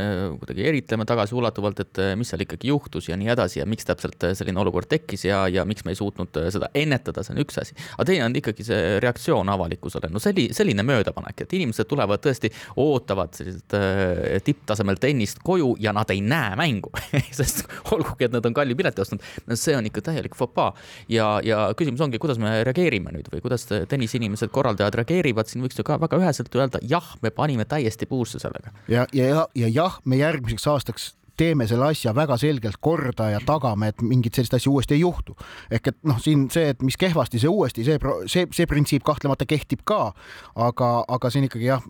kuidagi 0.40 0.64
eritleme 0.70 1.06
tagasiulatuvalt, 1.08 1.82
et 1.84 2.00
eh, 2.02 2.12
mis 2.18 2.30
seal 2.32 2.44
ikkagi 2.44 2.70
juhtus 2.70 3.10
ja 3.10 3.18
nii 3.20 3.30
edasi 3.34 3.60
ja 3.60 3.66
miks 3.68 3.88
täpselt 3.88 4.24
eh, 4.24 4.34
selline 4.38 4.60
olukord 4.62 4.88
tekkis 4.90 5.26
ja, 5.28 5.44
ja 5.52 5.66
miks 5.68 5.84
me 5.84 5.92
ei 5.92 5.98
suutnud 5.98 6.40
eh, 6.40 6.48
seda 6.54 6.70
ennetada, 6.78 7.24
see 7.24 7.34
on 7.36 7.42
üks 7.44 7.60
asi. 7.60 7.76
aga 7.96 8.08
teine 8.08 8.28
on 8.28 8.38
ikkagi 8.40 8.66
see 8.66 8.96
reaktsioon 9.04 9.52
avalikkusele, 9.52 10.10
no 10.12 10.22
selli-, 10.22 10.48
selline 10.56 10.86
möödapanek, 10.86 11.44
et 11.44 11.56
inimesed 11.58 11.90
tulevad 11.90 12.24
tõesti, 12.24 12.50
ootavad 12.80 13.36
selliselt 13.36 13.76
äh, 13.76 14.40
tipptasemel 14.44 15.00
tennist 15.02 15.42
koju 15.44 15.74
ja 15.84 15.92
nad 15.96 16.10
ei 16.14 16.24
näe 16.24 16.56
mängu 16.60 16.92
sest 17.40 17.64
olgugi, 17.92 18.28
et 18.28 18.34
nad 18.34 18.46
on 18.48 18.56
kalli 18.56 18.76
pileti 18.78 19.04
ostnud, 19.04 19.24
no 19.50 19.58
see 19.60 19.76
on 19.76 19.90
ikka 19.90 20.06
täielik 20.08 20.36
fopaa. 20.38 20.72
ja, 21.12 21.36
ja 21.44 21.66
küsimus 21.76 22.00
ongi, 22.04 22.20
kuidas 22.22 22.40
me 22.40 22.56
reageerime 22.64 23.12
nüüd 23.14 23.28
või 23.32 23.44
kuidas 23.44 23.68
tenniseinimesed, 23.68 24.52
korraldajad 24.54 24.96
reageerivad, 25.02 25.50
siin 25.50 25.64
võiks 25.64 25.73
võiks 25.74 25.82
ju 25.82 25.86
ka 25.86 25.98
väga 26.00 26.20
üheselt 26.22 26.54
öelda, 26.54 26.80
jah, 26.82 27.04
me 27.22 27.30
panime 27.30 27.64
täiesti 27.64 28.06
puusse 28.06 28.38
sellega. 28.38 28.72
ja, 28.88 29.06
ja, 29.12 29.26
ja, 29.26 29.46
ja 29.54 29.68
jah, 29.68 30.00
me 30.04 30.16
järgmiseks 30.16 30.66
aastaks 30.66 31.14
teeme 31.36 31.66
selle 31.66 31.88
asja 31.90 32.14
väga 32.14 32.36
selgelt 32.38 32.78
korda 32.80 33.30
ja 33.32 33.40
tagame, 33.42 33.88
et 33.90 34.02
mingit 34.02 34.34
sellist 34.34 34.54
asja 34.54 34.70
uuesti 34.70 34.94
ei 34.94 35.00
juhtu. 35.00 35.36
ehk 35.70 35.88
et 35.88 35.98
noh, 36.04 36.20
siin 36.20 36.48
see, 36.50 36.68
et 36.70 36.82
mis 36.82 36.96
kehvasti, 36.96 37.38
see 37.38 37.50
uuesti, 37.50 37.84
see, 37.84 37.98
see, 38.26 38.46
see 38.52 38.66
printsiip 38.66 39.02
kahtlemata 39.02 39.46
kehtib 39.46 39.82
ka, 39.84 40.12
aga, 40.54 40.92
aga 41.08 41.30
siin 41.30 41.48
ikkagi 41.48 41.66
jah, 41.66 41.82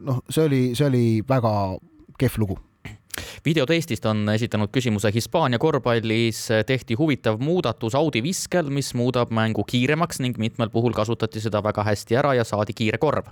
noh, 0.00 0.22
see 0.30 0.46
oli, 0.46 0.62
see 0.78 0.86
oli 0.86 1.04
väga 1.28 1.54
kehv 2.18 2.38
lugu 2.38 2.60
videod 3.44 3.70
Eestist 3.70 4.06
on 4.06 4.28
esitanud 4.28 4.70
küsimuse 4.74 5.10
Hispaania 5.14 5.58
korvpallis. 5.58 6.46
Tehti 6.66 6.94
huvitav 6.98 7.40
muudatus 7.42 7.94
Audi 7.94 8.22
viskel, 8.22 8.70
mis 8.70 8.94
muudab 8.94 9.32
mängu 9.34 9.64
kiiremaks 9.64 10.20
ning 10.24 10.38
mitmel 10.38 10.70
puhul 10.70 10.92
kasutati 10.96 11.40
seda 11.40 11.62
väga 11.64 11.84
hästi 11.84 12.20
ära 12.22 12.34
ja 12.34 12.44
saadi 12.44 12.76
kiire 12.76 12.98
korv 12.98 13.30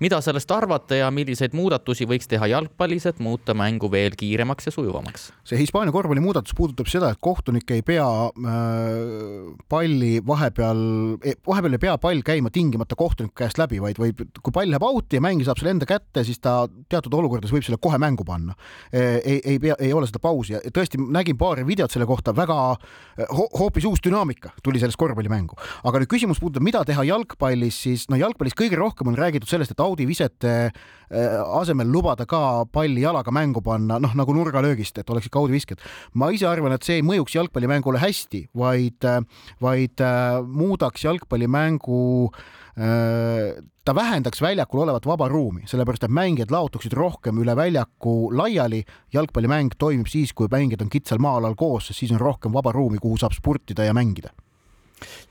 mida 0.00 0.20
sellest 0.24 0.50
arvate 0.54 1.00
ja 1.00 1.10
milliseid 1.14 1.54
muudatusi 1.56 2.06
võiks 2.08 2.28
teha 2.30 2.48
jalgpallis, 2.52 3.06
et 3.10 3.22
muuta 3.24 3.54
mängu 3.58 3.90
veel 3.92 4.16
kiiremaks 4.18 4.68
ja 4.68 4.74
sujuvamaks? 4.74 5.28
see 5.48 5.58
Hispaania 5.60 5.92
korvpalli 5.94 6.22
muudatus 6.22 6.54
puudutab 6.56 6.90
seda, 6.90 7.10
et 7.12 7.20
kohtunik 7.24 7.70
ei 7.74 7.82
pea 7.86 8.06
äh, 8.28 9.54
palli 9.70 10.18
vahepeal, 10.26 10.82
e, 11.24 11.34
vahepeal 11.46 11.78
ei 11.78 11.82
pea 11.82 11.96
pall 12.02 12.22
käima 12.26 12.52
tingimata 12.54 12.98
kohtuniku 12.98 13.34
käest 13.42 13.58
läbi, 13.60 13.80
vaid 13.82 14.00
võib, 14.00 14.22
kui 14.42 14.54
pall 14.54 14.70
läheb 14.70 14.84
out'i 14.86 15.18
ja 15.18 15.24
mängija 15.24 15.50
saab 15.50 15.62
selle 15.62 15.74
enda 15.76 15.88
kätte, 15.88 16.24
siis 16.26 16.40
ta 16.44 16.60
teatud 16.90 17.14
olukordades 17.18 17.54
võib 17.54 17.66
selle 17.66 17.80
kohe 17.82 17.98
mängu 18.00 18.26
panna. 18.28 18.54
E, 18.92 19.02
ei, 19.18 19.40
ei 19.54 19.58
pea, 19.62 19.78
ei 19.80 19.92
ole 19.96 20.08
seda 20.10 20.20
pausi 20.22 20.56
ja 20.56 20.62
tõesti 20.74 21.00
nägin 21.00 21.38
paari 21.40 21.66
videot 21.68 21.92
selle 21.94 22.06
kohta, 22.08 22.34
väga 22.36 22.58
ho, 23.32 23.48
hoopis 23.58 23.86
uus 23.88 24.02
dünaamika 24.04 24.52
tuli 24.62 24.80
sellest 24.82 24.98
korvpallimängu. 25.00 25.56
aga 25.84 26.02
nüüd 26.02 26.10
küsimus 26.10 26.40
puudutab, 26.42 26.64
mida 26.66 26.84
teha 26.86 27.04
jalgpallis, 27.08 27.82
siis 27.86 28.06
no 28.12 28.18
jalgpallis 28.20 28.56
kõige 28.58 28.78
rohkem 28.78 29.10
on 29.10 29.18
räägitud 29.18 29.48
sellest, 29.50 29.74
et 29.74 29.82
kaudivisete 29.88 30.54
äh, 30.68 31.38
asemel 31.60 31.90
lubada 31.92 32.26
ka 32.28 32.66
palli 32.72 33.02
jalaga 33.04 33.32
mängu 33.34 33.62
panna, 33.64 33.98
noh 34.02 34.14
nagu 34.18 34.36
nurgalöögist, 34.36 35.00
et 35.00 35.10
oleksid 35.10 35.32
kaudivisked. 35.34 35.82
ma 36.14 36.30
ise 36.34 36.48
arvan, 36.48 36.76
et 36.76 36.84
see 36.86 37.00
ei 37.00 37.06
mõjuks 37.06 37.38
jalgpallimängule 37.38 38.00
hästi, 38.02 38.48
vaid, 38.56 39.04
äh, 39.04 39.20
vaid 39.64 40.04
äh, 40.04 40.40
muudaks 40.44 41.08
jalgpallimängu 41.08 42.32
ta 42.78 43.90
vähendaks 43.90 44.38
väljakul 44.38 44.84
olevat 44.84 45.06
vaba 45.08 45.26
ruumi, 45.26 45.64
sellepärast 45.66 46.04
et 46.06 46.12
mängijad 46.14 46.52
laotuksid 46.54 46.94
rohkem 46.94 47.40
üle 47.42 47.56
väljaku 47.58 48.30
laiali. 48.30 48.84
jalgpallimäng 49.10 49.74
toimib 49.78 50.06
siis, 50.06 50.30
kui 50.30 50.46
mängijad 50.52 50.84
on 50.84 50.92
kitsal 50.92 51.18
maa-alal 51.18 51.56
koos, 51.58 51.88
sest 51.88 52.04
siis 52.04 52.12
on 52.14 52.22
rohkem 52.22 52.54
vaba 52.54 52.70
ruumi, 52.70 53.02
kuhu 53.02 53.18
saab 53.18 53.34
spurtida 53.34 53.88
ja 53.88 53.96
mängida 53.96 54.30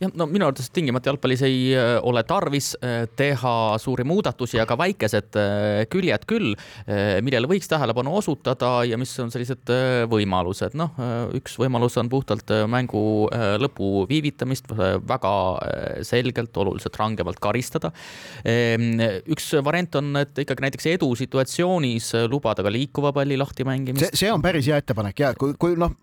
jah, 0.02 0.12
no 0.18 0.28
minu 0.30 0.48
arvates 0.48 0.70
tingimata 0.74 1.12
jalgpallis 1.12 1.44
ei 1.48 1.60
äh, 1.76 1.98
ole 2.06 2.24
tarvis 2.28 2.74
äh, 2.80 3.06
teha 3.18 3.54
suuri 3.82 4.06
muudatusi, 4.08 4.60
aga 4.62 4.78
väikesed 4.80 5.38
äh, 5.40 5.84
küljed 5.92 6.28
küll, 6.30 6.54
millele 7.24 7.48
võiks 7.50 7.70
tähelepanu 7.70 8.14
osutada 8.18 8.82
ja 8.88 8.98
mis 9.00 9.12
on 9.22 9.30
sellised 9.32 9.70
võimalused. 10.10 10.76
noh, 10.78 10.96
üks 11.38 11.58
võimalus 11.60 11.98
on 12.00 12.10
puhtalt 12.12 12.52
mängu 12.70 13.02
lõpu 13.62 14.06
viivitamist 14.10 14.70
väga 15.08 15.34
selgelt, 16.08 16.56
oluliselt 16.58 16.98
rangemalt 17.00 17.40
karistada. 17.44 17.92
Ehm, 18.48 19.00
üks 19.34 19.50
variant 19.66 20.00
on, 20.00 20.12
et 20.22 20.42
ikkagi 20.44 20.66
näiteks 20.66 20.90
edusituatsioonis 20.96 22.14
lubada 22.32 22.66
ka 22.66 22.74
liikuva 22.74 23.14
palli 23.16 23.38
lahti 23.40 23.68
mängimist. 23.68 24.16
see 24.18 24.32
on 24.32 24.44
päris 24.44 24.68
hea 24.70 24.80
ettepanek 24.82 25.24
ja 25.24 25.34
kui, 25.40 25.56
kui 25.60 25.78
noh, 25.80 25.94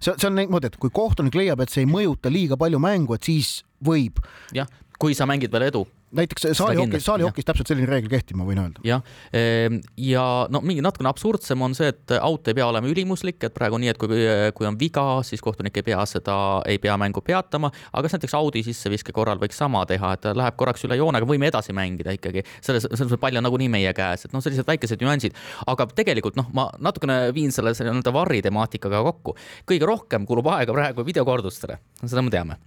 see, 0.00 0.12
see 0.12 0.28
on 0.28 0.36
niimoodi, 0.40 0.72
et 0.72 0.80
kui 0.80 0.92
kohtunik 0.94 1.36
leiab, 1.38 1.62
et 1.64 1.72
see 1.72 1.84
ei 1.84 1.90
mõjuta 1.90 2.32
liiga 2.32 2.58
palju 2.60 2.80
mängu, 2.86 3.18
et 3.18 3.28
siis 3.28 3.60
võib. 3.84 4.22
jah, 4.56 4.70
kui 4.98 5.14
sa 5.14 5.28
mängid 5.28 5.52
veel 5.52 5.68
edu 5.68 5.86
näiteks 6.16 6.46
saalihokis, 6.52 7.04
saalihokis 7.04 7.46
täpselt 7.46 7.70
selline 7.70 7.88
reegel 7.90 8.10
kehtib, 8.10 8.38
ma 8.38 8.46
võin 8.46 8.60
öelda. 8.62 8.82
jah, 8.86 9.02
ehm, 9.34 9.80
ja 10.00 10.22
no 10.52 10.60
mingi 10.64 10.84
natukene 10.84 11.10
absurdsem 11.10 11.62
on 11.66 11.74
see, 11.76 11.88
et 11.92 12.14
out 12.20 12.46
ei 12.48 12.56
pea 12.56 12.66
olema 12.68 12.88
ülimuslik, 12.90 13.38
et 13.42 13.54
praegu 13.54 13.80
nii, 13.82 13.90
et 13.92 13.98
kui, 14.00 14.20
kui 14.56 14.68
on 14.68 14.78
viga, 14.78 15.04
siis 15.26 15.42
kohtunik 15.44 15.76
ei 15.80 15.86
pea 15.86 16.04
seda, 16.08 16.36
ei 16.70 16.78
pea 16.82 16.96
mängu 17.00 17.22
peatama, 17.26 17.72
aga 17.90 18.04
kas 18.06 18.16
näiteks 18.16 18.36
audi 18.38 18.62
sisseviske 18.66 19.14
korral 19.16 19.40
võiks 19.42 19.58
sama 19.58 19.82
teha, 19.88 20.12
et 20.16 20.30
läheb 20.38 20.58
korraks 20.60 20.86
üle 20.86 20.98
joone, 21.00 21.20
aga 21.20 21.28
võime 21.28 21.50
edasi 21.50 21.74
mängida 21.76 22.14
ikkagi. 22.16 22.44
selles, 22.60 22.86
selles 22.86 23.06
mõttes 23.08 23.22
pall 23.26 23.42
on 23.42 23.46
nagunii 23.48 23.68
meie 23.72 23.92
käes, 23.96 24.28
et 24.28 24.36
noh, 24.36 24.44
sellised 24.44 24.68
väikesed 24.68 25.02
nüansid, 25.02 25.36
aga 25.66 25.88
tegelikult 25.96 26.38
noh, 26.38 26.48
ma 26.54 26.70
natukene 26.78 27.34
viin 27.34 27.52
selle 27.54 27.74
nii-öelda 27.74 28.14
varri 28.14 28.42
temaatikaga 28.46 29.02
kokku. 29.10 29.36
kõige 29.66 29.90
rohkem 29.90 30.26
kulub 30.26 30.54
aega 30.54 30.72
praegu 30.72 31.04
videokordustele, 31.06 31.80
seda 32.06 32.22
me 32.22 32.30
teame 32.30 32.62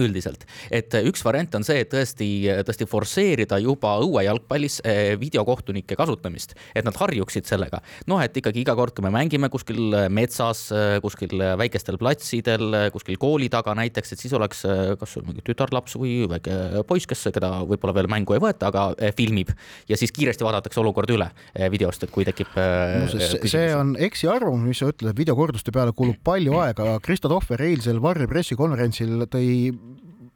üldiselt, 0.00 0.46
et 0.72 0.94
üks 1.02 1.24
variant 1.26 1.58
on 1.58 1.66
see, 1.66 1.82
et 1.84 1.90
tõesti, 1.92 2.28
tõesti 2.66 2.88
forsseerida 2.88 3.58
juba 3.62 3.94
õuejalgpallis 4.04 4.80
eh, 4.88 5.14
videokohtunike 5.20 5.96
kasutamist, 5.98 6.56
et 6.74 6.86
nad 6.86 6.96
harjuksid 6.96 7.48
sellega. 7.48 7.82
noh, 8.06 8.20
et 8.22 8.36
ikkagi 8.36 8.62
iga 8.62 8.76
kord, 8.78 8.94
kui 8.96 9.04
me 9.04 9.12
mängime 9.12 9.50
kuskil 9.52 9.94
metsas, 10.12 10.68
kuskil 11.04 11.40
väikestel 11.58 11.98
platsidel, 12.00 12.90
kuskil 12.94 13.18
kooli 13.20 13.48
taga 13.52 13.74
näiteks, 13.78 14.14
et 14.14 14.22
siis 14.22 14.32
oleks 14.36 14.64
kas 15.00 15.16
mingi 15.26 15.44
tütarlaps 15.46 15.96
või 16.00 16.22
väike 16.30 16.84
poiss, 16.88 17.08
kes, 17.10 17.26
keda 17.34 17.52
võib-olla 17.68 17.96
veel 17.96 18.10
mängu 18.12 18.36
ei 18.36 18.42
võeta, 18.42 18.70
aga 18.72 19.12
filmib 19.16 19.52
ja 19.88 19.98
siis 19.98 20.12
kiiresti 20.14 20.46
vaadatakse 20.46 20.80
olukord 20.82 21.10
üle 21.12 21.28
videost, 21.72 22.06
et 22.06 22.12
kui 22.14 22.26
tekib 22.28 22.56
no,. 22.56 23.06
see 23.48 23.68
on 23.76 23.94
eksiarvamus, 24.00 24.64
mis 24.66 24.82
sa 24.82 24.90
ütled, 24.92 25.12
et 25.12 25.18
videokorduste 25.18 25.74
peale 25.74 25.94
kulub 25.96 26.18
palju 26.24 26.58
aega. 26.62 26.96
Krista 27.04 27.30
Tohver 27.32 27.62
eilsel 27.66 28.00
Varri 28.02 28.28
pressikonverentsil 28.30 29.26
tõi 29.32 29.48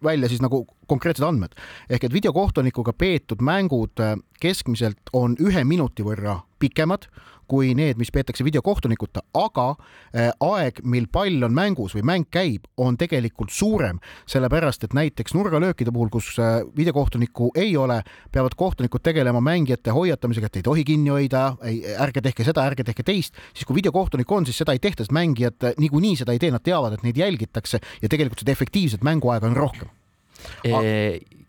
välja 0.05 0.29
siis 0.29 0.43
nagu 0.45 0.65
konkreetsed 0.91 1.25
andmed. 1.27 1.55
Ehk 1.91 2.05
et 2.05 2.15
videokohtunikuga 2.15 2.93
peetud 2.93 3.43
mängud 3.45 4.03
äh, 4.03 4.17
keskmiselt 4.41 5.13
on 5.13 5.37
ühe 5.41 5.65
minuti 5.65 6.05
võrra 6.07 6.41
pikemad 6.59 7.09
kui 7.49 7.75
need, 7.79 7.99
mis 8.01 8.11
peetakse 8.15 8.45
videokohtunikuta, 8.47 9.23
aga 9.39 9.67
äh, 9.73 10.31
aeg, 10.43 10.81
mil 10.85 11.09
pall 11.13 11.47
on 11.47 11.55
mängus 11.57 11.97
või 11.97 12.05
mäng 12.07 12.29
käib, 12.33 12.67
on 12.77 12.99
tegelikult 13.01 13.55
suurem, 13.55 14.01
sellepärast 14.31 14.87
et 14.87 14.97
näiteks 14.97 15.35
nurgalöökide 15.37 15.93
puhul, 15.95 16.11
kus 16.13 16.33
äh, 16.43 16.61
videokohtunikku 16.77 17.53
ei 17.59 17.77
ole, 17.77 18.01
peavad 18.33 18.57
kohtunikud 18.59 19.05
tegelema 19.07 19.41
mängijate 19.45 19.95
hoiatamisega, 19.95 20.51
et 20.51 20.61
ei 20.61 20.67
tohi 20.67 20.85
kinni 20.87 21.15
hoida, 21.15 21.47
ei, 21.67 21.83
ärge 21.97 22.25
tehke 22.25 22.47
seda, 22.47 22.67
ärge 22.67 22.87
tehke 22.87 23.07
teist, 23.07 23.39
siis 23.55 23.69
kui 23.69 23.79
videokohtunik 23.81 24.33
on, 24.33 24.49
siis 24.49 24.59
seda 24.63 24.77
ei 24.77 24.83
tehta, 24.83 25.05
sest 25.05 25.15
mängijad 25.17 25.71
äh, 25.71 25.79
niikuinii 25.79 26.17
seda 26.23 26.37
ei 26.37 26.43
tee, 26.43 26.53
nad 26.55 26.65
teavad, 26.67 26.99
et 26.99 27.07
neid 27.07 27.19
jälgitakse 27.21 27.81
ja 28.03 28.11
tegelikult 28.11 28.43
seda 28.43 28.55
efektiivset 28.57 29.07
mänguaega 29.07 29.51
on 29.51 29.57
rohkem 29.57 29.95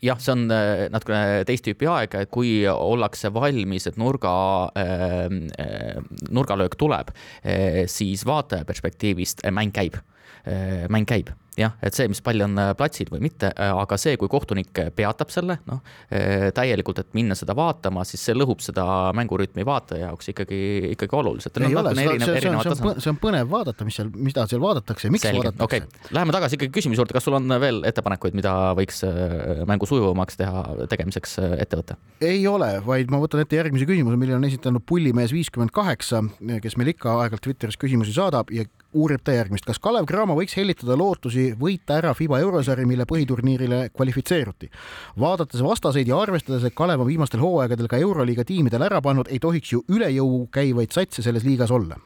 jah, 0.03 0.19
see 0.21 0.33
on 0.33 0.45
äh, 0.53 0.85
natukene 0.93 1.45
teist 1.47 1.65
tüüpi 1.67 1.89
aeg, 1.91 2.15
kui 2.33 2.51
ollakse 2.69 3.31
valmis, 3.33 3.87
et 3.89 3.97
nurga, 3.99 4.35
äh, 4.77 5.25
äh, 5.57 5.97
nurgalöök 6.29 6.77
tuleb, 6.79 7.11
siis 7.91 8.25
vaataja 8.27 8.67
perspektiivist 8.67 9.43
mäng 9.53 9.73
käib, 9.75 9.97
mäng 10.91 11.07
käib 11.09 11.31
jah, 11.57 11.73
et 11.81 11.95
see, 11.97 12.07
mis 12.11 12.21
pall 12.23 12.43
on 12.45 12.57
äh, 12.61 12.71
platsil 12.77 13.09
või 13.11 13.21
mitte, 13.25 13.49
äh, 13.49 13.73
aga 13.73 13.97
see, 13.99 14.15
kui 14.21 14.29
kohtunik 14.31 14.69
peatab 14.95 15.31
selle, 15.33 15.57
noh, 15.69 15.81
äh, 16.13 16.49
täielikult, 16.55 17.01
et 17.01 17.17
minna 17.17 17.37
seda 17.37 17.55
vaatama, 17.57 18.05
siis 18.07 18.23
see 18.27 18.35
lõhub 18.37 18.61
seda 18.63 18.85
mängurütmi 19.17 19.65
vaataja 19.67 20.11
jaoks 20.11 20.31
ikkagi, 20.33 20.59
ikkagi 20.93 21.17
oluliselt. 21.17 21.57
ole, 21.67 21.95
see, 21.97 22.19
see, 22.21 22.43
see, 22.45 22.53
on, 22.53 23.01
see 23.01 23.11
on 23.11 23.19
põnev 23.21 23.49
vaadata, 23.51 23.87
mis 23.87 23.97
seal, 23.97 24.11
mida 24.13 24.45
seal 24.49 24.61
vaadatakse 24.63 25.09
ja 25.09 25.15
miks 25.15 25.25
Selge. 25.25 25.41
vaadatakse 25.41 25.81
okay.. 25.81 26.13
Läheme 26.13 26.35
tagasi 26.35 26.59
ikkagi 26.59 26.73
küsimuse 26.77 27.01
juurde, 27.01 27.17
kas 27.17 27.25
sul 27.27 27.37
on 27.39 27.57
veel 27.61 27.81
ettepanekuid, 27.89 28.37
mida 28.37 28.53
võiks 28.77 29.01
mängu 29.67 29.89
sujuvamaks 29.89 30.37
teha, 30.39 30.63
tegemiseks 30.91 31.37
ette 31.57 31.81
võtta? 31.81 31.97
ei 32.21 32.45
ole, 32.49 32.69
vaid 32.85 33.11
ma 33.13 33.21
võtan 33.21 33.41
ette 33.41 33.57
järgmise 33.57 33.87
küsimuse, 33.89 34.19
mille 34.19 34.37
on 34.37 34.45
esitanud 34.47 34.85
pullimees 34.87 35.33
viiskümmend 35.33 35.73
kaheksa, 35.73 36.21
kes 36.61 36.77
meil 36.77 36.93
ikka 36.93 37.17
aeg-ajalt 37.23 37.45
Twitteris 37.47 37.79
küsimusi 37.81 38.13
saadab 38.15 38.53
ja 38.53 38.65
uurib 38.93 39.23
ta 39.23 39.35
järgmist, 39.35 39.65
kas 39.67 39.79
Kalev 39.83 40.07
Cramo 40.09 40.35
võiks 40.37 40.55
hellitada 40.57 40.97
lootusi 40.97 41.51
võita 41.59 41.97
ära 41.99 42.13
FIBA 42.17 42.39
eurosari, 42.45 42.85
mille 42.85 43.05
põhiturniirile 43.09 43.89
kvalifitseeruti. 43.93 44.69
vaadates 45.19 45.61
vastaseid 45.61 46.07
ja 46.07 46.19
arvestades, 46.21 46.63
et 46.63 46.75
Kalev 46.75 47.01
on 47.01 47.07
viimastel 47.07 47.39
hooaegadel 47.39 47.87
ka 47.87 47.97
euroliiga 47.97 48.43
tiimidel 48.43 48.81
ära 48.81 49.01
pannud, 49.01 49.27
ei 49.29 49.39
tohiks 49.39 49.73
ju 49.73 49.83
üle 49.89 50.09
jõu 50.11 50.47
käivaid 50.51 50.91
satse 50.91 51.21
selles 51.21 51.43
liigas 51.43 51.71
olla 51.71 51.97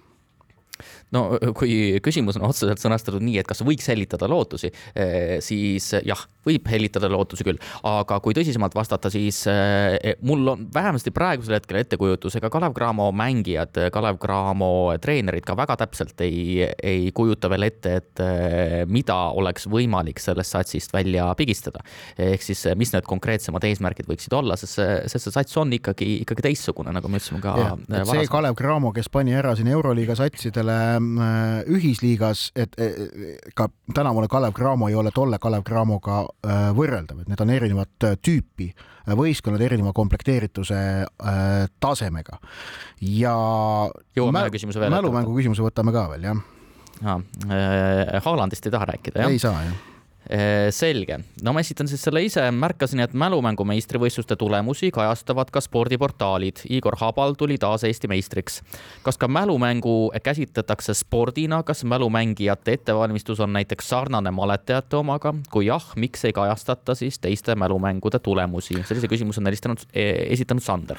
no 1.15 1.23
kui 1.59 1.99
küsimus 2.03 2.39
on 2.39 2.47
otseselt 2.49 2.81
sõnastatud 2.81 3.23
nii, 3.23 3.39
et 3.41 3.49
kas 3.49 3.63
võiks 3.65 3.87
hellitada 3.91 4.29
lootusi, 4.31 4.71
eh, 4.95 5.37
siis 5.43 5.91
jah, 6.07 6.23
võib 6.47 6.67
hellitada 6.71 7.09
lootusi 7.11 7.45
küll, 7.45 7.59
aga 7.87 8.19
kui 8.23 8.35
tõsisemalt 8.37 8.75
vastata, 8.77 9.11
siis 9.13 9.43
eh, 9.51 10.15
mul 10.25 10.53
on 10.53 10.67
vähemasti 10.73 11.13
praegusel 11.15 11.59
hetkel 11.59 11.81
ettekujutus, 11.81 12.37
ega 12.39 12.51
Kalev 12.53 12.75
Cramo 12.77 13.09
mängijad, 13.15 13.77
Kalev 13.93 14.19
Cramo 14.21 14.71
treenerid 15.01 15.45
ka 15.47 15.55
väga 15.59 15.77
täpselt 15.83 16.23
ei, 16.25 16.61
ei 16.83 17.11
kujuta 17.15 17.51
veel 17.51 17.67
ette, 17.67 17.95
et 18.01 18.23
eh, 18.23 18.77
mida 18.87 19.17
oleks 19.37 19.67
võimalik 19.71 20.21
sellest 20.21 20.55
satsist 20.55 20.93
välja 20.95 21.29
pigistada. 21.37 21.83
ehk 22.21 22.43
siis, 22.43 22.63
mis 22.77 22.91
need 22.93 23.05
konkreetsemad 23.07 23.63
eesmärgid 23.67 24.07
võiksid 24.09 24.33
olla, 24.35 24.57
sest 24.59 24.79
see, 24.79 24.97
sest 25.11 25.27
see 25.27 25.35
sats 25.35 25.57
on 25.59 25.71
ikkagi, 25.75 26.07
ikkagi 26.23 26.45
teistsugune, 26.47 26.93
nagu 26.95 27.09
me 27.11 27.19
ütlesime 27.19 27.41
ka. 27.43 27.75
see 28.09 28.27
Kalev 28.31 28.55
Cramo, 28.59 28.93
kes 28.95 29.09
pani 29.11 29.35
ära 29.37 29.53
siin 29.57 29.69
Euroliiga 29.71 30.15
satsidele 30.17 31.00
ühisliigas, 31.71 32.49
et 32.55 32.75
ka 33.55 33.67
tänavune 33.93 34.29
Kalev 34.31 34.55
Cramo 34.57 34.89
ei 34.89 34.95
ole 34.95 35.11
tolle 35.15 35.39
Kalev 35.41 35.65
Cramoga 35.67 36.21
äh, 36.23 36.69
võrreldav, 36.77 37.23
et 37.23 37.31
need 37.31 37.43
on 37.43 37.53
erinevat 37.53 38.07
äh, 38.07 38.17
tüüpi 38.21 38.71
võistkonnad 39.17 39.61
erineva 39.65 39.95
komplekteerituse 39.97 40.77
tasemega 41.81 42.37
ja 43.01 43.33
jõuame 44.15 44.45
ühe 44.45 44.53
küsimuse 44.53 44.79
veel. 44.79 44.93
mälumängu 44.93 45.33
küsimuse 45.39 45.65
võtame 45.65 45.93
ka 45.95 46.05
veel, 46.13 46.29
jah. 46.29 47.23
Haalandist 48.21 48.69
ei 48.69 48.75
taha 48.77 48.91
rääkida, 48.93 49.25
jah? 49.25 49.33
ei 49.33 49.41
saa, 49.41 49.63
jah 49.65 49.79
Äh, 49.81 49.90
selge, 50.71 51.17
no 51.43 51.51
ma 51.51 51.59
esitan 51.59 51.89
siis 51.91 52.03
selle 52.05 52.21
ise, 52.23 52.43
märkasin, 52.55 53.01
et 53.03 53.15
mälumängu 53.17 53.65
meistrivõistluste 53.67 54.37
tulemusi 54.39 54.87
kajastavad 54.95 55.51
ka 55.51 55.59
spordiportaalid. 55.63 56.63
Igor 56.71 56.95
Habal 57.01 57.35
tuli 57.39 57.57
taas 57.59 57.83
Eesti 57.83 58.07
meistriks. 58.07 58.61
kas 59.03 59.19
ka 59.19 59.27
mälumängu 59.27 60.11
käsitletakse 60.23 60.93
spordina, 60.93 61.63
kas 61.63 61.83
mälumängijate 61.83 62.77
ettevalmistus 62.79 63.39
on 63.39 63.53
näiteks 63.53 63.89
sarnane 63.89 64.31
maletajate 64.31 64.95
omaga? 64.95 65.33
kui 65.51 65.65
jah, 65.65 65.91
miks 65.95 66.25
ei 66.25 66.33
kajastata 66.33 66.95
siis 66.95 67.19
teiste 67.19 67.55
mälumängude 67.55 68.19
tulemusi? 68.19 68.79
sellise 68.83 69.07
küsimuse 69.07 69.43
on 69.43 69.51
helistanud, 69.51 69.83
esitanud 69.93 70.63
Sander 70.63 70.97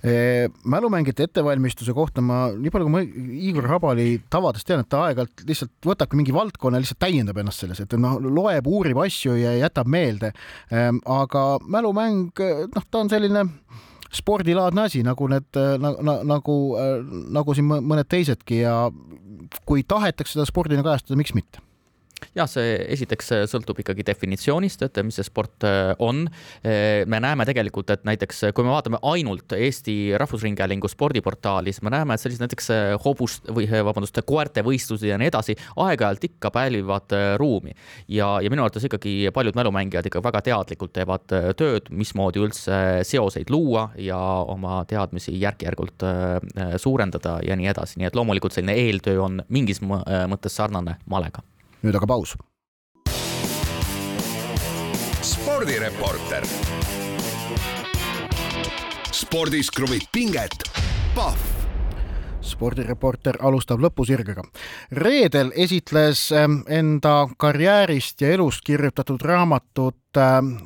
mälumängijate 0.00 1.26
ettevalmistuse 1.28 1.92
kohta 1.92 2.22
ma, 2.24 2.46
nii 2.56 2.72
palju 2.72 2.86
kui 2.88 2.94
ma 2.94 3.02
Igor 3.50 3.68
Habali 3.68 4.06
tavadest 4.32 4.64
tean, 4.68 4.80
et 4.80 4.88
ta 4.88 5.02
aeg-ajalt 5.06 5.44
lihtsalt 5.48 5.88
võtabki 5.90 6.16
mingi 6.16 6.32
valdkonna 6.32 6.80
lihtsalt 6.80 7.02
täiendab 7.04 7.40
ennast 7.42 7.64
selles, 7.64 7.82
et 7.84 7.96
noh, 8.00 8.16
loeb, 8.24 8.68
uurib 8.70 9.00
asju 9.04 9.36
ja 9.36 9.52
jätab 9.58 9.90
meelde. 9.92 10.32
Ehm, 10.72 11.02
aga 11.04 11.44
mälumäng, 11.68 12.32
noh, 12.74 12.88
ta 12.88 13.04
on 13.04 13.12
selline 13.12 13.44
spordilaadne 14.10 14.88
asi, 14.88 15.04
nagu 15.06 15.28
need 15.30 15.60
nagu, 15.84 16.14
nagu, 16.26 16.60
nagu 17.36 17.54
siin 17.54 17.68
mõned 17.70 18.08
teisedki 18.10 18.64
ja 18.64 18.76
kui 19.68 19.84
tahetakse 19.86 20.38
seda 20.38 20.48
spordina 20.48 20.86
kajastada, 20.86 21.18
miks 21.20 21.36
mitte 21.36 21.62
jah, 22.36 22.48
see 22.50 22.76
esiteks 22.94 23.32
sõltub 23.50 23.80
ikkagi 23.82 24.04
definitsioonist, 24.06 24.82
et 24.86 25.00
mis 25.06 25.18
see 25.18 25.26
sport 25.26 25.66
äh, 25.66 25.92
on. 26.02 26.24
Äh, 26.64 27.04
me 27.10 27.20
näeme 27.22 27.46
tegelikult, 27.48 27.90
et 27.94 28.04
näiteks 28.08 28.50
kui 28.56 28.66
me 28.66 28.72
vaatame 28.74 29.00
ainult 29.10 29.54
Eesti 29.56 30.16
Rahvusringhäälingu 30.20 30.88
spordiportaali, 30.90 31.72
siis 31.74 31.84
me 31.86 31.92
näeme, 31.94 32.14
et 32.14 32.22
sellised 32.22 32.44
näiteks 32.44 32.70
äh, 32.74 32.94
hobust 33.04 33.50
või 33.50 33.68
vabandust, 33.70 34.20
koerte 34.26 34.64
võistlused 34.66 35.08
ja 35.08 35.18
nii 35.20 35.30
edasi 35.30 35.56
aeg-ajalt 35.80 36.26
ikka 36.30 36.52
pälvivad 36.54 37.16
ruumi. 37.40 37.74
ja, 38.08 38.32
ja 38.42 38.50
minu 38.50 38.64
arvates 38.64 38.84
ikkagi 38.88 39.30
paljud 39.34 39.56
mälumängijad 39.58 40.06
ikka 40.06 40.22
väga 40.24 40.42
teadlikult 40.50 40.92
teevad 40.96 41.26
tööd, 41.58 41.90
mismoodi 41.90 42.42
üldse 42.42 42.80
seoseid 43.06 43.50
luua 43.50 43.90
ja 43.98 44.18
oma 44.48 44.82
teadmisi 44.88 45.34
järk-järgult 45.40 46.04
suurendada 46.80 47.38
ja 47.46 47.56
nii 47.56 47.70
edasi, 47.72 48.00
nii 48.00 48.10
et 48.10 48.18
loomulikult 48.18 48.56
selline 48.56 48.76
eeltöö 48.86 49.22
on 49.24 49.42
mingis 49.48 49.82
mõttes 49.82 50.56
sarnane 50.56 50.98
malega 51.10 51.44
nüüd 51.82 51.96
aga 51.96 52.06
paus. 52.06 52.36
spordireporter. 55.20 56.44
spordis 59.12 59.70
kruvib 59.70 60.06
pinget, 60.12 60.64
Pahv 61.14 61.60
spordireporter 62.50 63.38
alustab 63.40 63.80
lõpusirgega. 63.80 64.42
reedel 64.92 65.52
esitles 65.56 66.30
ähm, 66.32 66.62
enda 66.68 67.28
karjäärist 67.38 68.20
ja 68.20 68.34
elust 68.34 68.64
kirjutatud 68.64 69.22
raamatut 69.22 70.09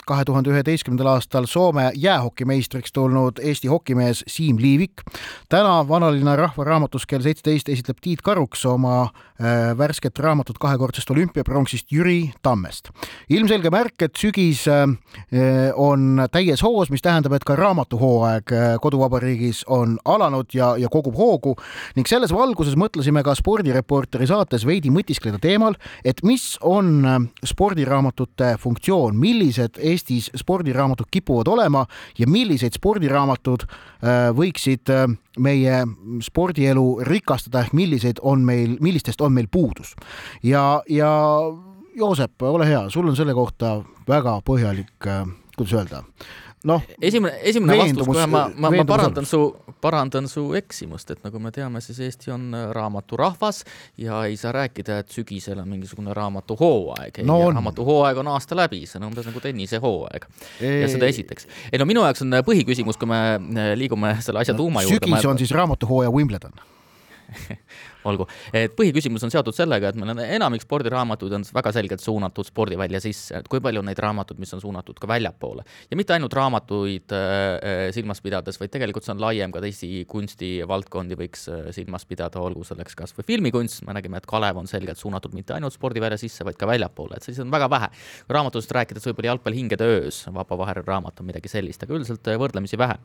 kahe 0.06 0.24
tuhande 0.24 0.50
üheteistkümnendal 0.50 1.10
aastal 1.14 1.44
Soome 1.46 1.90
jäähokimeistriks 1.94 2.92
tulnud 2.92 3.38
Eesti 3.42 3.68
hokimees 3.68 4.24
Siim 4.26 4.56
Liivik. 4.60 5.02
täna 5.48 5.88
Vanalinna 5.88 6.36
Rahvaraamatus 6.36 7.06
kell 7.06 7.20
seitseteist 7.20 7.68
esitleb 7.68 7.96
Tiit 8.00 8.22
Karuks 8.22 8.64
oma 8.66 9.02
äh, 9.02 9.78
värsket 9.78 10.18
raamatut 10.18 10.58
kahekordsest 10.58 11.10
olümpiapronksist 11.10 11.92
Jüri 11.92 12.32
Tammest. 12.42 12.88
ilmselge 13.30 13.70
märk, 13.70 14.02
et 14.02 14.16
sügis 14.16 14.64
äh, 14.68 14.88
on 15.74 16.22
täies 16.32 16.62
hoos, 16.62 16.90
mis 16.90 17.02
tähendab, 17.02 17.32
et 17.32 17.44
ka 17.44 17.56
raamatuhooaeg 17.56 18.52
äh, 18.52 18.76
koduvabariigis 18.80 19.64
on 19.68 19.98
alanud 20.04 20.46
ja, 20.54 20.76
ja 20.76 20.88
kogub 20.88 21.16
hoogu 21.16 21.56
ning 21.96 22.08
selles 22.08 22.32
valguses 22.32 22.76
mõtlesime 22.80 23.22
ka 23.22 23.34
spordireporteri 23.34 24.26
saates 24.26 24.64
veidi 24.66 24.90
mõtiskleda 24.90 25.38
teemal, 25.38 25.76
et 26.04 26.24
mis 26.24 26.56
on 26.62 27.04
spordiraamatute 27.44 28.54
funktsioon, 28.60 29.16
millised 29.34 29.78
Eestis 29.82 30.30
spordiraamatud 30.36 31.06
kipuvad 31.10 31.48
olema 31.48 31.84
ja 32.18 32.26
millised 32.30 32.76
spordiraamatud 32.78 33.66
äh, 33.66 34.30
võiksid 34.36 34.90
äh, 34.92 35.06
meie 35.38 35.82
spordielu 36.22 36.86
rikastada 37.08 37.64
ehk 37.64 37.74
milliseid 37.74 38.22
on 38.22 38.44
meil, 38.46 38.76
millistest 38.80 39.20
on 39.20 39.34
meil 39.34 39.48
puudus. 39.50 39.94
ja, 40.42 40.82
ja 40.88 41.10
Joosep, 41.94 42.42
ole 42.42 42.66
hea, 42.66 42.88
sul 42.90 43.06
on 43.06 43.16
selle 43.16 43.34
kohta 43.34 43.76
väga 44.08 44.40
põhjalik, 44.46 44.94
äh, 45.06 45.26
kuidas 45.56 45.74
öelda 45.78 46.02
noh. 46.68 46.82
esimene, 47.00 47.38
esimene 47.42 47.76
vastus, 47.78 48.06
kohe 48.08 48.26
ma, 48.30 48.44
ma, 48.56 48.70
ma 48.72 48.84
parandan 48.88 49.26
su, 49.28 49.40
parandan 49.84 50.28
su 50.30 50.46
eksimust, 50.58 51.14
et 51.14 51.22
nagu 51.26 51.40
me 51.42 51.52
teame, 51.54 51.82
siis 51.84 52.00
Eesti 52.06 52.32
on 52.34 52.46
äh, 52.56 52.66
raamaturahvas 52.76 53.62
ja 54.00 54.24
ei 54.28 54.36
saa 54.40 54.54
rääkida, 54.56 54.98
et 55.04 55.14
sügisel 55.14 55.60
on 55.62 55.70
mingisugune 55.70 56.14
raamatuhooaeg 56.16 57.22
no. 57.28 57.38
raamatuhooaeg 57.50 58.22
on 58.24 58.32
aasta 58.34 58.58
läbi, 58.58 58.84
see 58.88 59.00
on 59.00 59.08
umbes 59.10 59.28
nagu 59.28 59.42
tennisehooaeg. 59.44 60.28
ja 60.60 60.92
seda 60.92 61.10
esiteks. 61.10 61.48
ei 61.72 61.80
no 61.82 61.88
minu 61.88 62.04
jaoks 62.06 62.24
on 62.26 62.38
äh, 62.40 62.44
põhiküsimus, 62.46 63.00
kui 63.00 63.10
me 63.10 63.24
äh, 63.36 63.74
liigume 63.78 64.16
selle 64.24 64.44
asja 64.44 64.56
no, 64.56 64.64
tuuma 64.64 64.84
juurde. 64.86 65.04
sügis 65.04 65.20
ma... 65.20 65.34
on 65.34 65.42
siis 65.42 65.54
raamatuhooaja 65.54 66.12
Wimbledon 66.14 66.64
olgu, 68.08 68.26
et 68.54 68.74
põhiküsimus 68.76 69.24
on 69.26 69.32
seotud 69.32 69.56
sellega, 69.56 69.90
et 69.90 69.98
meil 69.98 70.12
on 70.14 70.20
enamik 70.24 70.64
spordiraamatuid 70.64 71.34
on 71.38 71.46
väga 71.56 71.72
selgelt 71.76 72.04
suunatud 72.04 72.48
spordivälja 72.48 73.00
sisse, 73.04 73.38
et 73.38 73.48
kui 73.50 73.62
palju 73.64 73.82
on 73.82 73.88
neid 73.88 74.00
raamatuid, 74.02 74.40
mis 74.42 74.52
on 74.56 74.62
suunatud 74.62 74.98
ka 75.00 75.08
väljapoole. 75.10 75.64
ja 75.90 75.98
mitte 75.98 76.14
ainult 76.16 76.36
raamatuid 76.36 77.14
äh, 77.16 77.88
silmas 77.96 78.20
pidades, 78.24 78.60
vaid 78.60 78.72
tegelikult 78.74 79.06
see 79.06 79.14
on 79.14 79.22
laiem, 79.24 79.54
ka 79.54 79.62
teisi 79.64 80.04
kunstivaldkondi 80.10 81.18
võiks 81.20 81.48
äh, 81.52 81.66
silmas 81.76 82.06
pidada, 82.08 82.42
olgu 82.44 82.64
selleks 82.66 82.98
kas 82.98 83.16
või 83.16 83.28
filmikunst, 83.32 83.84
me 83.88 83.96
nägime, 83.96 84.20
et 84.20 84.28
Kalev 84.30 84.60
on 84.60 84.70
selgelt 84.70 85.00
suunatud 85.00 85.34
mitte 85.36 85.56
ainult 85.56 85.76
spordivälja 85.76 86.20
sisse, 86.20 86.46
vaid 86.46 86.60
ka 86.60 86.68
väljapoole, 86.70 87.18
et 87.18 87.26
selliseid 87.26 87.48
on 87.48 87.54
väga 87.54 87.70
vähe. 87.72 87.90
raamatutest 88.28 88.78
rääkides 88.78 89.10
võib-olla 89.10 89.34
Jalgpall 89.34 89.60
hingede 89.60 89.90
öös, 89.98 90.24
Vaba 90.34 90.58
Vaher 90.58 90.84
raamat 90.84 91.20
on 91.20 91.32
midagi 91.32 91.52
sellist, 91.52 91.82
aga 91.82 91.96
üldiselt 91.96 92.28
äh, 92.28 92.40
võrdlemisi 92.40 92.80
vähe 92.80 92.98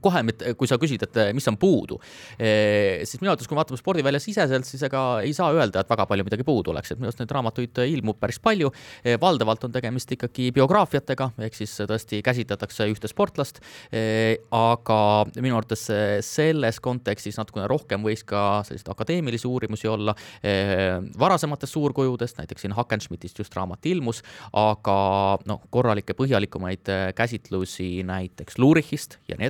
kohe, 0.00 0.22
kui 0.58 0.68
sa 0.68 0.78
küsid, 0.80 1.04
et 1.04 1.18
mis 1.36 1.46
on 1.50 1.56
puudu, 1.60 1.98
ehm, 2.38 3.04
siis 3.04 3.20
minu 3.20 3.32
arvates, 3.32 3.48
kui 3.48 3.56
me 3.56 3.60
vaatame 3.60 3.80
spordivälja 3.80 4.20
siseselt, 4.22 4.68
siis 4.68 4.82
ega 4.86 5.20
ei 5.24 5.34
saa 5.36 5.50
öelda, 5.54 5.82
et 5.82 5.90
väga 5.90 6.06
palju 6.08 6.26
midagi 6.26 6.46
puudu 6.46 6.72
oleks, 6.72 6.92
et 6.92 7.00
minu 7.00 7.10
arust 7.10 7.20
neid 7.20 7.34
raamatuid 7.36 7.82
ilmub 7.84 8.20
päris 8.20 8.40
palju. 8.42 8.72
Ehm, 9.04 9.20
valdavalt 9.20 9.64
on 9.68 9.74
tegemist 9.74 10.12
ikkagi 10.16 10.50
biograafiatega, 10.56 11.30
ehk 11.46 11.58
siis 11.58 11.76
tõesti 11.84 12.22
käsitletakse 12.24 12.88
ühte 12.90 13.10
sportlast. 13.10 13.60
aga 13.90 14.98
minu 15.42 15.56
arvates 15.56 15.82
selles 16.24 16.78
kontekstis 16.80 17.36
natukene 17.38 17.66
rohkem 17.68 18.02
võiks 18.04 18.22
ka 18.24 18.62
selliseid 18.66 18.88
akadeemilisi 18.92 19.46
uurimusi 19.48 19.88
olla 19.88 20.14
varasematest 21.18 21.72
suurkujudest, 21.72 22.38
näiteks 22.38 22.62
siin 22.64 22.74
Hackenschmidtist 22.76 23.38
just 23.38 23.54
raamat 23.56 23.86
ilmus, 23.86 24.22
aga 24.52 25.38
noh, 25.46 25.62
korralikke 25.70 26.14
põhjalikumaid 26.18 26.90
käsitlusi 27.16 28.02
näiteks 28.06 28.58
Lurichist 28.58 29.18
ja 29.28 29.36
nii 29.38 29.49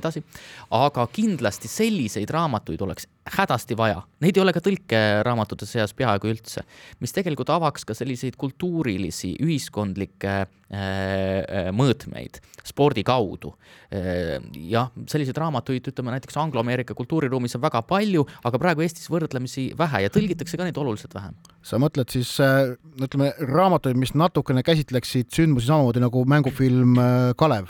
Aga 0.71 1.07
kindlasti 1.13 1.69
selliseid 1.71 2.29
raamatuid 2.29 2.81
oleks 2.81 3.07
hädasti 3.31 3.77
vaja, 3.77 4.01
neid 4.23 4.37
ei 4.37 4.41
ole 4.41 4.53
ka 4.55 4.61
tõlkeraamatute 4.65 5.67
seas 5.69 5.93
peaaegu 5.97 6.31
üldse, 6.31 6.63
mis 7.03 7.13
tegelikult 7.13 7.51
avaks 7.53 7.85
ka 7.85 7.93
selliseid 7.95 8.37
kultuurilisi, 8.39 9.35
ühiskondlikke 9.45 10.33
äh, 10.41 10.47
äh, 10.81 11.69
mõõtmeid 11.75 12.41
spordi 12.65 13.03
kaudu 13.05 13.53
äh,. 13.93 14.39
jah, 14.69 14.89
selliseid 15.09 15.37
raamatuid, 15.37 15.91
ütleme 15.93 16.15
näiteks 16.15 16.37
Anglo-Ameerika 16.41 16.95
kultuuriruumis 16.97 17.57
on 17.57 17.63
väga 17.63 17.83
palju, 17.85 18.25
aga 18.47 18.61
praegu 18.61 18.85
Eestis 18.85 19.09
võrdlemisi 19.11 19.69
vähe 19.77 20.05
ja 20.05 20.13
tõlgitakse 20.13 20.57
ka 20.57 20.65
neid 20.65 20.79
oluliselt 20.81 21.13
vähem. 21.17 21.37
sa 21.61 21.77
mõtled 21.81 22.09
siis 22.13 22.33
äh, 22.41 22.73
ütleme 23.01 23.35
raamatuid, 23.37 23.99
mis 24.01 24.15
natukene 24.17 24.65
käsitleksid 24.65 25.29
sündmusi 25.35 25.69
samamoodi 25.69 26.01
nagu 26.01 26.25
mängufilm 26.25 26.97
äh, 26.97 27.29
Kalev 27.37 27.69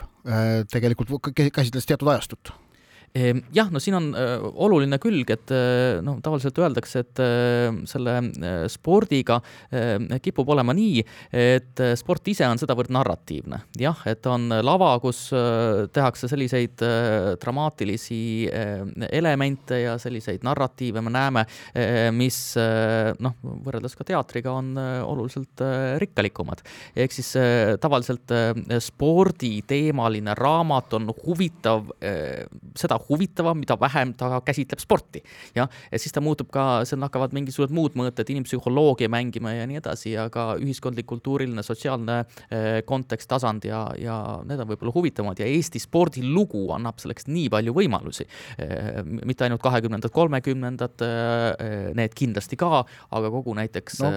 tegelikult 0.70 1.32
käsitles 1.34 1.86
teatud 1.86 2.08
ajastut 2.12 2.52
jah, 3.52 3.68
no 3.68 3.80
siin 3.82 3.96
on 3.98 4.06
äh, 4.16 4.40
oluline 4.64 4.96
külg, 5.02 5.28
et 5.34 5.52
äh, 5.52 6.00
noh, 6.04 6.16
tavaliselt 6.24 6.56
öeldakse, 6.62 7.02
et 7.04 7.20
äh, 7.20 7.68
selle 7.88 8.14
spordiga 8.72 9.38
kipub 10.22 10.48
olema 10.52 10.74
nii, 10.76 11.02
et 11.36 11.80
sport 11.98 12.26
ise 12.30 12.46
on 12.48 12.60
sedavõrd 12.60 12.92
narratiivne. 12.94 13.58
jah, 13.80 13.98
et 14.08 14.24
on 14.30 14.48
lava, 14.64 14.90
kus 15.02 15.24
tehakse 15.92 16.28
selliseid 16.30 16.82
dramaatilisi 17.40 18.48
elemente 19.08 19.82
ja 19.82 19.96
selliseid 20.00 20.44
narratiive 20.46 21.02
me 21.04 21.12
näeme, 21.14 21.44
mis 22.16 22.38
noh, 22.58 23.36
võrreldes 23.64 23.96
ka 23.98 24.06
teatriga 24.08 24.54
on 24.60 24.74
oluliselt 24.78 25.64
rikkalikumad. 26.02 26.62
ehk 26.96 27.16
siis 27.16 27.32
tavaliselt 27.82 28.32
sporditeemaline 28.86 30.36
raamat 30.38 30.98
on 30.98 31.10
huvitav 31.26 31.90
seda 32.00 33.01
huvitavam, 33.08 33.58
mida 33.58 33.76
vähem 33.80 34.14
ta 34.14 34.40
käsitleb 34.44 34.80
sporti. 34.80 35.22
jah, 35.54 35.68
ja 35.92 35.98
siis 35.98 36.12
ta 36.12 36.20
muutub 36.20 36.50
ka, 36.52 36.84
seal 36.88 37.02
hakkavad 37.04 37.34
mingisugused 37.36 37.74
muud 37.74 37.96
mõõted, 37.98 38.28
inimpsühholoogia 38.32 39.10
mängima 39.12 39.54
ja 39.54 39.66
nii 39.68 39.80
edasi 39.80 40.12
ja 40.14 40.28
ka 40.32 40.52
ühiskondlik, 40.60 41.06
kultuuriline, 41.08 41.62
sotsiaalne 41.64 42.18
eh, 42.22 42.80
kontekst, 42.86 43.28
tasand 43.30 43.64
ja, 43.68 43.84
ja 43.98 44.16
need 44.48 44.60
on 44.62 44.70
võib-olla 44.72 44.94
huvitavamad 44.94 45.40
ja 45.40 45.48
Eesti 45.48 45.80
spordilugu 45.82 46.66
annab 46.76 47.00
selleks 47.02 47.28
nii 47.30 47.48
palju 47.52 47.74
võimalusi. 47.76 48.26
Eh, 48.58 49.02
mitte 49.22 49.46
ainult 49.46 49.62
kahekümnendad, 49.64 50.12
kolmekümnendad, 50.14 51.06
eh, 51.06 51.92
need 51.98 52.16
kindlasti 52.18 52.58
ka, 52.60 52.82
aga 53.12 53.32
kogu 53.32 53.54
näiteks 53.56 54.00
no. 54.02 54.10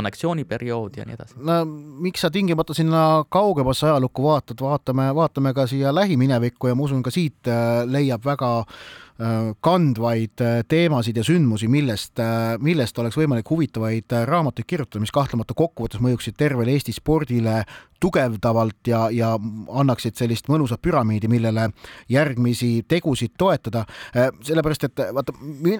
anneksiooniperiood 0.00 0.96
ja 0.98 1.06
nii 1.08 1.16
edasi. 1.16 1.38
no 1.40 1.62
miks 2.02 2.24
sa 2.24 2.30
tingimata 2.32 2.74
sinna 2.76 3.24
kaugemasse 3.32 3.86
ajalukku 3.88 4.24
vaatad, 4.26 4.60
vaatame, 4.62 5.08
vaatame 5.16 5.54
ka 5.56 5.66
siia 5.70 5.92
lähiminevikku 5.94 6.70
ja 6.70 6.76
ma 6.78 6.86
usun, 6.86 7.02
ka 7.02 7.12
siit 7.14 7.48
leiab 7.88 8.11
leiab 8.12 8.24
väga 8.26 8.50
äh, 8.62 9.52
kandvaid 9.64 10.40
äh, 10.40 10.62
teemasid 10.68 11.16
ja 11.16 11.24
sündmusi, 11.24 11.68
millest, 11.68 12.18
äh, 12.20 12.56
millest 12.60 12.98
oleks 12.98 13.16
võimalik 13.16 13.48
huvitavaid 13.50 14.12
raamatuid 14.28 14.68
kirjutada, 14.68 15.00
mis 15.02 15.14
kahtlemata 15.14 15.56
kokkuvõttes 15.56 16.02
mõjuksid 16.02 16.36
tervele 16.38 16.74
Eesti 16.76 16.94
spordile 16.96 17.62
tugevdavalt 18.02 18.88
ja, 18.88 19.06
ja 19.14 19.36
annaksid 19.70 20.18
sellist 20.18 20.48
mõnusat 20.50 20.82
püramiidi, 20.82 21.30
millele 21.30 21.68
järgmisi 22.10 22.82
tegusid 22.88 23.36
toetada. 23.38 23.84
sellepärast, 24.42 24.88
et 24.88 25.02
vaata, 25.14 25.32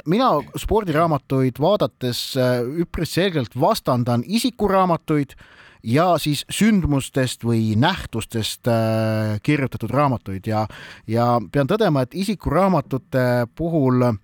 mina 0.07 0.29
spordiraamatuid 0.55 1.59
vaadates 1.59 2.37
üpris 2.79 3.17
selgelt 3.19 3.59
vastandan 3.59 4.23
isikuraamatuid 4.23 5.35
ja 5.83 6.07
siis 6.23 6.45
sündmustest 6.53 7.45
või 7.47 7.75
nähtustest 7.81 8.69
äh, 8.71 9.39
kirjutatud 9.43 9.91
raamatuid 9.91 10.47
ja, 10.47 10.67
ja 11.11 11.35
pean 11.53 11.71
tõdema, 11.71 12.05
et 12.05 12.15
isikuraamatute 12.15 13.25
puhul 13.59 14.07
äh, 14.07 14.15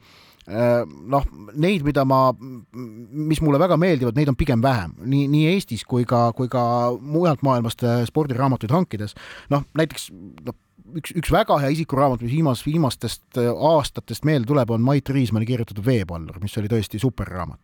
noh, 0.86 1.26
neid, 1.54 1.82
mida 1.86 2.04
ma, 2.08 2.30
mis 2.32 3.42
mulle 3.44 3.60
väga 3.60 3.78
meeldivad, 3.80 4.16
neid 4.18 4.30
on 4.30 4.38
pigem 4.38 4.62
vähem, 4.62 4.94
nii, 5.02 5.26
nii 5.32 5.50
Eestis 5.54 5.84
kui 5.88 6.06
ka, 6.08 6.28
kui 6.38 6.50
ka 6.52 6.62
mujalt 7.00 7.42
maailmast 7.46 7.84
äh, 7.84 8.00
spordiraamatuid 8.08 8.74
hankides. 8.74 9.18
noh, 9.50 9.66
näiteks 9.78 10.10
noh, 10.14 10.56
üks, 10.96 11.12
üks 11.18 11.30
väga 11.32 11.58
hea 11.62 11.70
isikuraamat, 11.74 12.22
mis 12.24 12.32
viimas, 12.32 12.62
viimastest 12.66 13.40
äh, 13.40 13.48
aastatest 13.48 14.26
meelde 14.28 14.48
tuleb, 14.50 14.72
on 14.74 14.84
Mait 14.84 15.08
Riismanni 15.12 15.48
kirjutatud 15.48 15.84
Veepallur, 15.86 16.40
mis 16.42 16.56
oli 16.60 16.70
tõesti 16.70 17.00
superraamat. 17.02 17.60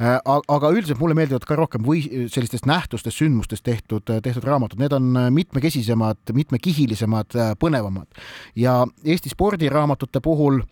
Äh, 0.00 0.18
aga 0.24 0.72
üldiselt 0.72 1.00
mulle 1.02 1.16
meeldivad 1.18 1.46
ka 1.48 1.58
rohkem 1.58 1.84
või 1.86 2.04
sellistest 2.32 2.68
nähtustest, 2.68 3.18
sündmustest 3.18 3.66
tehtud, 3.66 4.06
tehtud 4.06 4.46
raamatud, 4.46 4.80
need 4.82 4.94
on 4.96 5.10
mitmekesisemad, 5.34 6.22
mitmekihilisemad, 6.34 7.36
põnevamad 7.60 8.22
ja 8.58 8.82
Eesti 9.04 9.32
spordiraamatute 9.32 10.20
puhul 10.24 10.62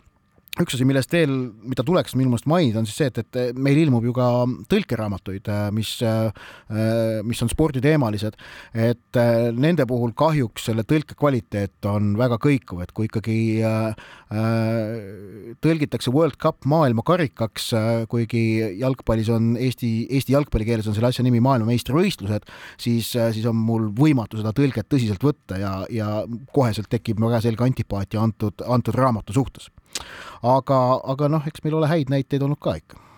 üks 0.64 0.76
asi, 0.76 0.86
millest 0.88 1.12
veel, 1.14 1.32
mida 1.66 1.84
tuleks 1.86 2.14
minu 2.18 2.32
meelest 2.32 2.48
mainida, 2.50 2.80
on 2.80 2.88
siis 2.88 2.98
see, 3.00 3.10
et, 3.10 3.20
et 3.22 3.58
meil 3.58 3.78
ilmub 3.80 4.04
ju 4.06 4.14
ka 4.16 4.28
tõlkeraamatuid, 4.70 5.50
mis, 5.76 5.92
mis 7.26 7.42
on 7.44 7.50
sporditeemalised, 7.52 8.38
et 8.88 9.20
nende 9.56 9.86
puhul 9.90 10.14
kahjuks 10.18 10.68
selle 10.70 10.84
tõlke 10.88 11.16
kvaliteet 11.18 11.88
on 11.90 12.14
väga 12.20 12.38
kõikuv, 12.42 12.84
et 12.84 12.94
kui 12.96 13.08
ikkagi 13.08 13.38
tõlgitakse 15.64 16.12
World 16.14 16.38
Cup 16.42 16.68
maailmakarikaks, 16.70 17.70
kuigi 18.10 18.44
jalgpallis 18.80 19.32
on 19.34 19.52
Eesti, 19.60 19.92
Eesti 20.10 20.36
jalgpallikeeles 20.36 20.88
on 20.90 20.96
selle 20.96 21.10
asja 21.10 21.24
nimi 21.26 21.42
maailmameistrivõistlused, 21.44 22.48
siis, 22.80 23.10
siis 23.10 23.48
on 23.50 23.58
mul 23.58 23.90
võimatu 23.96 24.40
seda 24.40 24.54
tõlget 24.56 24.90
tõsiselt 24.90 25.24
võtta 25.24 25.58
ja, 25.60 25.74
ja 25.92 26.10
koheselt 26.54 26.90
tekib 26.92 27.20
väga 27.22 27.42
selge 27.44 27.66
antipaatia 27.66 28.22
antud, 28.22 28.62
antud 28.66 28.96
raamatu 28.98 29.36
suhtes 29.36 29.70
aga, 30.42 30.80
aga 31.12 31.28
noh, 31.28 31.46
eks 31.46 31.64
meil 31.64 31.78
ole 31.80 31.90
häid 31.90 32.12
näiteid 32.12 32.42
olnud 32.42 32.60
ka 32.60 32.76
ikka 32.80 33.09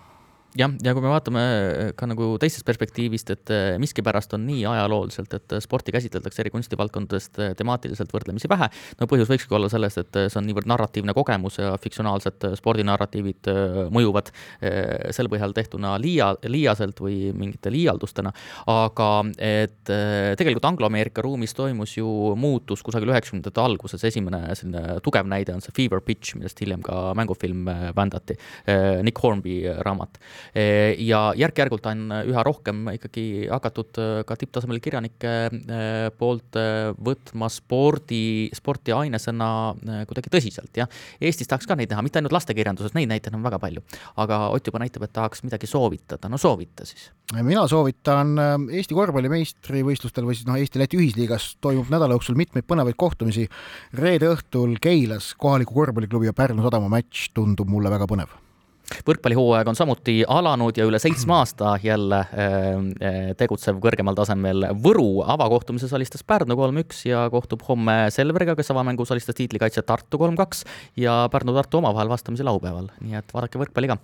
jah, 0.57 0.73
ja 0.85 0.93
kui 0.93 1.03
me 1.03 1.11
vaatame 1.11 1.43
äh, 1.43 1.89
ka 1.97 2.07
nagu 2.09 2.33
teisest 2.41 2.65
perspektiivist, 2.67 3.31
et 3.33 3.51
äh, 3.53 3.75
miskipärast 3.81 4.35
on 4.37 4.45
nii 4.47 4.63
ajalooliselt, 4.69 5.33
et 5.37 5.55
äh, 5.55 5.61
sporti 5.63 5.93
käsitletakse 5.95 6.43
eri 6.43 6.51
kunstivaldkondadest 6.53 7.39
temaatiliselt 7.59 8.13
võrdlemisi 8.13 8.49
vähe. 8.51 8.69
no 8.99 9.07
põhjus 9.09 9.31
võikski 9.31 9.57
olla 9.57 9.69
selles, 9.71 9.97
et 10.01 10.19
see 10.27 10.39
on 10.39 10.47
niivõrd 10.47 10.69
narratiivne 10.69 11.15
kogemus 11.17 11.59
ja 11.61 11.73
fiktsionaalsed 11.81 12.45
spordinarratiivid 12.59 13.49
mõjuvad 13.93 14.29
selle 14.61 15.31
põhjal 15.31 15.53
tehtuna 15.55 15.95
liia, 16.01 16.31
liiaselt 16.47 16.99
või 17.03 17.31
mingite 17.37 17.71
liialdustena. 17.73 18.31
aga 18.69 19.09
et 19.37 19.83
tegelikult 19.83 20.65
Anglo-Ameerika 20.69 21.23
ruumis 21.25 21.53
toimus 21.57 21.95
ju 21.97 22.07
muutus 22.39 22.83
kusagil 22.85 23.11
üheksakümnendate 23.11 23.61
alguses, 23.61 24.03
esimene 24.03 24.55
selline 24.55 24.99
tugev 25.05 25.27
näide 25.29 25.55
on 25.55 25.63
see 25.63 25.75
Fever 25.75 26.01
Pitch, 26.01 26.35
millest 26.37 26.61
hiljem 26.61 26.83
ka 26.85 27.13
mängufilm 27.17 27.67
bändati, 27.95 28.37
Nick 29.03 29.23
Hornby 29.23 29.61
raamat 29.85 30.19
Eh, 30.19 30.42
ja 30.53 31.21
järk-järgult 31.37 31.85
on 31.89 32.03
üha 32.29 32.43
rohkem 32.45 32.87
ikkagi 32.93 33.47
hakatud 33.51 33.99
eh, 34.01 34.11
ka 34.27 34.37
tipptasemel 34.39 34.81
kirjanike 34.83 35.33
eh, 35.49 36.09
poolt 36.17 36.59
võtma 37.03 37.49
spordi, 37.51 38.49
sporti 38.55 38.93
ainesena 38.95 39.47
kuidagi 40.07 40.31
tõsiselt, 40.33 40.71
jah. 40.77 40.89
Eestis 41.21 41.49
tahaks 41.49 41.67
ka 41.69 41.77
neid 41.79 41.91
näha, 41.91 42.03
mitte 42.05 42.19
ainult 42.19 42.35
lastekirjanduses, 42.35 42.93
neid 42.97 43.11
näiteid 43.11 43.35
on 43.37 43.45
väga 43.45 43.59
palju. 43.61 43.83
aga 44.21 44.43
Ott 44.53 44.67
juba 44.67 44.81
näitab, 44.83 45.05
et 45.07 45.13
tahaks 45.15 45.43
midagi 45.45 45.67
soovitada, 45.69 46.29
no 46.29 46.37
soovita 46.37 46.85
siis. 46.85 47.09
mina 47.41 47.65
soovitan 47.67 48.35
Eesti 48.73 48.95
korvpalli 48.97 49.31
meistrivõistlustel 49.31 50.27
või 50.27 50.37
siis 50.37 50.47
noh, 50.49 50.59
Eesti-Läti 50.59 50.99
ühisliigas 50.99 51.53
toimub 51.63 51.89
nädala 51.93 52.17
jooksul 52.17 52.37
mitmeid 52.39 52.67
põnevaid 52.69 52.97
kohtumisi. 52.97 53.47
reede 53.93 54.29
õhtul 54.33 54.77
Keilas 54.81 55.33
kohaliku 55.37 55.73
korvpalliklubi 55.73 56.29
ja 56.29 56.33
Pärnu 56.33 56.63
sadama 56.63 56.89
matš 56.89 57.29
tundub 57.33 57.69
mulle 57.69 57.91
väga 57.93 58.09
põnev 58.09 58.52
võrkpallihooaeg 59.07 59.69
on 59.71 59.77
samuti 59.77 60.15
alanud 60.27 60.77
ja 60.77 60.85
üle 60.87 60.99
seitsme 61.01 61.35
aasta 61.39 61.75
jälle 61.83 62.19
äh, 62.19 62.57
äh, 63.03 63.19
tegutsev 63.39 63.79
kõrgemal 63.83 64.17
tasemel 64.17 64.67
Võru 64.83 65.23
avakohtumises 65.25 65.93
alistas 65.93 66.23
Pärnu 66.27 66.57
kolm-üks 66.59 67.05
ja 67.07 67.25
kohtub 67.33 67.63
homme 67.67 68.09
Selveriga, 68.13 68.55
kes 68.59 68.71
avamängus 68.73 69.11
alistas 69.11 69.37
tiitlikaitse 69.39 69.85
Tartu 69.87 70.19
kolm-kaks 70.21 70.65
ja 70.99 71.23
Pärnu-Tartu 71.31 71.79
omavahel 71.81 72.11
vastamisi 72.11 72.45
laupäeval, 72.47 72.91
nii 73.01 73.19
et 73.19 73.33
vaadake 73.33 73.61
võrkpalli 73.61 73.93
ka. 73.93 73.97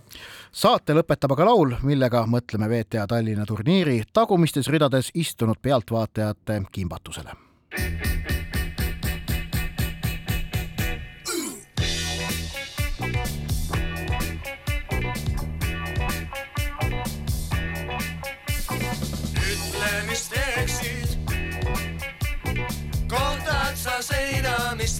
saate 0.51 0.95
lõpetab 0.97 1.35
aga 1.35 1.51
laul, 1.51 1.75
millega 1.83 2.25
mõtleme 2.29 2.71
VTA 2.71 3.07
Tallinna 3.09 3.45
turniiri 3.49 4.01
tagumistes 4.13 4.71
ridades 4.71 5.11
istunud 5.13 5.61
pealtvaatajate 5.61 6.63
kimbatusele. 6.71 7.48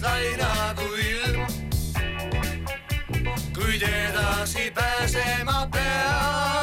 mis 0.00 0.02
lai 0.02 0.36
nagu 0.36 0.86
ilm. 0.96 1.46
kuid 3.54 3.82
edasi 3.82 4.70
pääsema 4.74 5.68
pead. 5.72 6.59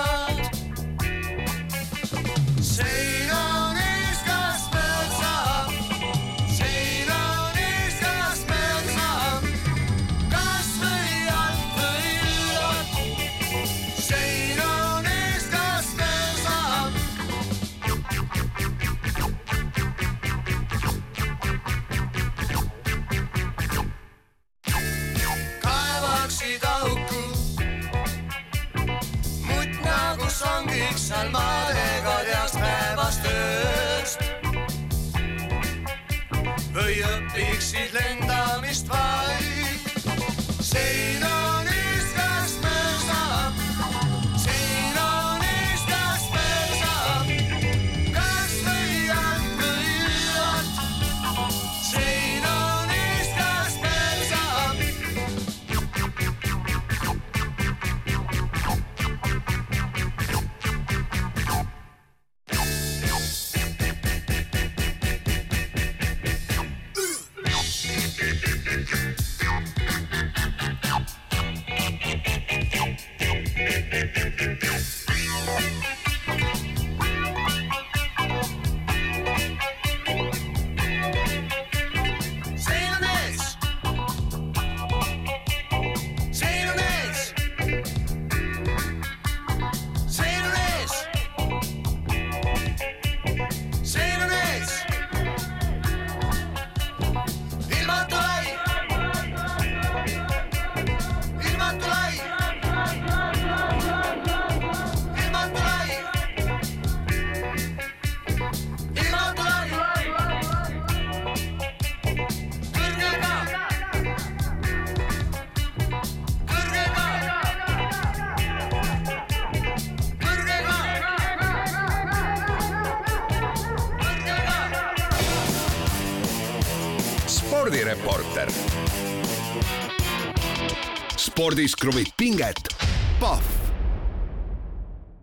Spordis 131.48 131.76
kruvib 131.80 132.10
pinget, 132.20 132.60
Pahv 132.60 132.77